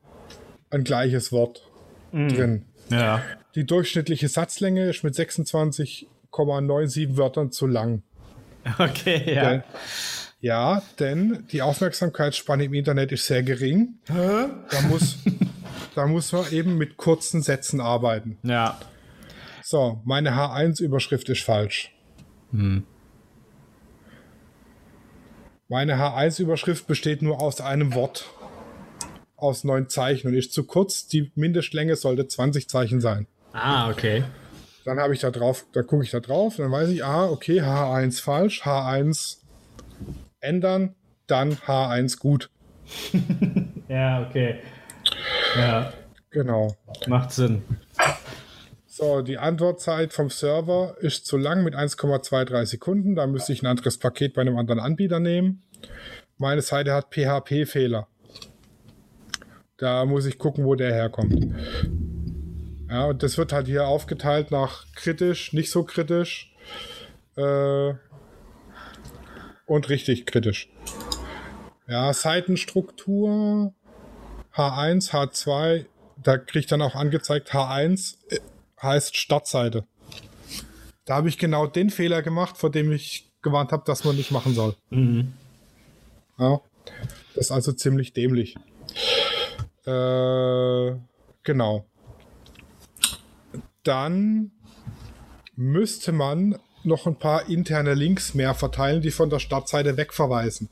ein 0.70 0.86
gleiches 0.86 1.34
Wort 1.34 1.70
mhm. 2.14 2.30
drin. 2.30 2.66
Ja. 2.90 3.22
Die 3.56 3.66
durchschnittliche 3.66 4.30
Satzlänge 4.30 4.90
ist 4.90 5.04
mit 5.04 5.16
26,97 5.16 7.18
Wörtern 7.18 7.52
zu 7.52 7.68
lang. 7.68 8.04
Okay, 8.80 9.36
ja. 9.36 9.50
Denn, 9.50 9.64
ja, 10.40 10.82
denn 10.98 11.44
die 11.52 11.62
Aufmerksamkeitsspanne 11.62 12.64
im 12.64 12.74
Internet 12.74 13.12
ist 13.12 13.28
sehr 13.28 13.44
gering. 13.44 13.96
Hä? 14.08 14.46
Da 14.70 14.82
muss, 14.88 15.18
da 15.96 16.08
muss 16.08 16.32
man 16.32 16.50
eben 16.54 16.78
mit 16.78 16.96
kurzen 16.96 17.42
Sätzen 17.42 17.82
arbeiten. 17.82 18.38
Ja. 18.44 18.80
So, 19.64 20.02
meine 20.04 20.32
H1-Überschrift 20.32 21.30
ist 21.30 21.42
falsch. 21.42 21.92
Hm. 22.52 22.86
Meine 25.70 25.96
H1-Überschrift 25.96 26.86
besteht 26.86 27.22
nur 27.22 27.42
aus 27.42 27.62
einem 27.62 27.96
Wort 27.96 28.30
aus 29.38 29.64
neun 29.64 29.90
Zeichen 29.90 30.28
und 30.28 30.34
ist 30.34 30.54
zu 30.54 30.66
kurz. 30.66 31.08
Die 31.08 31.32
Mindestlänge 31.36 31.96
sollte 31.96 32.28
20 32.28 32.68
Zeichen 32.70 33.02
sein. 33.02 33.28
Ah, 33.54 33.90
okay. 33.90 34.24
Dann 34.86 35.00
habe 35.00 35.14
ich 35.14 35.22
da 35.22 35.32
drauf, 35.32 35.66
da 35.72 35.82
gucke 35.82 36.04
ich 36.04 36.12
da 36.12 36.20
drauf, 36.20 36.58
dann 36.58 36.70
weiß 36.70 36.90
ich, 36.90 37.06
ah, 37.06 37.30
okay, 37.30 37.62
H1 37.62 38.22
falsch, 38.22 38.64
H1 38.64 39.38
ändern, 40.42 40.96
dann 41.28 41.54
H1 41.54 42.20
gut. 42.20 42.50
ja, 43.88 44.28
okay. 44.28 44.60
Ja. 45.56 45.94
Genau. 46.32 46.76
Macht 47.08 47.32
Sinn. 47.32 47.64
So, 48.96 49.24
die 49.24 49.40
Antwortzeit 49.40 50.14
vom 50.14 50.30
Server 50.30 50.98
ist 51.00 51.26
zu 51.26 51.36
lang 51.36 51.64
mit 51.64 51.74
1,23 51.74 52.66
Sekunden. 52.68 53.16
Da 53.16 53.26
müsste 53.26 53.52
ich 53.52 53.64
ein 53.64 53.66
anderes 53.66 53.98
Paket 53.98 54.36
bei 54.36 54.42
einem 54.42 54.56
anderen 54.56 54.80
Anbieter 54.80 55.20
nehmen. 55.20 55.64
Meine 56.38 56.62
Seite 56.62 56.94
hat 56.94 57.08
PHP-Fehler. 57.12 58.08
Da 59.78 60.06
muss 60.06 60.28
ich 60.28 60.38
gucken, 60.38 60.64
wo 60.64 60.76
der 60.76 60.94
herkommt. 60.94 61.56
Ja, 62.88 63.06
und 63.06 63.24
das 63.24 63.40
wird 63.40 63.52
halt 63.52 63.66
hier 63.66 63.88
aufgeteilt 63.88 64.52
nach 64.52 64.86
kritisch, 64.94 65.54
nicht 65.54 65.72
so 65.72 65.84
kritisch 65.84 66.54
äh, 67.36 67.94
und 69.66 69.90
richtig 69.90 70.28
kritisch. 70.28 70.70
Ja, 71.88 72.14
Seitenstruktur 72.14 73.74
H1, 74.56 75.10
H2, 75.10 75.88
da 76.22 76.38
kriegt 76.38 76.72
dann 76.72 76.84
auch 76.84 76.94
angezeigt, 76.94 77.52
H1 77.54 78.18
äh, 78.30 78.38
heißt 78.84 79.18
Startseite. 79.18 79.86
Da 81.06 81.16
habe 81.16 81.30
ich 81.30 81.38
genau 81.38 81.68
den 81.68 81.90
Fehler 81.90 82.22
gemacht, 82.22 82.58
vor 82.58 82.72
dem 82.72 82.92
ich 82.92 83.32
gewarnt 83.42 83.72
habe, 83.72 83.84
dass 83.86 84.04
man 84.04 84.16
nicht 84.16 84.32
machen 84.32 84.54
soll. 84.54 84.76
Mhm. 84.90 85.34
Ja, 86.38 86.62
das 87.36 87.46
ist 87.46 87.52
also 87.52 87.74
ziemlich 87.74 88.14
dämlich. 88.14 88.56
Äh, 89.86 90.96
genau. 91.44 91.86
Dann 93.84 94.52
müsste 95.56 96.12
man 96.12 96.58
noch 96.84 97.06
ein 97.06 97.18
paar 97.18 97.50
interne 97.50 97.94
Links 97.94 98.34
mehr 98.34 98.54
verteilen, 98.54 99.02
die 99.02 99.12
von 99.12 99.30
der 99.30 99.40
Startseite 99.40 99.98
wegverweisen. 99.98 100.70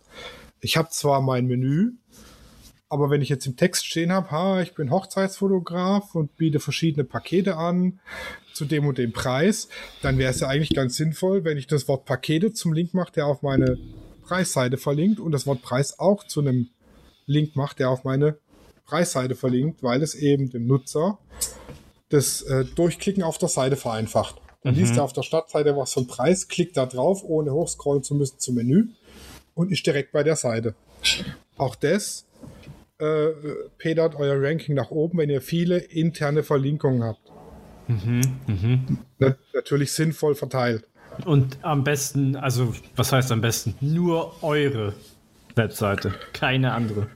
Ich 0.59 0.77
habe 0.77 0.89
zwar 0.89 1.21
mein 1.21 1.47
Menü, 1.47 1.93
aber 2.91 3.09
wenn 3.09 3.21
ich 3.21 3.29
jetzt 3.29 3.45
im 3.45 3.55
Text 3.55 3.85
stehen 3.85 4.11
habe, 4.11 4.31
ha, 4.31 4.61
ich 4.61 4.73
bin 4.73 4.91
Hochzeitsfotograf 4.91 6.13
und 6.13 6.35
biete 6.35 6.59
verschiedene 6.59 7.05
Pakete 7.05 7.55
an 7.55 8.01
zu 8.53 8.65
dem 8.65 8.85
und 8.85 8.97
dem 8.97 9.13
Preis, 9.13 9.69
dann 10.01 10.17
wäre 10.17 10.31
es 10.31 10.41
ja 10.41 10.49
eigentlich 10.49 10.75
ganz 10.75 10.97
sinnvoll, 10.97 11.45
wenn 11.45 11.57
ich 11.57 11.67
das 11.67 11.87
Wort 11.87 12.03
Pakete 12.03 12.51
zum 12.51 12.73
Link 12.73 12.93
mache, 12.93 13.13
der 13.13 13.27
auf 13.27 13.43
meine 13.43 13.77
Preisseite 14.23 14.75
verlinkt 14.75 15.21
und 15.21 15.31
das 15.31 15.47
Wort 15.47 15.61
Preis 15.61 15.99
auch 15.99 16.25
zu 16.25 16.41
einem 16.41 16.67
Link 17.27 17.55
macht, 17.55 17.79
der 17.79 17.89
auf 17.89 18.03
meine 18.03 18.39
Preisseite 18.83 19.35
verlinkt, 19.35 19.81
weil 19.83 20.03
es 20.03 20.13
eben 20.13 20.49
dem 20.49 20.67
Nutzer 20.67 21.17
das 22.09 22.41
äh, 22.41 22.65
Durchklicken 22.75 23.23
auf 23.23 23.37
der 23.37 23.47
Seite 23.47 23.77
vereinfacht. 23.77 24.35
Dann 24.63 24.75
liest 24.75 24.97
er 24.97 25.05
auf 25.05 25.13
der 25.13 25.23
Startseite 25.23 25.77
was 25.77 25.93
vom 25.93 26.07
Preis, 26.07 26.49
klickt 26.49 26.75
da 26.75 26.85
drauf, 26.85 27.23
ohne 27.23 27.53
hochscrollen 27.53 28.03
zu 28.03 28.15
müssen 28.15 28.39
zum 28.39 28.55
Menü 28.55 28.89
und 29.53 29.71
ist 29.71 29.85
direkt 29.87 30.11
bei 30.11 30.23
der 30.23 30.35
Seite. 30.35 30.75
Auch 31.55 31.75
das 31.75 32.25
äh, 33.01 33.33
pedert 33.77 34.15
euer 34.15 34.41
Ranking 34.41 34.75
nach 34.75 34.91
oben, 34.91 35.17
wenn 35.17 35.29
ihr 35.29 35.41
viele 35.41 35.77
interne 35.77 36.43
Verlinkungen 36.43 37.03
habt. 37.03 37.31
Na, 39.19 39.35
natürlich 39.53 39.91
sinnvoll 39.91 40.35
verteilt. 40.35 40.87
Und 41.25 41.57
am 41.61 41.83
besten, 41.83 42.35
also 42.35 42.73
was 42.95 43.11
heißt 43.11 43.31
am 43.31 43.41
besten? 43.41 43.75
Nur 43.81 44.43
eure 44.43 44.93
Webseite, 45.55 46.13
keine 46.31 46.73
andere. 46.73 47.07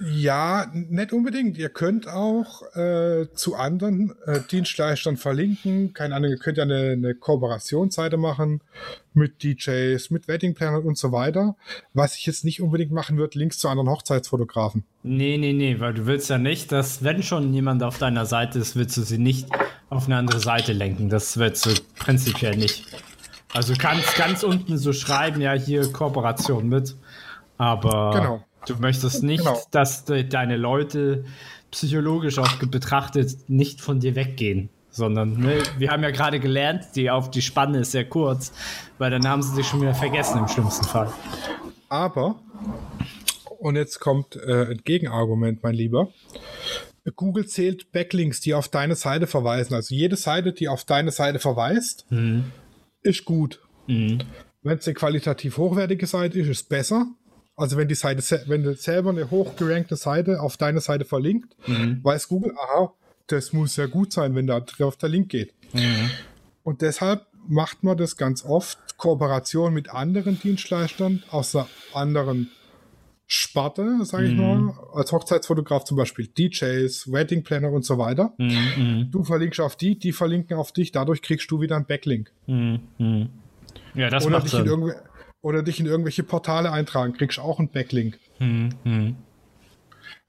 Ja, 0.00 0.66
nicht 0.72 1.12
unbedingt. 1.12 1.58
Ihr 1.58 1.68
könnt 1.68 2.08
auch 2.08 2.62
äh, 2.74 3.26
zu 3.34 3.56
anderen 3.56 4.14
äh, 4.26 4.40
Dienstleistern 4.50 5.16
verlinken. 5.16 5.92
Keine 5.92 6.14
Ahnung, 6.14 6.30
ihr 6.30 6.38
könnt 6.38 6.56
ja 6.56 6.64
eine, 6.64 6.92
eine 6.92 7.14
Kooperationsseite 7.14 8.16
machen 8.16 8.62
mit 9.12 9.42
DJs, 9.42 10.10
mit 10.10 10.28
Weddingplanern 10.28 10.84
und 10.84 10.96
so 10.96 11.12
weiter. 11.12 11.56
Was 11.92 12.16
ich 12.16 12.24
jetzt 12.24 12.44
nicht 12.44 12.62
unbedingt 12.62 12.90
machen 12.90 13.18
würde, 13.18 13.38
Links 13.38 13.58
zu 13.58 13.68
anderen 13.68 13.90
Hochzeitsfotografen. 13.90 14.84
Nee, 15.02 15.36
nee, 15.36 15.52
nee, 15.52 15.78
weil 15.78 15.92
du 15.92 16.06
willst 16.06 16.30
ja 16.30 16.38
nicht, 16.38 16.72
dass, 16.72 17.04
wenn 17.04 17.22
schon 17.22 17.52
jemand 17.52 17.82
auf 17.82 17.98
deiner 17.98 18.24
Seite 18.24 18.58
ist, 18.58 18.76
willst 18.76 18.96
du 18.96 19.02
sie 19.02 19.18
nicht 19.18 19.48
auf 19.90 20.06
eine 20.06 20.16
andere 20.16 20.40
Seite 20.40 20.72
lenken. 20.72 21.10
Das 21.10 21.36
willst 21.36 21.66
du 21.66 21.70
prinzipiell 21.98 22.56
nicht. 22.56 22.86
Also 23.52 23.74
kannst 23.76 24.16
ganz 24.16 24.42
unten 24.42 24.78
so 24.78 24.94
schreiben, 24.94 25.42
ja, 25.42 25.52
hier 25.52 25.92
Kooperation 25.92 26.68
mit. 26.68 26.96
Aber 27.58 28.12
Genau. 28.14 28.44
Du 28.66 28.74
möchtest 28.76 29.22
nicht, 29.22 29.44
Genau. 29.44 29.60
dass 29.70 30.04
de 30.04 30.24
deine 30.24 30.56
Leute 30.56 31.24
psychologisch 31.70 32.38
auch 32.38 32.56
betrachtet 32.58 33.48
nicht 33.48 33.80
von 33.80 34.00
dir 34.00 34.14
weggehen. 34.14 34.68
Sondern, 34.90 35.38
ne, 35.38 35.62
wir 35.78 35.90
haben 35.90 36.02
ja 36.02 36.10
gerade 36.10 36.38
gelernt, 36.38 36.84
die 36.96 37.10
auf 37.10 37.30
die 37.30 37.40
Spanne 37.40 37.78
ist 37.80 37.92
sehr 37.92 38.04
kurz, 38.04 38.52
weil 38.98 39.10
dann 39.10 39.26
haben 39.26 39.42
sie 39.42 39.54
sich 39.54 39.66
schon 39.66 39.80
wieder 39.80 39.94
vergessen 39.94 40.38
im 40.38 40.48
schlimmsten 40.48 40.84
Fall. 40.84 41.10
Aber, 41.88 42.40
und 43.58 43.76
jetzt 43.76 44.00
kommt 44.00 44.36
äh, 44.36 44.72
ein 44.72 44.82
Gegenargument, 44.84 45.62
mein 45.62 45.74
Lieber. 45.74 46.08
Google 47.16 47.46
zählt 47.46 47.90
Backlinks, 47.90 48.40
die 48.40 48.54
auf 48.54 48.68
deine 48.68 48.94
Seite 48.94 49.26
verweisen. 49.26 49.74
Also 49.74 49.94
jede 49.94 50.16
Seite, 50.16 50.52
die 50.52 50.68
auf 50.68 50.84
deine 50.84 51.10
Seite 51.10 51.38
verweist, 51.40 52.06
ist 53.02 53.24
gut. 53.24 53.60
Wenn 53.88 54.22
es 54.64 54.86
eine 54.86 54.94
qualitativ 54.94 55.56
hochwertige 55.56 56.06
Seite 56.06 56.38
ist, 56.38 56.48
ist 56.48 56.68
besser. 56.68 57.06
Also 57.56 57.76
wenn 57.76 57.88
die 57.88 57.94
Seite, 57.94 58.22
se- 58.22 58.44
wenn 58.46 58.62
du 58.62 58.74
selber 58.74 59.10
eine 59.10 59.30
hochgerankte 59.30 59.96
Seite 59.96 60.40
auf 60.40 60.56
deine 60.56 60.80
Seite 60.80 61.04
verlinkt, 61.04 61.54
weiß 61.66 62.28
Google, 62.28 62.52
aha, 62.56 62.92
das 63.26 63.52
muss 63.52 63.76
ja 63.76 63.86
gut 63.86 64.12
sein, 64.12 64.34
wenn 64.34 64.46
da 64.46 64.60
drauf 64.60 64.96
der 64.96 65.08
Link 65.08 65.28
geht. 65.28 65.54
Und 66.62 66.80
deshalb 66.82 67.26
macht 67.48 67.82
man 67.82 67.96
das 67.96 68.16
ganz 68.16 68.44
oft, 68.44 68.78
Kooperation 68.96 69.74
mit 69.74 69.90
anderen 69.90 70.38
Dienstleistern 70.40 71.22
aus 71.30 71.54
einer 71.56 71.66
anderen 71.92 72.50
Sparte, 73.26 74.04
sage 74.04 74.26
ich 74.28 74.34
mal, 74.36 74.74
als 74.94 75.10
Hochzeitsfotograf 75.10 75.84
zum 75.84 75.96
Beispiel 75.96 76.26
DJs, 76.26 77.10
Wedding 77.10 77.42
Planner 77.42 77.70
und 77.72 77.84
so 77.84 77.96
weiter. 77.98 78.34
Du 79.10 79.24
verlinkst 79.24 79.60
auf 79.60 79.74
die, 79.76 79.98
die 79.98 80.12
verlinken 80.12 80.56
auf 80.56 80.72
dich, 80.72 80.92
dadurch 80.92 81.22
kriegst 81.22 81.50
du 81.50 81.60
wieder 81.60 81.76
einen 81.76 81.86
Backlink. 81.86 82.30
Ja, 82.46 84.10
das 84.10 84.24
Oder 84.26 84.36
macht 84.38 84.46
dich, 84.46 84.52
in 84.54 84.58
Sinn. 84.60 84.68
irgendw 84.68 84.92
oder 85.42 85.62
dich 85.62 85.78
in 85.80 85.86
irgendwelche 85.86 86.22
Portale 86.22 86.70
eintragen, 86.72 87.12
kriegst 87.14 87.38
auch 87.38 87.58
einen 87.58 87.70
Backlink. 87.70 88.18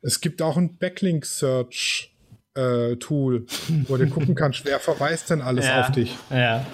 Es 0.01 0.19
gibt 0.21 0.41
auch 0.41 0.57
ein 0.57 0.77
Backlink-Search-Tool, 0.77 3.45
wo 3.87 3.97
du 3.97 4.07
gucken 4.09 4.35
kannst, 4.35 4.65
wer 4.65 4.79
verweist 4.79 5.29
denn 5.29 5.41
alles 5.41 5.65
Ja. 5.65 5.81
auf 5.81 5.91
dich. 5.91 6.15
Ja. 6.29 6.65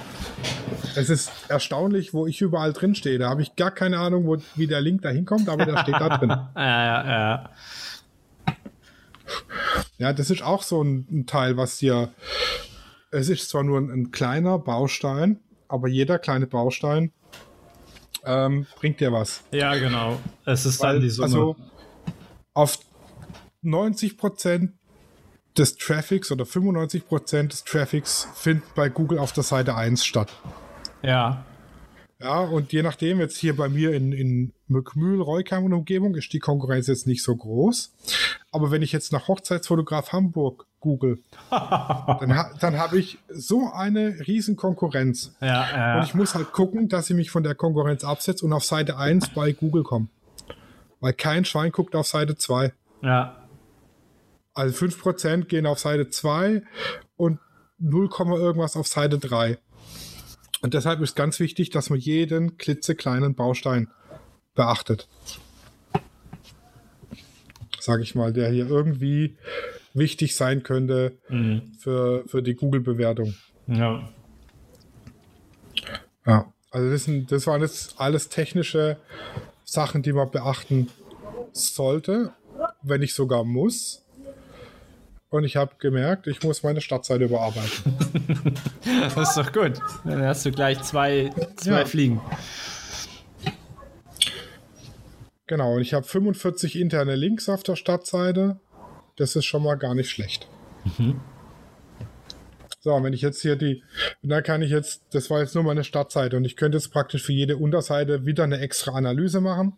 Es 0.96 1.10
ist 1.10 1.32
erstaunlich, 1.50 2.14
wo 2.14 2.26
ich 2.28 2.42
überall 2.42 2.74
drin 2.74 2.96
stehe. 2.96 3.20
Da 3.20 3.30
habe 3.30 3.42
ich 3.42 3.56
gar 3.56 3.72
keine 3.72 4.00
Ahnung, 4.00 4.26
wo, 4.26 4.38
wie 4.56 4.68
der 4.68 4.82
Link 4.82 5.02
da 5.04 5.10
hinkommt, 5.10 5.48
aber 5.50 5.66
der 5.66 5.78
steht 5.80 5.96
da 5.96 6.18
drin. 6.18 6.30
Ja, 6.56 6.86
ja, 6.86 7.08
ja. 7.08 7.50
Ja, 10.00 10.14
das 10.14 10.32
ist 10.32 10.42
auch 10.42 10.64
so 10.64 10.84
ein, 10.84 11.08
ein 11.12 11.26
Teil, 11.28 11.56
was 11.58 11.78
dir. 11.78 12.12
Es 13.12 13.30
ist 13.30 13.50
zwar 13.50 13.64
nur 13.64 13.80
ein, 13.80 13.92
ein 13.92 14.12
kleiner 14.12 14.58
Baustein, 14.58 15.40
aber 15.68 15.88
jeder 15.88 16.18
kleine 16.20 16.48
Baustein 16.48 17.12
ähm, 18.26 18.65
bringt 18.76 18.99
dir 18.99 19.11
was. 19.11 19.43
Ja, 19.51 19.76
genau. 19.76 20.20
Es 20.45 20.65
ist 20.65 20.82
dann 20.84 20.95
Weil, 20.95 21.01
die 21.01 21.09
Summe. 21.09 21.26
also 21.26 21.55
auf 22.53 22.80
90% 23.63 24.70
des 25.57 25.76
Traffics 25.78 26.32
oder 26.32 26.45
95% 26.45 27.47
des 27.49 27.63
Traffics 27.63 28.28
finden 28.36 28.63
bei 28.76 28.89
Google 28.89 29.20
auf 29.20 29.34
der 29.34 29.43
Seite 29.43 29.76
1 29.76 30.05
statt. 30.05 30.32
ja. 31.01 31.45
Ja, 32.22 32.41
und 32.41 32.74
je 32.74 32.84
nachdem, 32.84 33.22
jetzt 33.22 33.38
hier 33.38 33.55
bei 33.55 33.70
mir 33.70 33.93
in, 33.93 34.11
in 34.11 34.51
Mückmühl, 34.67 35.22
Reukheim 35.22 35.63
und 35.63 35.72
Umgebung 35.72 36.15
ist 36.15 36.34
die 36.34 36.39
Konkurrenz 36.39 36.88
jetzt 36.88 37.07
nicht 37.07 37.24
so 37.24 37.34
groß. 37.34 37.93
Aber 38.51 38.72
wenn 38.72 38.82
ich 38.82 38.91
jetzt 38.91 39.13
nach 39.13 39.30
Hochzeitsfotograf 39.30 40.11
Hamburg 40.11 40.65
google, 40.80 41.19
dann, 41.49 42.36
ha 42.36 42.51
dann 42.59 42.77
habe 42.77 42.99
ich 42.99 43.19
so 43.30 43.71
eine 43.73 44.27
riesen 44.27 44.55
Konkurrenz. 44.55 45.36
Ja, 45.41 45.47
ja. 45.47 45.97
Und 45.97 46.05
ich 46.05 46.13
muss 46.13 46.36
halt 46.36 46.51
gucken, 46.51 46.89
dass 46.89 47.09
ich 47.09 47.15
mich 47.15 47.32
von 47.32 47.43
der 47.43 47.55
Konkurrenz 47.55 48.03
absetze 48.03 48.45
und 48.45 48.53
auf 48.53 48.63
Seite 48.63 48.97
1 48.97 49.30
bei 49.30 49.51
Google 49.51 49.84
komme. 49.84 50.07
Weil 50.99 51.13
kein 51.13 51.45
Schwein 51.45 51.71
guckt 51.71 51.95
auf 51.95 52.07
Seite 52.07 52.36
2. 52.36 52.73
ja. 53.01 53.36
Also 54.55 54.86
5% 54.86 55.45
gehen 55.45 55.65
auf 55.65 55.80
Seite 55.80 56.09
2 56.09 56.63
und 57.15 57.39
0, 57.77 58.09
irgendwas 58.19 58.75
auf 58.75 58.88
Seite 58.88 59.17
3. 59.17 59.57
Und 60.61 60.73
deshalb 60.73 60.99
ist 60.99 61.15
ganz 61.15 61.39
wichtig, 61.39 61.69
dass 61.69 61.89
man 61.89 61.99
jeden 61.99 62.57
klitzekleinen 62.57 63.36
Baustein 63.36 63.88
beachtet. 64.55 65.07
Sag 67.80 68.01
ich 68.01 68.15
mal, 68.15 68.34
der 68.34 68.49
hier 68.49 68.67
irgendwie 68.67 69.38
wichtig 69.94 70.36
sein 70.36 70.64
könnte 70.64 71.18
für, 71.80 72.24
für 72.28 72.42
die 72.44 72.56
Google-Bewertung. 72.56 73.34
ja. 73.68 74.10
Ja, 76.26 76.54
also 76.72 76.92
das, 76.92 77.06
sind, 77.06 77.32
das 77.32 77.48
waren 77.48 77.62
jetzt 77.62 77.96
alles 78.00 78.30
technische 78.30 78.98
Sachen, 79.64 80.04
die 80.04 80.14
man 80.14 80.30
beachten 80.30 80.90
sollte, 81.54 82.34
wenn 82.84 83.02
ich 83.02 83.16
sogar 83.16 83.44
muss. 83.44 84.06
Und 85.30 85.44
ich 85.44 85.56
habe 85.56 85.72
gemerkt, 85.80 86.28
ich 86.28 86.44
muss 86.44 86.62
meine 86.62 86.82
Startseite 86.82 87.24
überarbeiten. 87.24 88.54
Das 89.16 89.30
ist 89.30 89.38
doch 89.38 89.52
gut. 89.52 89.80
Dann 90.04 90.22
hast 90.24 90.46
du 90.46 90.52
gleich 90.52 90.82
zwei, 90.82 91.32
zwei 91.56 91.80
Ja. 91.80 91.86
Fliegen. 91.86 92.22
Genau, 95.48 95.76
und 95.76 95.82
ich 95.82 95.94
habe 95.94 96.06
45 96.06 96.80
interne 96.80 97.16
Links 97.16 97.50
auf 97.50 97.64
der 97.64 97.76
Startseite. 97.76 98.60
Das 99.20 99.36
ist 99.36 99.45
schon 99.45 99.63
mal 99.63 99.76
gar 99.76 99.93
nicht 99.93 100.09
schlecht. 100.09 100.47
So, 102.82 102.93
und 102.93 103.03
wenn 103.03 103.11
ich 103.11 103.22
jetzt 103.22 103.41
hier 103.41 103.57
die, 103.57 103.84
da 104.22 104.41
kann 104.41 104.61
ich 104.61 104.72
jetzt, 104.72 105.03
das 105.11 105.30
war 105.30 105.41
jetzt 105.41 105.53
nur 105.53 105.65
meine 105.65 105.84
Startseite 105.84 106.38
und 106.38 106.45
ich 106.45 106.55
könnte 106.55 106.78
jetzt 106.78 106.93
praktisch 106.93 107.24
für 107.24 107.34
jede 107.34 107.57
Unterseite 107.57 108.26
wieder 108.26 108.45
eine 108.45 108.59
extra 108.59 108.93
Analyse 108.93 109.41
machen 109.41 109.74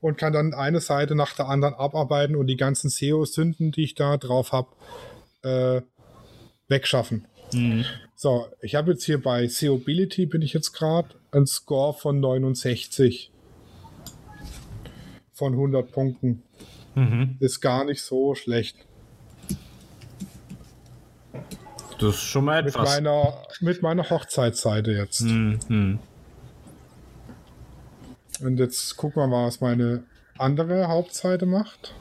und 0.00 0.16
kann 0.16 0.32
dann 0.32 0.54
eine 0.54 0.80
Seite 0.80 1.14
nach 1.14 1.36
der 1.36 1.48
anderen 1.48 1.74
abarbeiten 1.74 2.34
und 2.34 2.46
die 2.46 2.56
ganzen 2.56 2.88
SEO-Sünden, 2.88 3.72
die 3.72 3.84
ich 3.84 3.94
da 3.94 4.16
drauf 4.16 4.52
habe, 4.52 4.68
äh, 5.42 5.82
wegschaffen. 6.68 7.26
So, 8.16 8.46
ich 8.62 8.74
habe 8.74 8.92
jetzt 8.92 9.04
hier 9.04 9.20
bei 9.20 9.46
SEObility 9.46 10.24
bin 10.24 10.40
ich 10.40 10.54
jetzt 10.54 10.72
gerade 10.72 11.10
ein 11.32 11.46
Score 11.46 11.92
von 11.92 12.20
69 12.20 13.30
von 13.30 13.42
von 15.42 15.54
100 15.54 15.90
Punkten. 15.90 16.42
Mhm. 16.94 17.36
Ist 17.40 17.60
gar 17.60 17.84
nicht 17.84 18.02
so 18.02 18.34
schlecht. 18.34 18.76
Das 21.98 22.16
ist 22.16 22.22
schon 22.22 22.44
mal 22.44 22.62
Mit 22.62 22.74
etwas. 22.74 22.88
meiner, 22.88 23.34
mit 23.60 23.82
meiner 23.82 24.10
Hochzeitsseite 24.10 24.90
jetzt. 24.92 25.20
Mhm. 25.22 26.00
Und 28.40 28.58
jetzt 28.58 28.96
gucken 28.96 29.22
wir 29.22 29.26
mal, 29.28 29.46
was 29.46 29.60
meine 29.60 30.02
andere 30.36 30.88
Hauptseite 30.88 31.46
macht. 31.46 31.94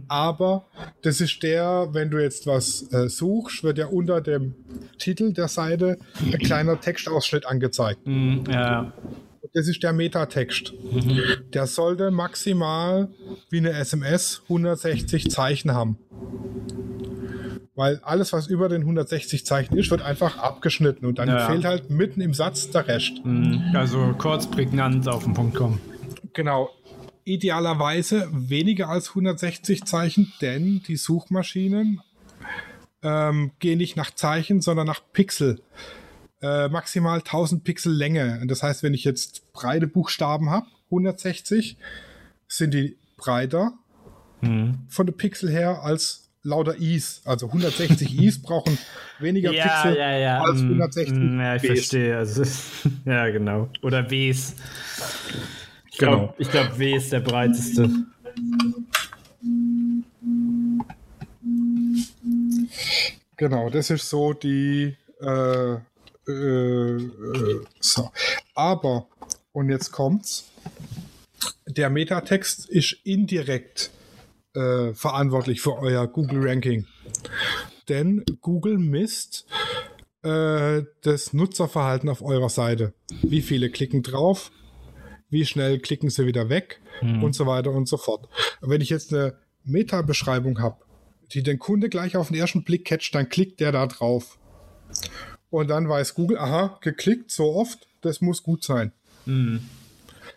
aber 0.08 0.66
das 1.02 1.20
ist 1.20 1.42
der, 1.44 1.88
wenn 1.92 2.10
du 2.10 2.18
jetzt 2.18 2.46
was 2.46 2.92
äh, 2.92 3.08
suchst, 3.08 3.62
wird 3.62 3.78
ja 3.78 3.86
unter 3.86 4.20
dem 4.20 4.56
Titel 4.98 5.32
der 5.32 5.46
Seite 5.46 5.98
ein 6.20 6.38
kleiner 6.38 6.80
Textausschnitt 6.80 7.46
angezeigt. 7.46 8.04
Mhm, 8.06 8.44
ja. 8.50 8.92
Das 9.54 9.68
ist 9.68 9.82
der 9.82 9.92
Metatext. 9.92 10.72
Der 11.52 11.66
sollte 11.66 12.10
maximal 12.10 13.08
wie 13.50 13.58
eine 13.58 13.72
SMS 13.72 14.40
160 14.44 15.30
Zeichen 15.30 15.72
haben. 15.72 15.98
Weil 17.74 18.00
alles, 18.02 18.32
was 18.34 18.48
über 18.48 18.68
den 18.68 18.82
160 18.82 19.46
Zeichen 19.46 19.78
ist, 19.78 19.90
wird 19.90 20.02
einfach 20.02 20.36
abgeschnitten 20.38 21.06
und 21.06 21.18
dann 21.18 21.28
Ja. 21.28 21.48
fehlt 21.48 21.64
halt 21.64 21.88
mitten 21.90 22.20
im 22.20 22.34
Satz 22.34 22.68
der 22.70 22.86
Rest. 22.86 23.24
Mhm. 23.24 23.72
Also 23.74 24.14
kurz, 24.18 24.46
prägnant 24.46 25.08
auf 25.08 25.24
den 25.24 25.32
Punkt 25.32 25.54
kommen. 25.56 25.80
Genau. 26.34 26.68
Idealerweise 27.24 28.28
weniger 28.30 28.88
als 28.88 29.10
160 29.14 29.84
Zeichen, 29.84 30.32
denn 30.42 30.82
die 30.86 30.96
Suchmaschinen 30.96 32.00
ähm, 33.02 33.52
gehen 33.58 33.78
nicht 33.78 33.96
nach 33.96 34.10
Zeichen, 34.14 34.60
sondern 34.60 34.86
nach 34.86 35.00
Pixel. 35.12 35.60
Äh, 36.40 36.68
maximal 36.68 37.18
1000 37.18 37.64
Pixel 37.64 37.92
Länge. 37.92 38.38
Und 38.42 38.48
Das 38.50 38.62
heißt, 38.62 38.82
wenn 38.82 38.94
ich 38.94 39.04
jetzt 39.04 39.50
breite 39.52 39.86
Buchstaben 39.86 40.50
habe, 40.50 40.66
160, 40.90 41.76
sind 42.48 42.74
die 42.74 42.96
breiter 43.16 43.72
Mhm. 44.42 44.80
von 44.88 45.06
den 45.06 45.16
Pixel 45.16 45.50
her 45.50 45.82
als 45.82 46.21
lauter 46.42 46.76
Is. 46.76 47.22
Also 47.24 47.46
160 47.46 48.18
Is 48.22 48.40
brauchen 48.42 48.76
weniger 49.20 49.50
Pixel 49.50 50.00
als 50.00 50.60
mm, 50.60 50.66
160 50.80 51.14
mm, 51.14 51.40
Ja, 51.40 51.56
ich 51.56 51.62
Bs. 51.62 51.68
verstehe. 51.68 52.16
Also, 52.16 52.42
ja, 53.04 53.28
genau. 53.30 53.68
Oder 53.82 54.10
Ws. 54.10 54.54
Ich 55.90 55.98
Genau. 55.98 56.16
glaube, 56.18 56.34
ich 56.38 56.50
glaub, 56.50 56.78
W 56.78 56.96
ist 56.96 57.12
der 57.12 57.20
breiteste. 57.20 57.88
Genau, 63.36 63.70
das 63.70 63.90
ist 63.90 64.08
so 64.08 64.32
die. 64.32 64.96
Äh, 65.20 65.74
äh, 66.28 66.30
äh, 66.30 67.60
so. 67.80 68.10
Aber, 68.54 69.06
und 69.52 69.68
jetzt 69.70 69.90
kommt's: 69.92 70.44
der 71.66 71.90
Metatext 71.90 72.66
ist 72.68 72.96
indirekt 73.04 73.90
äh, 74.54 74.94
verantwortlich 74.94 75.60
für 75.60 75.76
euer 75.78 76.06
Google-Ranking. 76.06 76.86
Denn 77.88 78.24
Google 78.40 78.78
misst 78.78 79.46
äh, 80.22 80.82
das 81.02 81.32
Nutzerverhalten 81.32 82.08
auf 82.08 82.22
eurer 82.22 82.48
Seite. 82.48 82.94
Wie 83.22 83.42
viele 83.42 83.70
klicken 83.70 84.02
drauf? 84.02 84.50
Wie 85.30 85.46
schnell 85.46 85.78
klicken 85.78 86.10
sie 86.10 86.26
wieder 86.26 86.48
weg? 86.48 86.80
Und 87.22 87.34
so 87.34 87.46
weiter 87.46 87.70
und 87.70 87.88
so 87.88 87.96
fort. 87.96 88.28
Und 88.60 88.70
wenn 88.70 88.80
ich 88.80 88.90
jetzt 88.90 89.12
eine 89.12 89.38
Meta-Beschreibung 89.64 90.60
habe, 90.60 90.76
die 91.32 91.42
den 91.42 91.58
Kunde 91.58 91.88
gleich 91.88 92.16
auf 92.16 92.28
den 92.28 92.36
ersten 92.36 92.64
Blick 92.64 92.84
catcht, 92.84 93.14
dann 93.14 93.28
klickt 93.28 93.60
der 93.60 93.72
da 93.72 93.86
drauf. 93.86 94.38
Und 95.50 95.68
dann 95.68 95.88
weiß 95.88 96.14
Google, 96.14 96.38
aha, 96.38 96.78
geklickt 96.80 97.30
so 97.30 97.54
oft, 97.54 97.88
das 98.02 98.20
muss 98.20 98.42
gut 98.42 98.62
sein. 98.62 98.92
Mhm. 99.26 99.62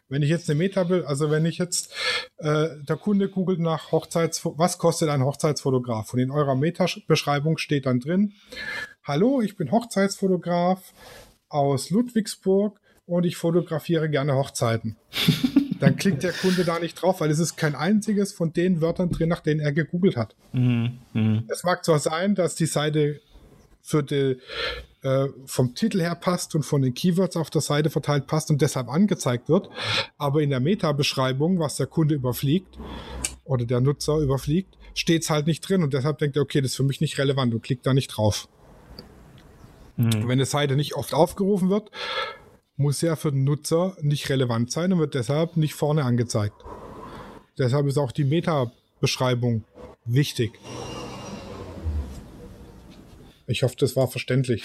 Wenn 0.07 0.21
ich 0.21 0.29
jetzt 0.29 0.49
eine 0.49 0.57
Meta, 0.57 0.81
also 1.05 1.31
wenn 1.31 1.45
ich 1.45 1.57
jetzt, 1.57 1.91
äh, 2.37 2.69
der 2.87 2.97
Kunde 2.97 3.27
googelt 3.27 3.59
nach 3.59 3.91
Hochzeits, 3.91 4.41
was 4.43 4.77
kostet 4.77 5.09
ein 5.09 5.23
Hochzeitsfotograf? 5.23 6.13
Und 6.13 6.19
in 6.19 6.31
eurer 6.31 6.55
Meta-Beschreibung 6.55 7.57
steht 7.57 7.87
dann 7.87 7.99
drin, 7.99 8.33
hallo, 9.03 9.41
ich 9.41 9.55
bin 9.57 9.71
Hochzeitsfotograf 9.71 10.93
aus 11.49 11.89
Ludwigsburg 11.89 12.79
und 13.05 13.25
ich 13.25 13.35
fotografiere 13.35 14.09
gerne 14.09 14.35
Hochzeiten. 14.35 14.95
dann 15.79 15.95
klickt 15.95 16.23
der 16.23 16.33
Kunde 16.33 16.65
da 16.65 16.79
nicht 16.79 17.01
drauf, 17.01 17.21
weil 17.21 17.31
es 17.31 17.39
ist 17.39 17.55
kein 17.55 17.75
einziges 17.75 18.33
von 18.33 18.53
den 18.53 18.81
Wörtern 18.81 19.09
drin, 19.09 19.29
nach 19.29 19.41
denen 19.41 19.59
er 19.59 19.71
gegoogelt 19.71 20.17
hat. 20.17 20.35
Mhm. 20.53 20.99
Mhm. 21.13 21.43
Es 21.47 21.63
mag 21.63 21.83
zwar 21.83 21.99
sein, 21.99 22.35
dass 22.35 22.55
die 22.55 22.65
Seite 22.65 23.21
für 23.81 24.03
die, 24.03 24.37
äh, 25.05 25.29
vom 25.45 25.75
Titel 25.75 26.01
her 26.01 26.15
passt 26.15 26.55
und 26.55 26.63
von 26.63 26.81
den 26.81 26.95
Keywords 26.95 27.37
auf 27.37 27.51
der 27.51 27.61
Seite 27.61 27.91
verteilt 27.91 28.25
passt 28.25 28.49
und 28.49 28.59
deshalb 28.61 28.89
angezeigt 28.89 29.49
wird, 29.49 29.69
aber 30.17 30.41
in 30.41 30.49
der 30.49 30.59
Meta-Beschreibung, 30.59 31.59
was 31.59 31.75
der 31.75 31.85
Kunde 31.85 32.15
überfliegt 32.15 32.79
oder 33.43 33.65
der 33.65 33.81
Nutzer 33.81 34.17
überfliegt, 34.17 34.75
steht 34.95 35.21
es 35.21 35.29
halt 35.29 35.45
nicht 35.45 35.61
drin 35.61 35.83
und 35.83 35.93
deshalb 35.93 36.17
denkt 36.17 36.37
er, 36.37 36.41
okay, 36.41 36.59
das 36.59 36.71
ist 36.71 36.77
für 36.77 36.83
mich 36.83 37.01
nicht 37.01 37.19
relevant 37.19 37.53
und 37.53 37.61
klickt 37.61 37.85
da 37.85 37.93
nicht 37.93 38.07
drauf. 38.07 38.47
Mhm. 39.97 40.23
Wenn 40.23 40.31
eine 40.31 40.45
Seite 40.45 40.75
nicht 40.75 40.95
oft 40.95 41.13
aufgerufen 41.13 41.69
wird, 41.69 41.91
muss 42.75 43.01
ja 43.01 43.15
für 43.15 43.31
den 43.31 43.43
Nutzer 43.43 43.95
nicht 44.01 44.27
relevant 44.29 44.71
sein 44.71 44.91
und 44.91 44.97
wird 44.97 45.13
deshalb 45.13 45.55
nicht 45.55 45.75
vorne 45.75 46.03
angezeigt. 46.03 46.55
Deshalb 47.59 47.85
ist 47.85 47.99
auch 47.99 48.11
die 48.11 48.25
Meta-Beschreibung 48.25 49.65
wichtig. 50.05 50.59
Ich 53.47 53.63
hoffe, 53.63 53.75
das 53.77 53.95
war 53.95 54.07
verständlich. 54.07 54.63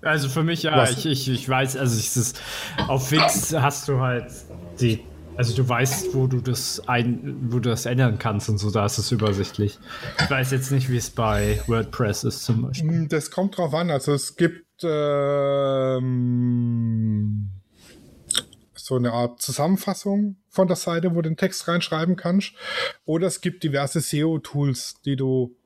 Also 0.00 0.28
für 0.28 0.42
mich 0.42 0.62
ja, 0.64 0.88
ich, 0.90 1.06
ich, 1.06 1.28
ich 1.30 1.48
weiß, 1.48 1.76
also 1.76 1.98
es 1.98 2.16
ist, 2.16 2.40
auf 2.88 3.10
Wix 3.10 3.54
hast 3.54 3.88
du 3.88 4.00
halt 4.00 4.26
die, 4.78 5.00
also 5.36 5.56
du 5.56 5.66
weißt, 5.66 6.14
wo 6.14 6.26
du 6.26 6.40
das 6.40 6.86
ein, 6.88 7.38
wo 7.50 7.58
du 7.58 7.70
das 7.70 7.86
ändern 7.86 8.18
kannst 8.18 8.50
und 8.50 8.58
so, 8.58 8.70
da 8.70 8.84
ist 8.84 8.98
es 8.98 9.10
übersichtlich. 9.12 9.78
Ich 10.20 10.30
weiß 10.30 10.50
jetzt 10.50 10.70
nicht, 10.72 10.90
wie 10.90 10.98
es 10.98 11.08
bei 11.10 11.60
WordPress 11.66 12.24
ist 12.24 12.44
zum 12.44 12.62
Beispiel. 12.62 12.90
Mm, 12.90 13.08
Das 13.08 13.30
kommt 13.30 13.56
drauf 13.56 13.72
an. 13.72 13.90
Also 13.90 14.12
es 14.12 14.36
gibt 14.36 14.84
ähm, 16.04 17.48
so 18.74 18.96
eine 18.96 19.12
Art 19.12 19.40
Zusammenfassung 19.40 20.36
von 20.50 20.66
der 20.68 20.76
Seite, 20.76 21.12
wo 21.12 21.22
du 21.22 21.30
den 21.30 21.36
Text 21.38 21.66
reinschreiben 21.66 22.16
kannst. 22.16 22.52
Oder 23.06 23.26
es 23.28 23.40
gibt 23.40 23.64
diverse 23.64 24.00
SEO-Tools, 24.00 25.00
die 25.04 25.16
du 25.16 25.56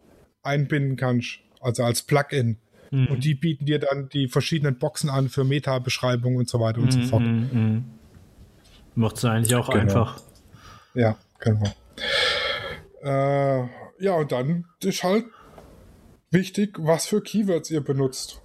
einbinden 0.43 0.97
kannst, 0.97 1.41
also 1.61 1.85
als 1.85 2.03
Plugin. 2.03 2.59
Und 2.91 3.25
die 3.25 3.35
bieten 3.35 3.67
dir 3.67 3.79
dann 3.79 4.09
die 4.09 4.29
verschiedenen 4.29 4.79
Boxen 4.79 5.11
an 5.11 5.29
für 5.29 5.45
Meta-Beschreibungen 5.45 6.39
und 6.39 6.49
so 6.49 6.59
weiter 6.59 6.81
und 6.81 6.91
so 6.91 7.03
fort. 7.03 7.23
Mhm, 7.23 7.49
mhm. 7.53 7.85
Macht 8.95 9.19
es 9.19 9.27
eigentlich 9.27 9.55
auch 9.55 9.69
Genau. 9.69 9.83
einfach. 9.83 10.23
Ja, 10.95 11.19
genau. 11.39 11.71
Äh, 13.03 13.69
ja, 14.01 14.15
und 14.15 14.33
dann 14.33 14.65
ist 14.83 15.03
halt 15.05 15.27
wichtig, 16.31 16.77
was 16.79 17.07
für 17.07 17.21
Keywords 17.21 17.71
ihr 17.71 17.83
benutzt. 17.83 18.41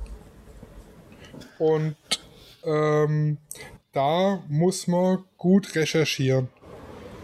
Und 1.58 1.96
ähm, 2.66 3.38
da 3.94 4.44
muss 4.50 4.88
man 4.88 5.24
gut 5.38 5.76
recherchieren. 5.76 6.50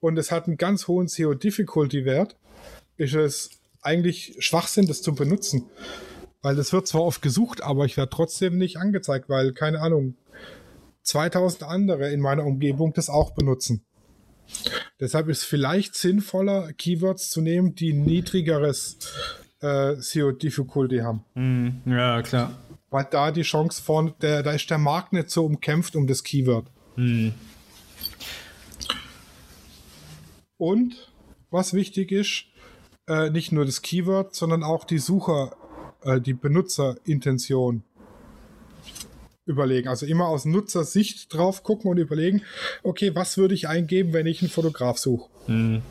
und 0.00 0.18
es 0.18 0.32
hat 0.32 0.46
einen 0.46 0.56
ganz 0.56 0.88
hohen 0.88 1.08
SEO-Difficulty-Wert, 1.08 2.36
ist 2.96 3.14
es 3.14 3.50
eigentlich 3.82 4.36
Schwachsinn, 4.38 4.86
das 4.86 5.02
zu 5.02 5.14
benutzen. 5.14 5.66
Weil 6.40 6.56
das 6.56 6.72
wird 6.72 6.86
zwar 6.86 7.02
oft 7.02 7.20
gesucht, 7.20 7.62
aber 7.62 7.84
ich 7.84 7.98
werde 7.98 8.08
trotzdem 8.10 8.56
nicht 8.56 8.78
angezeigt, 8.78 9.28
weil, 9.28 9.52
keine 9.52 9.80
Ahnung, 9.80 10.16
2000 11.02 11.64
andere 11.64 12.10
in 12.10 12.20
meiner 12.20 12.44
Umgebung 12.44 12.92
das 12.92 13.10
auch 13.10 13.32
benutzen. 13.32 13.84
Deshalb 15.00 15.28
ist 15.28 15.38
es 15.38 15.44
vielleicht 15.44 15.94
sinnvoller, 15.94 16.72
Keywords 16.72 17.30
zu 17.30 17.40
nehmen, 17.40 17.74
die 17.74 17.92
ein 17.92 18.02
niedrigeres 18.02 18.98
äh, 19.60 19.94
SEO-Difficulty 19.96 20.98
haben. 20.98 21.24
Mhm. 21.34 21.82
Ja, 21.86 22.22
klar. 22.22 22.52
Weil 22.90 23.06
da 23.10 23.30
die 23.30 23.42
Chance 23.42 23.82
vorne, 23.82 24.14
der, 24.20 24.42
da 24.42 24.52
ist 24.52 24.68
der 24.68 24.78
Markt 24.78 25.12
nicht 25.12 25.30
so 25.30 25.44
umkämpft 25.46 25.96
um 25.96 26.06
das 26.06 26.22
Keyword. 26.22 26.66
Mhm. 26.96 27.32
Und 30.58 31.10
was 31.50 31.74
wichtig 31.74 32.12
ist, 32.12 32.44
äh, 33.08 33.30
nicht 33.30 33.50
nur 33.52 33.64
das 33.64 33.82
Keyword, 33.82 34.34
sondern 34.34 34.62
auch 34.62 34.84
die 34.84 34.98
Sucher, 34.98 35.56
äh, 36.02 36.20
die 36.20 36.34
Benutzerintention 36.34 37.82
überlegen. 39.46 39.88
Also 39.88 40.06
immer 40.06 40.26
aus 40.28 40.44
Nutzersicht 40.44 41.32
drauf 41.34 41.62
gucken 41.62 41.90
und 41.90 41.98
überlegen, 41.98 42.42
okay, 42.82 43.14
was 43.14 43.36
würde 43.38 43.54
ich 43.54 43.68
eingeben, 43.68 44.12
wenn 44.12 44.26
ich 44.26 44.40
einen 44.42 44.50
Fotograf 44.50 44.98
suche? 44.98 45.28
Mhm. 45.48 45.82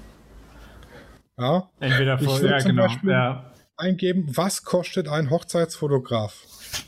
Ja, 1.38 1.70
Entweder 1.80 2.20
Ich 2.20 2.28
vor, 2.28 2.40
würd 2.42 2.52
ja, 2.52 2.60
zum 2.60 2.70
genau. 2.72 2.84
Beispiel- 2.88 3.10
Ja. 3.12 3.52
eingeben, 3.78 4.32
was 4.36 4.64
kostet 4.64 5.08
ein 5.08 5.30
Hochzeitsfotograf? 5.30 6.36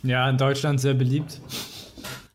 ja, 0.04 0.30
in 0.30 0.38
Deutschland 0.38 0.80
sehr 0.80 0.94
beliebt. 0.94 1.42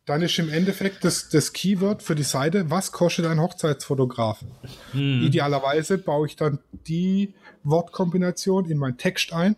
Dann 0.04 0.22
ist 0.22 0.38
im 0.38 0.48
Endeffekt 0.48 1.04
das, 1.04 1.28
das 1.28 1.52
Keyword 1.52 2.02
für 2.02 2.14
die 2.14 2.22
Seite, 2.22 2.70
was 2.70 2.92
kostet 2.92 3.26
ein 3.26 3.40
Hochzeitsfotograf? 3.40 4.42
Mhm. 4.94 5.22
Idealerweise 5.22 5.98
baue 5.98 6.26
ich 6.26 6.34
dann 6.36 6.58
die 6.86 7.34
Wortkombination 7.62 8.64
in 8.70 8.78
meinen 8.78 8.96
Text 8.96 9.32
ein, 9.32 9.56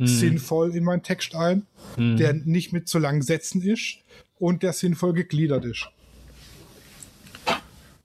Mhm. 0.00 0.06
sinnvoll 0.06 0.74
in 0.74 0.84
meinen 0.84 1.02
Text 1.02 1.34
ein, 1.34 1.66
der 1.96 2.32
nicht 2.32 2.72
mit 2.72 2.88
zu 2.88 2.98
langen 2.98 3.22
Sätzen 3.22 3.60
ist 3.62 3.98
und 4.38 4.62
der 4.62 4.72
sinnvoll 4.72 5.12
gegliedert 5.12 5.64
ist. 5.64 5.88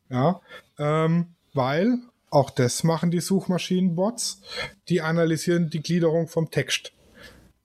Ja, 0.10 0.42
ähm, 0.78 1.28
weil 1.54 2.00
auch 2.30 2.50
das 2.50 2.84
machen 2.84 3.12
die 3.12 3.22
Suchmaschinenbots, 3.22 4.42
die 4.90 5.02
analysieren 5.02 5.70
die 5.70 5.82
Gliederung 5.82 6.28
vom 6.28 6.52
Text. 6.52 6.92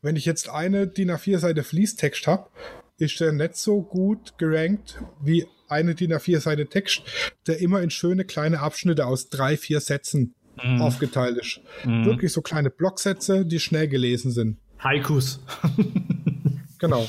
Wenn 0.00 0.16
ich 0.16 0.24
jetzt 0.24 0.48
eine 0.48 0.86
DIN 0.86 1.10
A4-Seite 1.10 1.64
Fließtext 1.64 2.26
habe, 2.26 2.48
ist 2.96 3.18
der 3.20 3.32
nicht 3.32 3.56
so 3.56 3.82
gut 3.82 4.38
gerankt 4.38 5.02
wie 5.20 5.46
eine 5.68 5.94
DIN 5.94 6.12
A4-Seite 6.12 6.68
Text, 6.68 7.02
der 7.46 7.58
immer 7.60 7.82
in 7.82 7.90
schöne 7.90 8.24
kleine 8.24 8.60
Abschnitte 8.60 9.06
aus 9.06 9.28
drei, 9.28 9.56
vier 9.56 9.80
Sätzen 9.80 10.34
aufgeteilt 10.80 11.38
ist. 11.38 11.60
Wirklich 11.84 12.32
so 12.32 12.42
kleine 12.42 12.70
Blocksätze, 12.70 13.44
die 13.44 13.60
schnell 13.60 13.88
gelesen 13.88 14.30
sind. 14.30 14.58
Haikus. 14.82 15.40
Genau. 16.80 17.06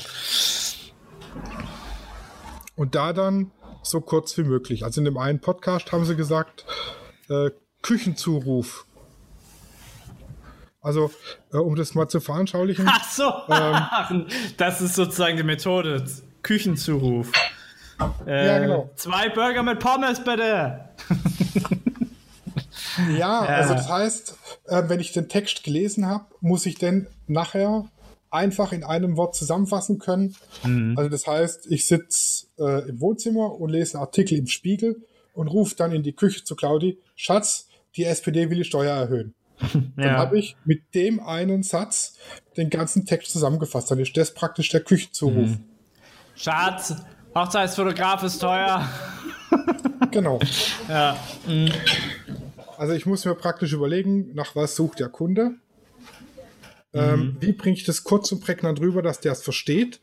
Und 2.76 2.94
da 2.94 3.14
dann 3.14 3.50
so 3.82 4.00
kurz 4.02 4.36
wie 4.36 4.42
möglich. 4.44 4.84
Also 4.84 5.00
in 5.00 5.06
dem 5.06 5.16
einen 5.16 5.40
Podcast 5.40 5.92
haben 5.92 6.04
sie 6.04 6.14
gesagt, 6.14 6.64
äh, 7.30 7.50
Küchenzuruf. 7.80 8.84
Also, 10.82 11.10
äh, 11.52 11.56
um 11.56 11.74
das 11.76 11.94
mal 11.94 12.08
zu 12.08 12.20
veranschaulichen, 12.20 12.86
Ach 12.88 13.08
so. 13.10 13.32
das 14.56 14.80
ist 14.82 14.94
sozusagen 14.94 15.36
die 15.36 15.42
Methode. 15.42 16.04
Küchenzuruf. 16.42 17.30
Äh, 18.26 18.46
Ja, 18.46 18.58
genau. 18.58 18.90
Zwei 18.96 19.28
Burger 19.28 19.62
mit 19.62 19.78
Pommes, 19.78 20.22
bitte. 20.22 20.88
Ja, 23.18 23.40
also 23.40 23.74
das 23.74 23.88
heißt, 23.88 24.34
äh, 24.66 24.82
wenn 24.86 25.00
ich 25.00 25.12
den 25.12 25.28
Text 25.28 25.64
gelesen 25.64 26.06
habe, 26.06 26.26
muss 26.40 26.66
ich 26.66 26.76
den 26.76 27.06
nachher 27.26 27.86
einfach 28.30 28.72
in 28.72 28.82
einem 28.82 29.16
Wort 29.16 29.36
zusammenfassen 29.36 29.98
können. 29.98 30.34
Also 30.96 31.10
das 31.10 31.26
heißt, 31.26 31.66
ich 31.70 31.86
sitze 31.86 32.46
äh, 32.58 32.88
im 32.88 33.00
Wohnzimmer 33.00 33.60
und 33.60 33.68
lese 33.70 33.98
einen 33.98 34.04
Artikel 34.04 34.38
im 34.38 34.46
Spiegel 34.46 35.04
und 35.34 35.48
rufe 35.48 35.74
dann 35.76 35.92
in 35.92 36.02
die 36.02 36.14
Küche 36.14 36.42
zu 36.42 36.56
Claudi, 36.56 36.98
Schatz, 37.14 37.68
die 37.96 38.04
SPD 38.04 38.48
will 38.48 38.58
die 38.58 38.64
Steuer 38.64 38.94
erhöhen. 38.94 39.34
Dann 39.96 40.16
habe 40.16 40.38
ich 40.38 40.56
mit 40.64 40.94
dem 40.94 41.20
einen 41.20 41.62
Satz 41.62 42.16
den 42.56 42.70
ganzen 42.70 43.04
Text 43.04 43.30
zusammengefasst. 43.32 43.90
Dann 43.90 43.98
ist 43.98 44.16
das 44.16 44.34
praktisch 44.34 44.70
der 44.70 44.80
Küchenzuruf. 44.80 45.50
Schatz, 46.34 46.96
Hochzeitsfotograf 47.34 48.22
ist 48.24 48.38
teuer. 48.38 48.88
Genau. 50.10 50.40
Ja. 50.88 51.16
Also 52.82 52.94
ich 52.94 53.06
muss 53.06 53.24
mir 53.24 53.36
praktisch 53.36 53.72
überlegen, 53.74 54.34
nach 54.34 54.56
was 54.56 54.74
sucht 54.74 54.98
der 54.98 55.08
Kunde. 55.08 55.52
Ähm, 56.92 57.36
wie 57.38 57.52
bringe 57.52 57.76
ich 57.76 57.84
das 57.84 58.02
kurz 58.02 58.32
und 58.32 58.42
prägnant 58.42 58.80
rüber, 58.80 59.02
dass 59.02 59.20
der 59.20 59.30
es 59.30 59.42
versteht, 59.44 60.00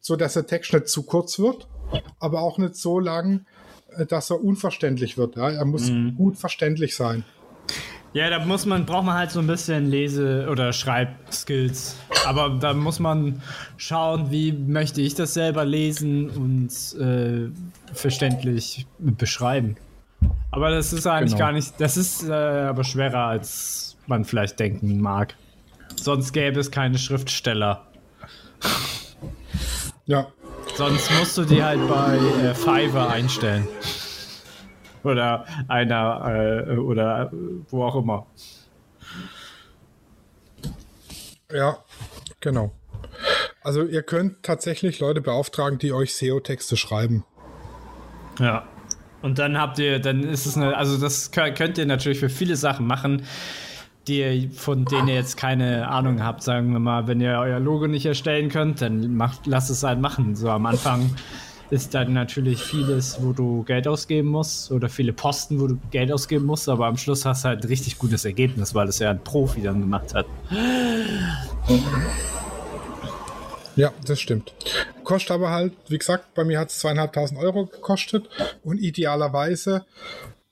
so 0.00 0.16
dass 0.16 0.32
der 0.32 0.48
Text 0.48 0.72
nicht 0.72 0.88
zu 0.88 1.04
kurz 1.04 1.38
wird, 1.38 1.68
aber 2.18 2.40
auch 2.40 2.58
nicht 2.58 2.74
so 2.74 2.98
lang, 2.98 3.46
äh, 3.96 4.06
dass 4.06 4.28
er 4.30 4.42
unverständlich 4.42 5.16
wird. 5.16 5.36
Ja? 5.36 5.50
Er 5.50 5.64
muss 5.64 5.88
gut 6.16 6.36
verständlich 6.36 6.96
sein. 6.96 7.22
Ja, 8.12 8.28
da 8.28 8.44
muss 8.44 8.66
man, 8.66 8.84
braucht 8.84 9.04
man 9.04 9.16
halt 9.16 9.30
so 9.30 9.38
ein 9.38 9.46
bisschen 9.46 9.86
Lese- 9.86 10.48
oder 10.50 10.72
Schreibskills. 10.72 11.94
Aber 12.26 12.58
da 12.60 12.74
muss 12.74 12.98
man 12.98 13.40
schauen, 13.76 14.32
wie 14.32 14.50
möchte 14.50 15.00
ich 15.00 15.14
das 15.14 15.32
selber 15.32 15.64
lesen 15.64 16.28
und 16.28 17.00
äh, 17.00 17.52
verständlich 17.94 18.84
beschreiben. 18.98 19.76
Aber 20.50 20.70
das 20.70 20.92
ist 20.92 21.06
eigentlich 21.06 21.32
Genau. 21.32 21.44
gar 21.46 21.52
nicht, 21.52 21.74
das 21.78 21.96
ist 21.96 22.28
äh, 22.28 22.32
aber 22.32 22.84
schwerer, 22.84 23.26
als 23.26 23.96
man 24.06 24.24
vielleicht 24.24 24.58
denken 24.58 25.00
mag. 25.00 25.34
Sonst 25.96 26.32
gäbe 26.32 26.58
es 26.60 26.70
keine 26.70 26.98
Schriftsteller. 26.98 27.86
Ja, 30.06 30.28
Sonst 30.78 31.10
musst 31.18 31.36
du 31.36 31.44
die 31.44 31.62
halt 31.64 31.80
bei 31.88 32.16
äh, 32.16 32.54
Fiverr 32.54 33.10
einstellen. 33.10 33.66
Oder 35.02 35.44
einer, 35.66 36.66
äh, 36.68 36.76
oder 36.76 37.32
wo 37.68 37.82
auch 37.84 37.96
immer. 37.96 38.26
ja, 41.52 41.78
genau. 42.40 42.72
Also 43.62 43.82
ihr 43.84 44.02
könnt 44.04 44.42
tatsächlich 44.44 45.00
Leute 45.00 45.20
beauftragen, 45.20 45.78
die 45.78 45.92
euch 45.92 46.14
SEO-Texte 46.14 46.76
schreiben. 46.76 47.24
Ja. 48.38 48.68
Und 49.22 49.38
dann 49.38 49.58
habt 49.58 49.78
ihr, 49.78 49.98
dann 49.98 50.22
ist 50.22 50.46
es 50.46 50.56
eine, 50.56 50.76
also 50.76 50.96
das 50.98 51.32
kö- 51.32 51.52
könnt 51.52 51.76
ihr 51.78 51.86
natürlich 51.86 52.20
für 52.20 52.28
viele 52.28 52.56
Sachen 52.56 52.86
machen, 52.86 53.22
die 54.06 54.48
von 54.54 54.84
denen 54.84 55.08
ihr 55.08 55.14
jetzt 55.14 55.36
keine 55.36 55.88
Ahnung 55.88 56.22
habt. 56.22 56.42
Sagen 56.42 56.72
wir 56.72 56.78
mal, 56.78 57.06
wenn 57.08 57.20
ihr 57.20 57.38
euer 57.38 57.58
Logo 57.60 57.86
nicht 57.88 58.06
erstellen 58.06 58.48
könnt, 58.48 58.80
dann 58.80 59.16
macht, 59.16 59.46
lasst 59.46 59.70
es 59.70 59.82
halt 59.82 60.00
machen. 60.00 60.34
So 60.36 60.48
am 60.50 60.66
Anfang 60.66 61.10
ist 61.70 61.92
dann 61.94 62.14
natürlich 62.14 62.62
vieles, 62.62 63.18
wo 63.20 63.32
du 63.32 63.64
Geld 63.64 63.86
ausgeben 63.86 64.28
musst 64.28 64.72
oder 64.72 64.88
viele 64.88 65.12
Posten, 65.12 65.60
wo 65.60 65.66
du 65.66 65.78
Geld 65.90 66.10
ausgeben 66.10 66.46
musst, 66.46 66.66
aber 66.68 66.86
am 66.86 66.96
Schluss 66.96 67.26
hast 67.26 67.44
du 67.44 67.48
halt 67.48 67.62
ein 67.64 67.68
richtig 67.68 67.98
gutes 67.98 68.24
Ergebnis, 68.24 68.74
weil 68.74 68.88
es 68.88 68.98
ja 69.00 69.10
ein 69.10 69.22
Profi 69.22 69.60
dann 69.60 69.80
gemacht 69.80 70.14
hat. 70.14 70.24
Ja, 73.78 73.92
das 74.04 74.20
stimmt. 74.20 74.52
Kostet 75.04 75.30
aber 75.30 75.50
halt, 75.50 75.72
wie 75.88 75.98
gesagt, 75.98 76.34
bei 76.34 76.44
mir 76.44 76.58
hat 76.58 76.70
es 76.70 76.78
zweieinhalbtausend 76.80 77.40
Euro 77.40 77.66
gekostet 77.66 78.28
und 78.64 78.78
idealerweise, 78.78 79.86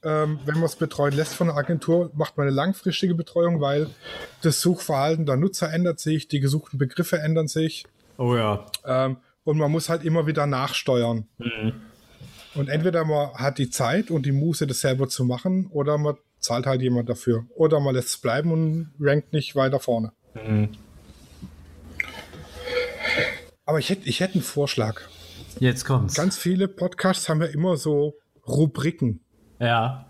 ähm, 0.03 0.39
wenn 0.45 0.55
man 0.55 0.65
es 0.65 0.77
betreuen 0.77 1.15
lässt 1.15 1.35
von 1.35 1.49
der 1.49 1.57
Agentur, 1.57 2.11
macht 2.15 2.37
man 2.37 2.47
eine 2.47 2.55
langfristige 2.55 3.15
Betreuung, 3.15 3.61
weil 3.61 3.89
das 4.43 4.61
Suchverhalten 4.61 5.27
der 5.27 5.37
Nutzer 5.37 5.73
ändert 5.73 6.01
sich, 6.01 6.29
die 6.29 6.41
gesuchten 6.41 6.79
Begriffe 6.79 7.19
ändern 7.19 7.49
sich 7.49 7.87
Oh 8.19 8.35
ja. 8.37 8.67
Ähm, 8.85 9.19
und 9.45 9.59
man 9.59 9.71
muss 9.71 9.89
halt 9.89 10.05
immer 10.05 10.27
wieder 10.27 10.47
nachsteuern. 10.47 11.27
Mhm. 11.39 11.73
Und 12.55 12.69
entweder 12.69 13.05
man 13.05 13.35
hat 13.35 13.59
die 13.59 13.71
Zeit 13.71 14.11
und 14.11 14.25
die 14.25 14.33
Muße, 14.33 14.67
das 14.67 14.81
selber 14.81 15.09
zu 15.09 15.25
machen, 15.25 15.67
oder 15.71 15.99
man 15.99 16.17
zahlt 16.39 16.67
halt 16.67 16.81
jemand 16.81 17.09
dafür. 17.09 17.45
Oder 17.55 17.81
man 17.81 17.95
lässt 17.95 18.09
es 18.09 18.17
bleiben 18.19 18.51
und 18.51 18.95
rankt 19.01 19.33
nicht 19.33 19.55
weiter 19.57 19.81
vorne. 19.81 20.13
Mhm. 20.35 20.71
Aber 23.67 23.79
ich 23.79 23.91
hätte 23.91 24.09
ich 24.09 24.21
hätt 24.21 24.33
einen 24.35 24.43
Vorschlag. 24.43 25.01
Jetzt 25.59 25.85
kommt's. 25.85 26.15
Ganz 26.15 26.39
viele 26.39 26.69
Podcasts 26.69 27.29
haben 27.29 27.43
ja 27.43 27.49
immer 27.49 27.77
so 27.77 28.15
Rubriken. 28.47 29.21
ja. 29.61 30.03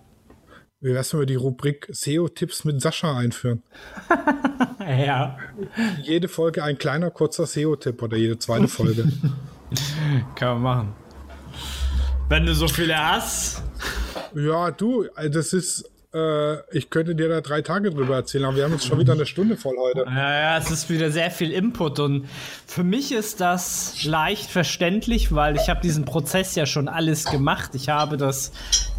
Wie 0.81 0.93
wär's, 0.93 1.13
wenn 1.15 1.21
wir 1.21 1.27
die 1.27 1.37
Rubrik 1.37 1.89
SEO-Tipps 1.91 2.65
mit 2.65 2.81
Sascha 2.83 3.17
einführen? 3.17 3.63
Ja. 4.79 5.37
Jede 6.03 6.29
Folge 6.29 6.63
ein 6.63 6.79
kleiner, 6.79 7.11
kurzer 7.11 7.45
SEO-Tipp 7.45 8.01
oder 8.03 8.17
jede 8.17 8.39
zweite 8.39 8.69
Folge. 8.69 9.11
Kann 10.37 10.61
man 10.61 10.63
machen. 10.63 10.95
Wenn 12.29 12.47
du 12.47 12.55
so 12.55 12.69
viele 12.69 12.97
hast. 12.97 13.65
ja, 14.37 14.71
du, 14.71 15.05
äh, 15.17 15.29
das 15.29 15.53
ist, 15.53 15.91
äh, 16.17 16.77
ich 16.77 16.89
könnte 16.89 17.14
dir 17.14 17.29
da 17.29 17.41
drei 17.41 17.61
Tage 17.61 17.91
drüber 17.91 18.17
erzählen, 18.17 18.45
aber 18.47 18.57
wir 18.57 18.64
haben 18.64 18.73
jetzt 18.73 18.87
schon 18.87 18.99
wieder 18.99 19.12
eine 19.12 19.27
Stunde 19.27 19.57
voll 19.57 19.77
heute. 19.77 20.05
Ja, 20.07 20.41
ja, 20.41 20.59
es 20.59 20.71
ist 20.71 20.89
wieder 20.89 21.11
sehr 21.11 21.31
viel 21.31 21.53
Input 21.53 22.01
und 22.01 22.27
für 22.67 22.85
mich 22.85 23.12
ist 23.12 23.41
das 23.41 24.03
leicht 24.05 24.51
verständlich, 24.51 25.35
weil 25.35 25.57
ich 25.57 25.69
habe 25.69 25.81
diesen 25.81 26.05
Prozess 26.05 26.55
ja 26.55 26.64
schon 26.64 26.89
alles 26.89 27.27
gemacht. 27.27 27.75
Ich 27.75 27.91
habe 27.91 28.17
das 28.17 28.53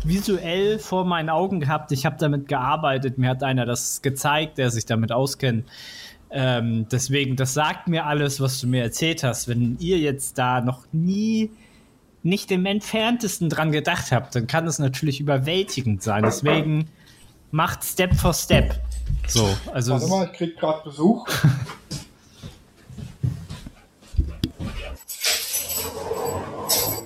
visuell 0.03 0.77
vor 0.77 1.05
meinen 1.05 1.29
Augen 1.29 1.59
gehabt. 1.59 1.91
Ich 1.91 2.05
habe 2.05 2.17
damit 2.19 2.47
gearbeitet. 2.47 3.17
Mir 3.17 3.29
hat 3.29 3.41
einer 3.43 3.65
das 3.65 4.01
gezeigt, 4.03 4.59
der 4.59 4.69
sich 4.69 4.85
damit 4.85 5.11
auskennt. 5.11 5.65
Ähm, 6.29 6.87
deswegen, 6.91 7.35
das 7.35 7.53
sagt 7.53 7.87
mir 7.87 8.05
alles, 8.05 8.39
was 8.39 8.61
du 8.61 8.67
mir 8.67 8.83
erzählt 8.83 9.23
hast. 9.23 9.47
Wenn 9.47 9.77
ihr 9.79 9.97
jetzt 9.97 10.37
da 10.37 10.61
noch 10.61 10.85
nie 10.91 11.49
nicht 12.23 12.51
im 12.51 12.65
entferntesten 12.65 13.49
dran 13.49 13.71
gedacht 13.71 14.11
habt, 14.11 14.35
dann 14.35 14.47
kann 14.47 14.67
es 14.67 14.79
natürlich 14.79 15.21
überwältigend 15.21 16.03
sein. 16.03 16.23
Deswegen 16.23 16.89
macht 17.51 17.83
Step 17.83 18.15
for 18.15 18.33
Step. 18.33 18.75
So, 19.27 19.55
also 19.73 19.93
Warte 19.93 20.07
mal, 20.07 20.25
ich 20.25 20.33
krieg 20.33 20.57
gerade 20.57 20.83
Besuch. 20.83 21.27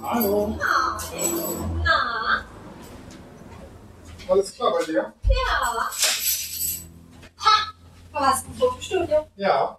Hallo. 0.04 0.58
Na, 1.84 2.44
Alles 4.28 4.54
klar 4.56 4.74
bei 4.78 4.86
dir? 4.86 5.14
ja. 5.24 5.90
Ha, 7.38 7.74
du 8.12 8.20
hast 8.20 8.48
ein 8.48 8.54
Fotostudio. 8.54 9.28
Ja. 9.36 9.78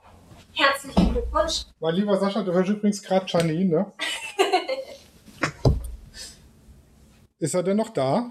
Herzlichen 0.55 1.13
Glückwunsch. 1.13 1.63
Mein 1.81 1.95
lieber 1.95 2.19
Sascha, 2.19 2.43
du 2.43 2.53
hörst 2.53 2.69
übrigens 2.71 3.03
gerade 3.03 3.27
Janine, 3.29 3.65
ne? 3.71 3.93
Ist 7.39 7.55
er 7.55 7.63
denn 7.63 7.77
noch 7.79 7.91
da? 7.91 8.31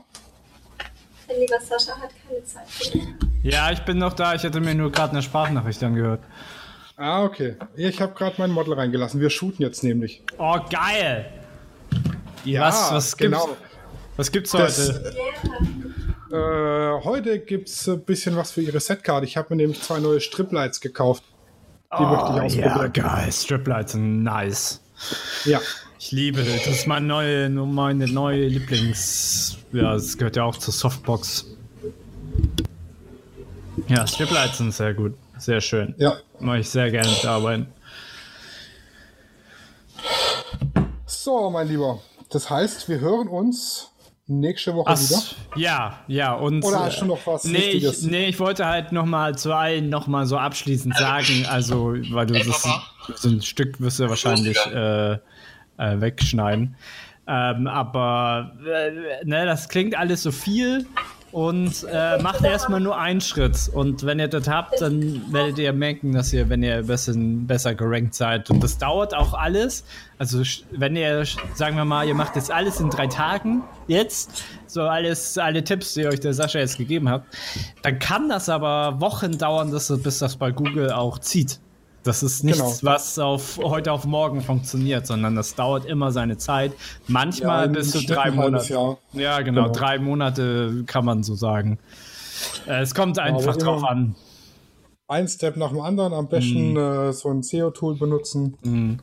Mein 1.31 1.39
lieber 1.39 1.59
Sascha 1.59 1.93
hat 1.99 2.09
keine 2.27 2.43
Zeit 2.43 2.67
für 2.67 2.91
dich. 2.91 3.03
Ja, 3.43 3.71
ich 3.71 3.79
bin 3.81 3.97
noch 3.97 4.13
da. 4.13 4.35
Ich 4.35 4.43
hätte 4.43 4.59
mir 4.59 4.75
nur 4.75 4.91
gerade 4.91 5.11
eine 5.13 5.21
Sprachnachricht 5.21 5.81
angehört. 5.83 6.21
Ah, 6.97 7.23
okay. 7.23 7.55
Ich 7.75 8.01
habe 8.01 8.13
gerade 8.13 8.35
mein 8.37 8.51
Model 8.51 8.73
reingelassen. 8.73 9.19
Wir 9.19 9.29
shooten 9.29 9.61
jetzt 9.63 9.83
nämlich. 9.83 10.23
Oh, 10.37 10.59
geil! 10.69 11.25
Ja, 12.43 12.61
was, 12.67 12.91
was 12.91 13.17
genau. 13.17 13.47
gibt's? 13.47 13.61
Was 14.17 14.31
gibt's 14.31 14.51
Das- 14.51 14.89
heute? 14.93 15.15
Ja. 16.31 16.97
Äh, 16.97 17.03
heute 17.03 17.39
gibt's 17.39 17.87
ein 17.87 18.03
bisschen 18.03 18.35
was 18.35 18.51
für 18.51 18.61
ihre 18.61 18.79
Setcard. 18.79 19.23
Ich 19.23 19.37
habe 19.37 19.47
mir 19.51 19.57
nämlich 19.63 19.81
zwei 19.81 19.99
neue 19.99 20.21
Striplights 20.21 20.79
gekauft. 20.79 21.23
Die 21.97 22.03
möchte 22.03 22.15
ich 22.15 22.21
Oh, 22.31 22.39
ausprobieren. 22.45 22.77
ja, 22.77 22.87
geil. 22.87 23.31
Striplights 23.31 23.91
sind 23.93 24.23
nice. 24.23 24.81
Ja. 25.45 25.59
Ich 26.03 26.11
liebe 26.11 26.43
das. 26.43 26.63
Das 26.65 26.79
ist 26.79 26.87
meine 26.87 27.05
neue, 27.05 27.47
meine 27.47 28.07
neue 28.07 28.47
Lieblings. 28.47 29.59
Ja, 29.71 29.93
das 29.93 30.17
gehört 30.17 30.35
ja 30.35 30.43
auch 30.45 30.57
zur 30.57 30.73
Softbox. 30.73 31.45
Ja, 33.87 34.07
Striplights 34.07 34.57
sind 34.57 34.73
sehr 34.73 34.95
gut. 34.95 35.13
Sehr 35.37 35.61
schön. 35.61 35.93
Ja. 35.99 36.17
Mache 36.39 36.57
ich 36.57 36.69
sehr 36.69 36.89
gerne 36.89 37.07
mitarbeiten. 37.07 37.67
So, 41.05 41.51
mein 41.51 41.67
Lieber. 41.67 41.99
Das 42.31 42.49
heißt, 42.49 42.89
wir 42.89 42.99
hören 42.99 43.27
uns 43.27 43.91
nächste 44.25 44.73
Woche 44.73 44.93
wieder. 44.93 45.21
Ach, 45.21 45.55
ja, 45.55 45.99
ja. 46.07 46.33
Und, 46.33 46.65
Oder 46.65 46.79
hast 46.79 46.99
du 47.01 47.05
noch 47.05 47.27
was 47.27 47.43
nee, 47.43 47.57
ich, 47.57 47.65
Wichtiges? 47.83 48.01
nee, 48.01 48.25
ich 48.25 48.39
wollte 48.39 48.65
halt 48.65 48.91
noch 48.91 49.05
mal 49.05 49.37
zu 49.37 49.53
allen 49.53 49.89
noch 49.89 50.07
mal 50.07 50.25
so 50.25 50.37
abschließend 50.39 50.97
sagen, 50.97 51.45
also, 51.47 51.93
weil 52.09 52.25
du 52.25 52.33
das 52.33 52.67
so 53.17 53.29
ein 53.29 53.43
Stück 53.43 53.79
wirst 53.79 53.99
du 53.99 54.09
wahrscheinlich 54.09 54.57
äh, 54.65 55.19
äh, 55.81 55.99
wegschneiden. 55.99 56.75
Ähm, 57.27 57.67
aber 57.67 58.53
äh, 58.65 59.25
ne, 59.25 59.45
das 59.45 59.69
klingt 59.69 59.97
alles 59.97 60.23
so 60.23 60.31
viel 60.31 60.85
und 61.31 61.85
äh, 61.89 62.21
macht 62.21 62.43
erstmal 62.43 62.81
nur 62.81 62.97
einen 62.97 63.21
Schritt. 63.21 63.69
Und 63.73 64.05
wenn 64.05 64.19
ihr 64.19 64.27
das 64.27 64.47
habt, 64.47 64.81
dann 64.81 65.21
werdet 65.31 65.57
ihr 65.59 65.71
merken, 65.71 66.11
dass 66.11 66.33
ihr, 66.33 66.49
wenn 66.49 66.61
ihr 66.61 66.77
ein 66.77 66.87
bisschen 66.87 67.47
besser 67.47 67.73
gerankt 67.73 68.15
seid. 68.15 68.49
Und 68.49 68.61
das 68.61 68.77
dauert 68.77 69.13
auch 69.13 69.33
alles. 69.33 69.85
Also 70.17 70.43
wenn 70.71 70.95
ihr, 70.95 71.23
sagen 71.55 71.77
wir 71.77 71.85
mal, 71.85 72.05
ihr 72.05 72.15
macht 72.15 72.35
jetzt 72.35 72.51
alles 72.51 72.79
in 72.79 72.89
drei 72.89 73.07
Tagen, 73.07 73.63
jetzt, 73.87 74.43
so 74.67 74.81
alles, 74.81 75.37
alle 75.37 75.63
Tipps, 75.63 75.93
die 75.93 76.05
euch 76.05 76.19
der 76.19 76.33
Sascha 76.33 76.59
jetzt 76.59 76.77
gegeben 76.77 77.07
hat, 77.07 77.23
dann 77.81 77.99
kann 77.99 78.27
das 78.27 78.49
aber 78.49 78.99
Wochen 78.99 79.37
dauern, 79.37 79.71
dass, 79.71 79.87
bis 80.01 80.19
das 80.19 80.35
bei 80.35 80.51
Google 80.51 80.91
auch 80.91 81.19
zieht. 81.19 81.59
Das 82.03 82.23
ist 82.23 82.43
nichts, 82.43 82.79
Genau. 82.79 82.93
was 82.93 83.19
auf 83.19 83.59
heute 83.63 83.91
auf 83.91 84.05
morgen 84.05 84.41
funktioniert, 84.41 85.05
sondern 85.05 85.35
das 85.35 85.53
dauert 85.53 85.85
immer 85.85 86.11
seine 86.11 86.37
Zeit. 86.37 86.73
Manchmal 87.07 87.67
im 87.67 87.73
bis 87.73 87.91
zu 87.91 88.03
drei 88.05 88.31
Monate. 88.31 88.97
Ja, 89.13 89.41
genau, 89.41 89.63
Genau. 89.65 89.73
drei 89.73 89.99
Monate 89.99 90.83
kann 90.87 91.05
man 91.05 91.21
so 91.23 91.35
sagen. 91.35 91.77
Äh, 92.67 92.81
Es 92.81 92.95
kommt 92.95 93.19
einfach 93.19 93.43
aber 93.49 93.57
drauf 93.57 93.83
an. 93.83 94.15
Ein 95.07 95.27
Step 95.27 95.57
nach 95.57 95.69
dem 95.69 95.81
anderen. 95.81 96.13
Am 96.13 96.27
besten 96.27 96.75
äh, 96.75 97.13
so 97.13 97.29
ein 97.29 97.43
SEO-Tool 97.43 97.97
benutzen. 97.97 98.57
Mhm. 98.63 98.99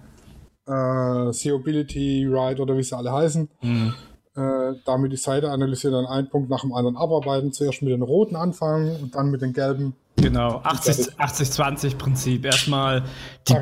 Äh, 0.67 1.33
SEObility, 1.33 2.27
Ride 2.27 2.61
oder 2.61 2.77
wie 2.77 2.83
sie 2.83 2.97
alle 2.97 3.13
heißen. 3.13 3.49
Mhm. 3.63 3.95
Äh, 4.35 4.75
damit 4.87 5.13
die 5.13 5.17
Seite 5.17 5.51
analysieren, 5.51 5.95
dann 5.95 6.07
einen 6.07 6.29
Punkt 6.31 6.51
nach 6.51 6.63
dem 6.63 6.73
anderen 6.73 6.97
abarbeiten. 6.97 7.53
Zuerst 7.53 7.83
mit 7.83 7.93
den 7.93 8.03
roten 8.03 8.37
anfangen 8.37 8.97
und 9.03 9.15
dann 9.15 9.31
mit 9.31 9.43
den 9.43 9.53
gelben. 9.53 9.95
Genau, 10.21 10.61
80 10.65 11.13
80-20-Prinzip. 11.19 12.45
Erstmal 12.45 13.03
die, 13.49 13.55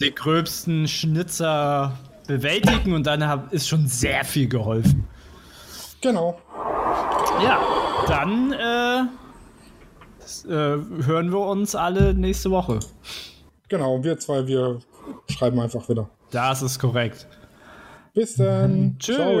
die 0.00 0.14
gröbsten 0.14 0.86
Schnitzer 0.88 1.98
bewältigen 2.26 2.94
und 2.94 3.06
dann 3.06 3.26
hab, 3.26 3.52
ist 3.52 3.68
schon 3.68 3.86
sehr 3.86 4.24
viel 4.24 4.48
geholfen. 4.48 5.06
Genau. 6.00 6.38
Ja, 7.42 7.58
dann 8.06 8.52
äh, 8.52 9.02
s- 10.22 10.44
äh, 10.44 10.50
hören 10.50 11.30
wir 11.32 11.40
uns 11.40 11.74
alle 11.74 12.14
nächste 12.14 12.50
Woche. 12.50 12.78
Genau. 13.68 14.02
Wir 14.04 14.18
zwei, 14.18 14.46
wir 14.46 14.78
schreiben 15.30 15.58
einfach 15.60 15.88
wieder. 15.88 16.08
Das 16.30 16.62
ist 16.62 16.78
korrekt. 16.78 17.26
Bis 18.14 18.36
dann. 18.36 18.96
Ciao. 19.00 19.40